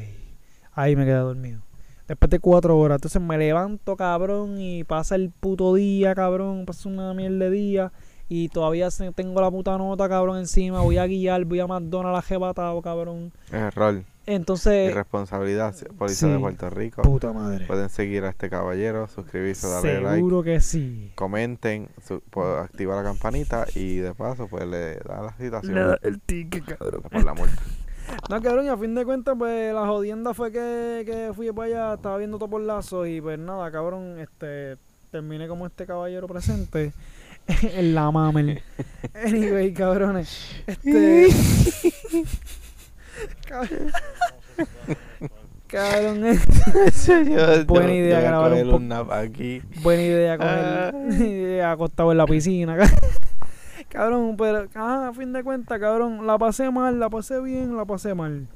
ahí 0.72 0.96
me 0.96 1.04
quedé 1.04 1.14
dormido. 1.18 1.60
Después 2.08 2.28
de 2.28 2.38
cuatro 2.40 2.76
horas, 2.76 2.96
entonces 2.96 3.22
me 3.22 3.38
levanto, 3.38 3.96
cabrón, 3.96 4.60
y 4.60 4.84
pasa 4.84 5.14
el 5.14 5.30
puto 5.30 5.74
día, 5.74 6.14
cabrón, 6.14 6.66
pasa 6.66 6.88
una 6.88 7.14
mierda 7.14 7.36
de 7.46 7.50
día. 7.50 7.92
Y 8.36 8.48
todavía 8.48 8.88
tengo 9.14 9.40
la 9.40 9.48
puta 9.48 9.78
nota, 9.78 10.08
cabrón, 10.08 10.38
encima. 10.38 10.80
Voy 10.80 10.98
a 10.98 11.06
guiar, 11.06 11.44
voy 11.44 11.60
a 11.60 11.68
McDonald's 11.68 12.26
arrebatado, 12.26 12.82
cabrón. 12.82 13.30
Error. 13.52 14.02
Entonces, 14.26 14.90
Irresponsabilidad. 14.90 15.72
Policía 15.96 16.30
de. 16.30 16.40
Puerto 16.40 16.68
Rico. 16.68 17.02
puta 17.02 17.32
madre. 17.32 17.64
Pueden 17.64 17.88
seguir 17.90 18.24
a 18.24 18.30
este 18.30 18.50
caballero, 18.50 19.06
suscribirse, 19.06 19.68
darle 19.68 20.00
like, 20.00 20.16
Seguro 20.16 20.42
que 20.42 20.60
sí. 20.60 21.12
comenten, 21.14 21.88
pues, 22.30 22.58
activa 22.58 22.96
la 22.96 23.04
campanita 23.04 23.66
y 23.76 23.98
de 23.98 24.12
paso 24.14 24.48
pues 24.48 24.66
le 24.66 24.96
da 24.96 25.22
la 25.22 25.32
citación 25.38 25.72
Le 25.76 25.84
da 25.84 25.98
el 26.02 26.20
ticket, 26.20 26.64
cabrón. 26.76 27.02
por 27.02 27.24
la 27.24 27.34
multa. 27.34 27.54
No, 28.28 28.42
cabrón, 28.42 28.66
y 28.66 28.68
a 28.68 28.76
fin 28.76 28.94
de 28.96 29.04
cuentas, 29.04 29.34
pues 29.38 29.72
la 29.72 29.86
jodienda 29.86 30.34
fue 30.34 30.50
que, 30.52 31.04
que 31.06 31.32
fui 31.34 31.50
para 31.52 31.66
allá, 31.68 31.94
estaba 31.94 32.18
viendo 32.18 32.36
todo 32.36 32.50
por 32.50 32.60
lazo 32.60 33.06
y 33.06 33.18
pues 33.20 33.38
nada, 33.38 33.70
cabrón, 33.70 34.18
este, 34.18 34.76
terminé 35.10 35.48
como 35.48 35.64
este 35.66 35.86
caballero 35.86 36.26
presente 36.26 36.92
en 37.62 37.94
la 37.94 38.10
mamel. 38.10 38.62
Anyway, 39.24 39.72
cabrones, 39.74 40.62
este... 40.66 41.28
cabrón, 43.48 43.90
cabrón, 45.66 46.26
eh, 46.26 46.38
Yo- 47.06 47.64
Buena 47.66 47.88
yo- 47.88 47.94
idea 47.94 48.20
yo 48.20 48.26
grabar 48.26 48.52
un 48.54 48.70
po- 48.70 48.76
un 48.76 48.88
nap 48.88 49.10
aquí. 49.12 49.62
buena 49.82 50.02
idea 50.02 50.36
Ah. 50.40 51.72
acostado 51.72 52.12
en 52.12 52.18
la 52.18 52.26
piscina. 52.26 52.76
cabrón, 53.88 54.36
pero 54.36 54.66
ah, 54.74 55.08
a 55.08 55.14
fin 55.14 55.32
de 55.32 55.42
cuentas, 55.44 55.78
cabrón, 55.78 56.26
la 56.26 56.38
pasé 56.38 56.70
mal, 56.70 56.98
la 56.98 57.08
pasé 57.10 57.40
bien, 57.40 57.76
la 57.76 57.84
pasé 57.84 58.14
mal. 58.14 58.46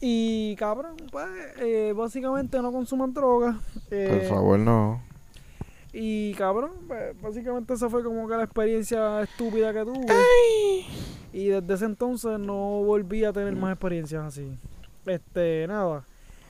Y 0.00 0.54
cabrón, 0.56 0.94
pues 1.10 1.26
eh, 1.60 1.92
básicamente 1.96 2.60
no 2.62 2.70
consuman 2.72 3.12
drogas. 3.12 3.56
eh, 3.90 4.20
Por 4.28 4.28
favor, 4.28 4.58
no. 4.58 5.02
Y 6.00 6.32
cabrón, 6.34 6.70
pues, 6.86 7.20
básicamente 7.20 7.74
esa 7.74 7.90
fue 7.90 8.04
como 8.04 8.28
que 8.28 8.36
la 8.36 8.44
experiencia 8.44 9.20
estúpida 9.22 9.72
que 9.72 9.80
tuve. 9.80 10.06
Y 11.32 11.48
desde 11.48 11.74
ese 11.74 11.86
entonces 11.86 12.38
no 12.38 12.84
volví 12.84 13.24
a 13.24 13.32
tener 13.32 13.56
más 13.56 13.72
experiencias 13.72 14.24
así. 14.24 14.56
Este, 15.04 15.66
nada. 15.66 16.04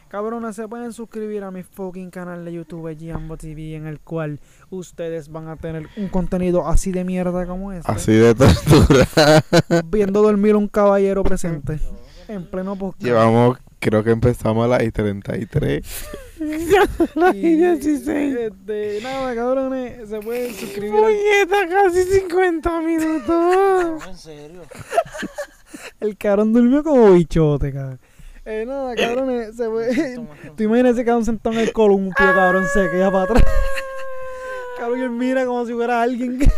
Cabrones, 0.08 0.54
se 0.54 0.68
pueden 0.68 0.92
suscribir 0.92 1.44
a 1.44 1.50
mi 1.50 1.62
fucking 1.62 2.10
canal 2.10 2.44
de 2.44 2.52
YouTube 2.52 2.94
Giambo 2.94 3.38
TV 3.38 3.74
en 3.74 3.86
el 3.86 4.00
cual 4.00 4.38
ustedes 4.68 5.30
van 5.30 5.48
a 5.48 5.56
tener 5.56 5.88
un 5.96 6.08
contenido 6.08 6.68
así 6.68 6.92
de 6.92 7.04
mierda 7.04 7.46
como 7.46 7.72
este. 7.72 7.90
Así 7.90 8.12
de 8.12 8.34
tortura. 8.34 9.08
Viendo 9.86 10.20
dormir 10.20 10.56
un 10.56 10.68
caballero 10.68 11.22
presente 11.22 11.80
en 12.28 12.44
pleno 12.50 12.76
podcast. 12.76 13.02
Llevamos, 13.02 13.56
creo 13.80 14.04
que 14.04 14.10
empezamos 14.10 14.66
a 14.66 14.68
las 14.68 14.82
y 16.40 17.58
33. 17.60 18.32
Y, 18.32 18.38
este, 18.38 19.00
nada, 19.02 19.34
cabrones, 19.34 20.08
se 20.08 20.20
pueden 20.20 20.54
suscribir 20.54 21.00
al 21.04 21.68
casi 21.68 22.02
50 22.02 22.80
minutos. 22.80 24.06
En 24.06 24.16
serio. 24.16 24.62
El 26.00 26.16
cabrón 26.16 26.52
durmió 26.52 26.82
como 26.82 27.12
bichote, 27.12 27.72
cabrón. 27.72 28.00
Eh, 28.44 28.64
nada, 28.66 28.94
cabrones, 28.94 29.56
se 29.56 29.68
fue. 29.68 30.16
Tú 30.56 30.62
imaginas 30.62 30.92
ese 30.94 31.04
cabrón 31.04 31.24
sentado 31.24 31.54
en 31.56 31.62
el 31.62 31.72
columpio, 31.72 32.14
cabrón, 32.34 32.64
se 32.72 32.88
queda 32.90 33.10
para 33.10 33.24
atrás. 33.24 33.42
Cabrón, 34.78 35.00
y 35.00 35.02
él 35.02 35.10
mira 35.10 35.44
como 35.44 35.66
si 35.66 35.72
fuera 35.74 36.00
alguien. 36.02 36.38
que- 36.38 36.48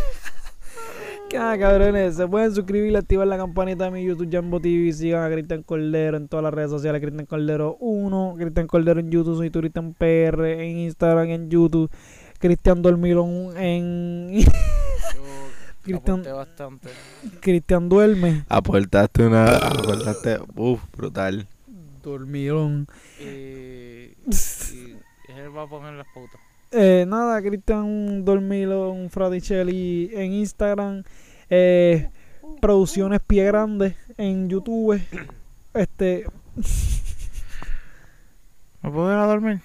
Nada, 1.33 1.57
cabrones, 1.57 2.17
se 2.17 2.27
pueden 2.27 2.53
suscribir, 2.53 2.95
activar 2.97 3.25
la 3.25 3.37
campanita 3.37 3.85
de 3.85 3.91
mi 3.91 4.03
YouTube 4.03 4.29
Jambo 4.29 4.59
TV, 4.59 4.91
sigan 4.91 5.23
a 5.23 5.33
Cristian 5.33 5.63
Cordero 5.63 6.17
en 6.17 6.27
todas 6.27 6.43
las 6.43 6.53
redes 6.53 6.69
sociales, 6.69 6.99
Cristian 6.99 7.25
Cordero 7.25 7.77
1, 7.79 8.35
Cristian 8.37 8.67
Cordero 8.67 8.99
en 8.99 9.09
YouTube, 9.09 9.37
soy 9.37 9.49
Cristian 9.49 9.93
PR, 9.93 10.61
en 10.61 10.77
Instagram, 10.79 11.29
en 11.29 11.49
YouTube, 11.49 11.89
Cristian 12.37 12.81
Dormilón 12.81 13.57
en 13.57 14.41
Yo 14.41 14.51
Cristian, 15.83 16.23
bastante. 16.23 16.89
Cristian 17.39 17.87
Duerme, 17.87 18.43
Aportaste 18.49 19.25
una. 19.25 19.55
Aportaste. 19.55 20.39
Uf, 20.55 20.81
brutal. 20.95 21.47
Dormilón. 22.03 22.87
Y, 23.19 23.23
y 23.23 24.97
él 25.29 25.55
va 25.55 25.63
a 25.63 25.67
poner 25.67 25.93
las 25.93 26.07
pautas. 26.13 26.50
Eh, 26.73 27.05
nada, 27.05 27.41
Cristian 27.41 28.23
Dormilón, 28.23 29.09
Fradicelli 29.09 30.09
en 30.13 30.31
Instagram. 30.31 31.03
Eh, 31.49 32.09
producciones 32.61 33.19
Pie 33.19 33.43
Grande 33.45 33.95
en 34.17 34.47
YouTube. 34.49 35.01
Este, 35.73 36.25
¿Me 38.81 38.89
puedo 38.89 39.11
ir 39.11 39.17
a 39.17 39.25
dormir? 39.25 39.61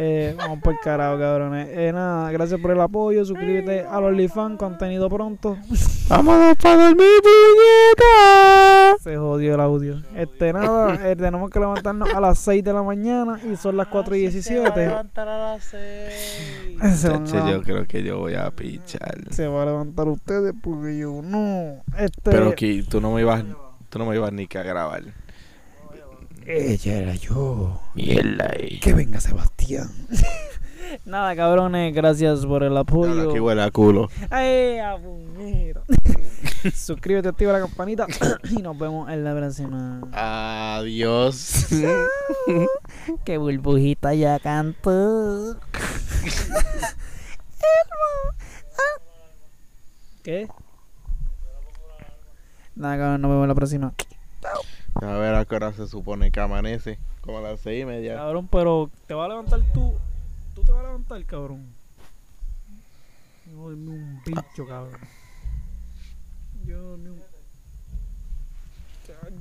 Eh, 0.00 0.34
vamos 0.38 0.60
por 0.60 0.78
carajo, 0.78 1.18
cabrones. 1.18 1.68
Eh, 1.72 1.90
nada, 1.92 2.30
gracias 2.30 2.60
por 2.60 2.70
el 2.70 2.80
apoyo. 2.80 3.24
Suscríbete 3.24 3.80
a 3.80 3.98
los 4.00 4.10
OnlyFans, 4.10 4.56
contenido 4.56 5.08
pronto. 5.10 5.56
Vámonos 6.08 6.56
para 6.56 6.84
dormir, 6.84 7.20
puñeta. 7.22 8.96
Se 9.02 9.16
jodió 9.16 9.54
el 9.54 9.60
audio. 9.60 10.02
Este, 10.14 10.52
nada, 10.52 11.10
eh, 11.10 11.16
tenemos 11.16 11.50
que 11.50 11.58
levantarnos 11.58 12.12
a 12.14 12.20
las 12.20 12.38
6 12.38 12.62
de 12.62 12.72
la 12.72 12.82
mañana 12.82 13.40
y 13.50 13.56
son 13.56 13.76
las 13.76 13.88
4 13.88 14.14
y 14.16 14.20
17. 14.20 14.86
levantar 14.86 15.28
a 15.28 15.38
las 15.54 15.64
seis. 15.64 16.72
Se, 17.00 17.08
van 17.08 17.24
Chacho, 17.26 17.44
a- 17.44 17.50
yo 17.50 17.62
creo 17.62 17.86
que 17.86 18.02
yo 18.02 18.18
voy 18.18 18.34
a 18.34 18.50
pichar. 18.50 19.16
se 19.30 19.46
va 19.48 19.62
a 19.62 19.66
levantar 19.66 20.06
ustedes 20.08 20.54
porque 20.62 20.96
yo 20.98 21.20
no. 21.22 21.82
Este, 21.98 22.30
Pero 22.30 22.54
que 22.54 22.84
tú 22.88 23.00
no 23.00 23.12
me 23.12 23.22
ibas, 23.22 23.42
tú 23.88 23.98
no 23.98 24.06
me 24.06 24.14
ibas 24.16 24.32
ni 24.32 24.46
que 24.46 24.58
a 24.58 24.62
grabar. 24.62 25.02
Ella 26.50 26.94
era 26.94 27.14
yo. 27.14 27.78
Mierda, 27.94 28.50
eh. 28.56 28.80
Que 28.80 28.94
venga 28.94 29.20
Sebastián. 29.20 29.90
Nada, 31.04 31.36
cabrones, 31.36 31.94
gracias 31.94 32.46
por 32.46 32.62
el 32.62 32.74
apoyo. 32.74 33.28
Aquí 33.28 33.38
huele 33.38 33.62
a 33.62 33.70
culo. 33.70 34.08
¡Ay! 34.30 34.78
Suscríbete, 36.74 37.28
activa 37.28 37.52
la 37.52 37.60
campanita 37.60 38.06
y 38.50 38.62
nos 38.62 38.78
vemos 38.78 39.10
en 39.10 39.24
la 39.24 39.34
próxima. 39.36 40.00
Adiós. 40.12 41.66
Que 43.24 43.36
burbujita 43.36 44.14
ya 44.14 44.38
cantó. 44.38 45.56
¿Qué? 50.22 50.48
Nada, 52.74 52.96
cabrón, 52.96 53.20
nos 53.20 53.30
vemos 53.30 53.44
en 53.44 53.48
la 53.48 53.54
próxima. 53.54 53.94
A 55.00 55.12
ver 55.12 55.34
a 55.34 55.44
qué 55.44 55.54
hora 55.54 55.72
se 55.72 55.86
supone 55.86 56.30
que 56.30 56.40
amanece. 56.40 56.98
Como 57.20 57.38
a 57.38 57.42
las 57.42 57.60
seis 57.60 57.82
y 57.82 57.86
media. 57.86 58.16
Cabrón, 58.16 58.48
pero 58.50 58.90
te 59.06 59.14
vas 59.14 59.26
a 59.26 59.28
levantar 59.28 59.60
tú. 59.72 59.94
Tú 60.54 60.64
te 60.64 60.72
vas 60.72 60.80
a 60.80 60.84
levantar, 60.84 61.24
cabrón. 61.24 61.66
Yo 63.46 63.56
dormí 63.56 63.90
un 63.90 64.20
bicho, 64.24 64.66
cabrón. 64.66 65.00
Yo 66.64 66.82
dormí 66.82 67.08
un. 67.10 67.22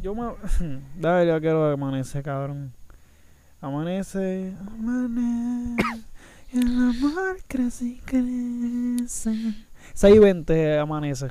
Yo 0.02 0.14
me. 0.16 0.34
Dale, 0.96 1.28
ya 1.28 1.40
quiero 1.40 1.68
que 1.68 1.74
amanece, 1.74 2.22
cabrón. 2.22 2.74
Amanece. 3.60 4.54
Amanece. 4.60 6.06
El 6.54 6.68
amor 6.68 7.38
crece 7.48 7.86
y 7.86 7.98
crece. 7.98 9.56
6 9.94 10.16
y 10.16 10.20
20 10.20 10.80
amanece. 10.80 11.30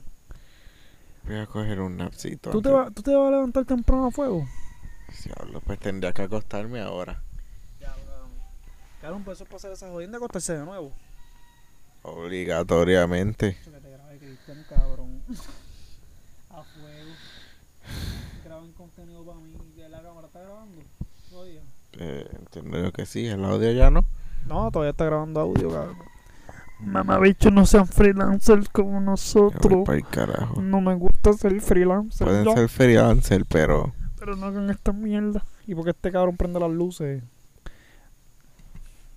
Voy 1.26 1.36
a 1.36 1.46
coger 1.46 1.80
un 1.80 1.96
napsito. 1.96 2.50
¿Tú 2.50 2.62
te, 2.62 2.70
vas, 2.70 2.92
¿Tú 2.94 3.02
te 3.02 3.14
vas 3.14 3.28
a 3.28 3.30
levantar 3.30 3.64
temprano 3.64 4.06
a 4.06 4.10
fuego? 4.10 4.46
Diablo, 5.24 5.60
pues 5.60 5.78
tendría 5.78 6.12
que 6.12 6.22
acostarme 6.22 6.80
ahora. 6.80 7.22
Cabrón, 9.00 9.22
pues 9.24 9.38
eso 9.38 9.44
es 9.44 9.50
pasar 9.50 9.70
esa 9.72 9.88
jodienda 9.88 10.18
acostarse 10.18 10.56
de 10.56 10.64
nuevo. 10.64 10.92
Obligatoriamente. 12.02 13.56
que 13.64 13.70
te 13.70 13.90
grabe 13.90 14.18
Cristian, 14.18 14.64
cabrón. 14.68 15.22
A 16.50 16.62
fuego. 16.62 17.12
Graben 18.44 18.72
contenido 18.72 19.24
para 19.24 19.38
mí. 19.38 19.56
¿Ya 19.76 19.88
la 19.88 20.02
cámara 20.02 20.26
está 20.26 20.40
grabando? 20.40 20.82
Todavía. 21.30 21.60
Eh, 21.92 22.28
entiendo 22.38 22.82
yo 22.82 22.92
que 22.92 23.06
sí. 23.06 23.26
El 23.26 23.44
audio 23.44 23.70
ya 23.72 23.90
no. 23.90 24.06
No, 24.46 24.70
todavía 24.70 24.90
está 24.90 25.04
grabando 25.04 25.40
audio, 25.40 25.70
cabrón. 25.70 25.98
Mamá, 26.80 27.18
bicho, 27.18 27.50
no 27.50 27.64
sean 27.64 27.86
freelancers 27.86 28.68
como 28.68 29.00
nosotros. 29.00 29.88
carajo. 30.10 30.60
No 30.60 30.80
me 30.80 30.94
gusta 30.94 31.32
ser 31.32 31.60
freelancer. 31.60 32.26
Pueden 32.26 32.44
yo, 32.44 32.54
ser 32.54 32.68
freelancer, 32.68 33.44
pero 33.46 33.94
Pero 34.18 34.36
no 34.36 34.46
hagan 34.46 34.68
esta 34.70 34.92
mierda. 34.92 35.44
¿Y 35.66 35.74
porque 35.74 35.90
este 35.90 36.12
cabrón 36.12 36.36
prende 36.36 36.60
las 36.60 36.70
luces? 36.70 37.22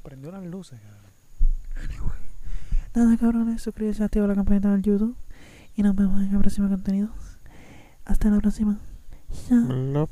Prendió 0.04 0.32
las 0.32 0.46
luces, 0.46 0.80
cabrón. 0.80 1.00
Nada, 2.96 3.18
cabrones. 3.18 3.62
Suscríbete, 3.62 4.04
activa 4.04 4.28
la 4.28 4.36
campanita 4.36 4.72
del 4.72 4.82
YouTube. 4.82 5.16
Y 5.76 5.84
nos 5.84 5.96
vemos 5.96 6.22
en 6.22 6.34
el 6.34 6.40
próximo 6.40 6.70
contenido. 6.70 7.10
Hasta 8.06 8.30
la 8.30 8.40
próxima. 8.40 8.80
Chao. 9.48 9.60
no. 9.60 10.10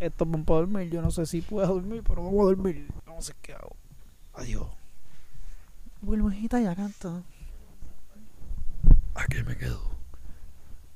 Esto 0.00 0.24
es 0.24 0.44
para 0.44 0.60
dormir. 0.60 0.90
Yo 0.90 1.00
no 1.00 1.10
sé 1.10 1.24
si 1.24 1.40
puedo 1.40 1.66
dormir, 1.66 2.02
pero 2.06 2.22
vamos 2.22 2.40
a 2.40 2.44
dormir. 2.44 2.88
No 3.06 3.22
sé 3.22 3.32
qué 3.40 3.54
hago. 3.54 3.76
Adiós. 4.34 4.66
Burbujita 6.04 6.60
ya 6.60 6.76
canto. 6.76 7.24
Aquí 9.14 9.42
me 9.42 9.56
quedo. 9.56 9.80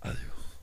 Adiós. 0.03 0.61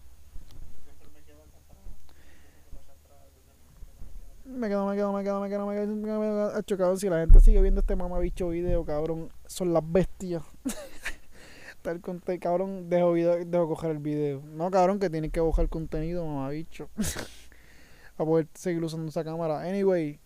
Me 4.45 4.69
quedo, 4.69 4.85
me 4.85 4.95
quedo, 4.95 5.13
me 5.13 5.23
quedo, 5.23 5.41
me 5.41 5.49
quedo, 5.49 5.65
me 5.65 5.75
quedo, 5.75 5.95
me 5.95 6.03
quedo, 6.03 6.19
me 6.19 6.25
quedo. 6.27 6.77
Cabrón, 6.77 6.99
si 6.99 7.09
la 7.09 7.21
gente 7.21 7.39
sigue 7.39 7.59
viendo 7.59 7.81
este 7.81 7.95
mamabicho 7.95 8.49
video, 8.49 8.85
cabrón, 8.85 9.31
son 9.47 9.73
las 9.73 9.81
bestias. 9.83 10.43
Tal 11.81 11.99
conte, 12.01 12.37
cabrón, 12.37 12.87
dejo, 12.87 13.13
video, 13.13 13.43
dejo 13.43 13.67
coger 13.69 13.91
el 13.91 13.99
video. 13.99 14.43
No, 14.43 14.69
cabrón, 14.69 14.99
que 14.99 15.09
tienes 15.09 15.31
que 15.31 15.39
bajar 15.39 15.69
contenido, 15.69 16.23
mamabicho. 16.23 16.87
a 18.17 18.23
poder 18.23 18.47
seguir 18.53 18.83
usando 18.83 19.09
esa 19.09 19.23
cámara. 19.23 19.61
Anyway, 19.61 20.19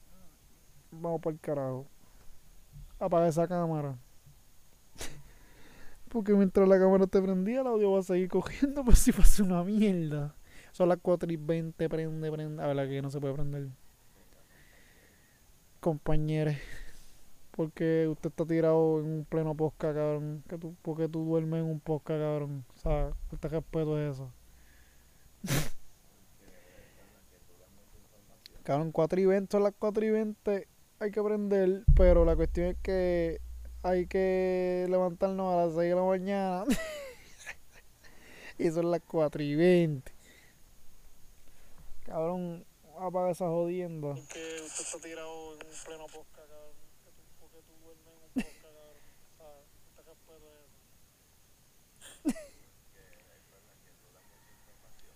vamos 0.91 1.21
para 1.21 1.33
el 1.35 1.39
carajo. 1.39 1.87
Apaga 2.99 3.29
esa 3.29 3.47
cámara. 3.47 3.97
Porque 6.09 6.33
mientras 6.33 6.67
la 6.67 6.79
cámara 6.79 7.05
te 7.05 7.21
prendía, 7.21 7.61
el 7.61 7.67
audio 7.67 7.91
va 7.91 7.99
a 7.99 8.03
seguir 8.03 8.29
cogiendo, 8.29 8.83
pues 8.85 8.99
si 8.99 9.11
pasa 9.11 9.43
una 9.43 9.63
mierda. 9.63 10.35
Son 10.71 10.89
las 10.89 10.99
4 11.01 11.31
y 11.31 11.35
20, 11.37 11.89
prende, 11.89 12.31
prende. 12.31 12.63
A 12.63 12.67
ver, 12.67 12.75
la 12.75 12.87
que 12.87 13.01
no 13.01 13.09
se 13.09 13.19
puede 13.19 13.33
prender. 13.33 13.67
Compañeros. 15.79 16.55
Porque 17.51 18.07
usted 18.07 18.29
está 18.29 18.45
tirado 18.45 18.99
en 18.99 19.05
un 19.05 19.25
pleno 19.25 19.53
posca, 19.55 19.93
cabrón. 19.93 20.43
Que 20.47 20.57
tú, 20.57 20.75
porque 20.81 21.07
tú 21.07 21.25
duermes 21.25 21.59
en 21.61 21.69
un 21.69 21.79
posca, 21.79 22.17
cabrón. 22.17 22.65
O 22.75 22.77
sea, 22.79 23.11
¿qué 23.41 23.47
respeto 23.47 23.99
es 23.99 24.15
eso? 24.15 24.31
cabrón, 28.63 28.91
4 28.91 29.19
y 29.19 29.25
20, 29.25 29.51
son 29.51 29.63
las 29.63 29.73
4 29.77 30.05
y 30.05 30.09
20. 30.11 30.67
Hay 30.99 31.11
que 31.11 31.23
prender, 31.23 31.83
pero 31.95 32.25
la 32.25 32.35
cuestión 32.35 32.67
es 32.67 32.77
que 32.81 33.41
hay 33.83 34.07
que 34.07 34.85
levantarnos 34.89 35.53
a 35.53 35.65
las 35.65 35.75
6 35.75 35.89
de 35.89 35.95
la 35.95 36.03
mañana. 36.03 36.65
y 38.57 38.69
son 38.71 38.91
las 38.91 39.01
4 39.07 39.41
y 39.41 39.55
20. 39.55 40.11
Cabrón, 42.05 42.65
apaga 42.99 43.31
esa 43.31 43.47
jodienda. 43.47 44.15
Porque 44.15 44.61
usted 44.65 44.83
está 44.83 44.99
tirado 44.99 45.53
en 45.53 45.59
pleno 45.85 46.07
posca, 46.07 46.41
cabrón. 46.41 46.75
Que 47.05 47.11
tú, 47.11 47.23
porque 47.39 47.61
tú 47.61 47.73
duermes 47.83 48.07
en 48.07 48.23
un 48.23 48.33
posca, 48.33 48.67
cabrón. 48.67 48.97
O 49.31 49.37
sea, 49.37 49.63
¿qué 49.95 50.01
respeto 50.01 50.45
es 50.49 50.65
eso? 50.65 50.79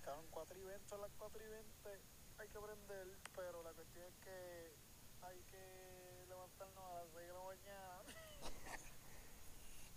cabrón, 0.04 0.26
4 0.32 0.58
y 0.58 0.64
20, 0.64 0.88
son 0.88 1.02
las 1.02 1.12
4 1.18 1.44
y 1.44 1.50
20. 1.50 1.90
Hay 2.38 2.48
que 2.48 2.60
prender, 2.60 3.08
pero 3.36 3.64
la 3.64 3.72
cuestión 3.74 4.06
es 4.06 4.16
que 4.24 4.76
hay 5.24 5.42
que 5.52 6.26
levantarnos 6.30 6.84
a 6.84 6.94
las 6.94 7.10
6 7.14 7.28
de 7.28 7.34
la 7.34 7.44
mañana. 7.44 8.04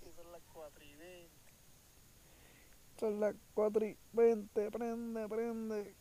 y 0.07 0.13
son 0.13 0.33
las 0.33 0.43
4 0.67 0.85
y 0.85 0.95
20. 0.97 1.31
Son 2.99 3.21
las 3.21 3.35
4 3.55 3.87
y 3.87 3.97
20, 4.13 4.71
prende, 4.73 5.29
prende. 5.29 5.95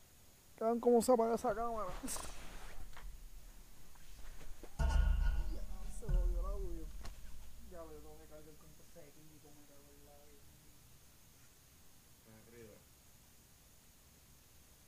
¿cómo 0.79 1.01
se 1.03 1.11
apaga 1.11 1.35
esa 1.35 1.53
cámara? 1.53 1.91
Se 5.99 6.07
jodió 6.07 6.41
el. 6.57 6.87
Ya 7.69 7.83
lo 7.83 7.91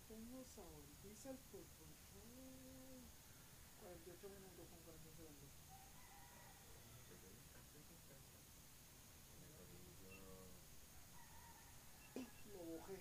tengo 0.08 0.44
sabor, 0.46 0.84
el 1.30 1.38
fútbol. 1.52 1.88
Mm, 2.16 3.06
48 3.82 4.30
minutos 4.30 4.68
con 4.70 4.80
40 4.86 5.12
segundos. 5.12 5.50
Lo 12.58 12.64
bojé. 12.64 12.98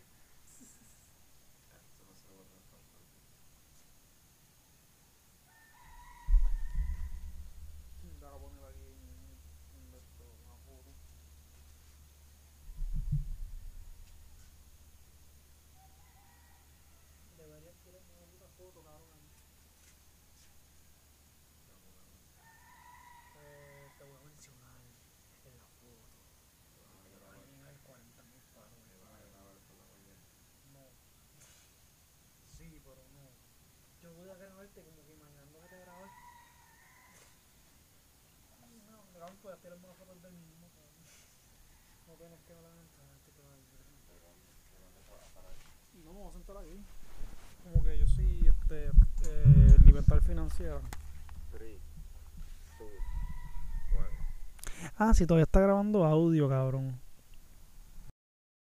Voy 8.21 8.29
a 8.29 8.39
poner 8.39 8.65
aquí 8.65 8.83
un, 8.83 9.39
un 9.79 9.91
de 9.91 9.99
estos, 9.99 10.27
una 10.45 10.57
foto. 10.67 10.91
Deberías 17.39 17.77
tirarme 17.85 18.13
una 18.13 18.27
puta 18.27 18.49
foto, 18.59 18.83
cabrón. 18.83 19.21
Eh, 23.39 23.89
te 23.97 24.05
voy 24.05 24.17
a 24.17 24.25
mencionar 24.25 24.81
en 25.45 25.59
la 25.59 25.67
foto. 25.81 26.03
Alguien 27.31 27.63
hay 27.65 27.77
40 27.85 28.23
mil 28.25 28.43
No. 30.73 30.85
Sí, 32.51 32.81
pero 32.85 33.03
no. 33.15 33.31
Yo 34.03 34.13
voy 34.15 34.31
a 34.31 34.35
grabarte 34.35 34.83
como 34.83 35.05
que 35.07 35.13
imaginando 35.15 35.61
que 35.63 35.69
te 35.69 35.79
grabé. 35.81 36.09
No, 38.91 39.03
me 39.13 39.19
cabrón, 39.19 39.39
puedes 39.43 39.61
tirarme 39.61 39.85
una 39.87 39.95
foto 39.95 40.15
del 40.15 40.33
mismo, 40.33 40.69
cabrón. 40.75 41.05
No 42.07 42.15
tienes 42.15 42.41
que 42.43 42.55
lamentar, 42.55 43.19
te 43.25 43.33
quedas 43.33 43.61
No 46.07 46.13
me 46.13 46.21
voy 46.21 46.29
a 46.29 46.33
sentar 46.33 46.57
aquí. 46.57 46.81
Como 47.65 47.85
que 47.85 47.99
yo 47.99 48.07
soy 48.07 48.49
este, 48.49 48.87
eh, 48.87 49.77
libertad 49.85 50.21
financiera. 50.21 50.81
Ah, 54.99 55.13
si 55.13 55.27
todavía 55.27 55.45
está 55.45 55.61
grabando 55.61 56.05
audio, 56.05 56.49
cabrón. 56.49 56.99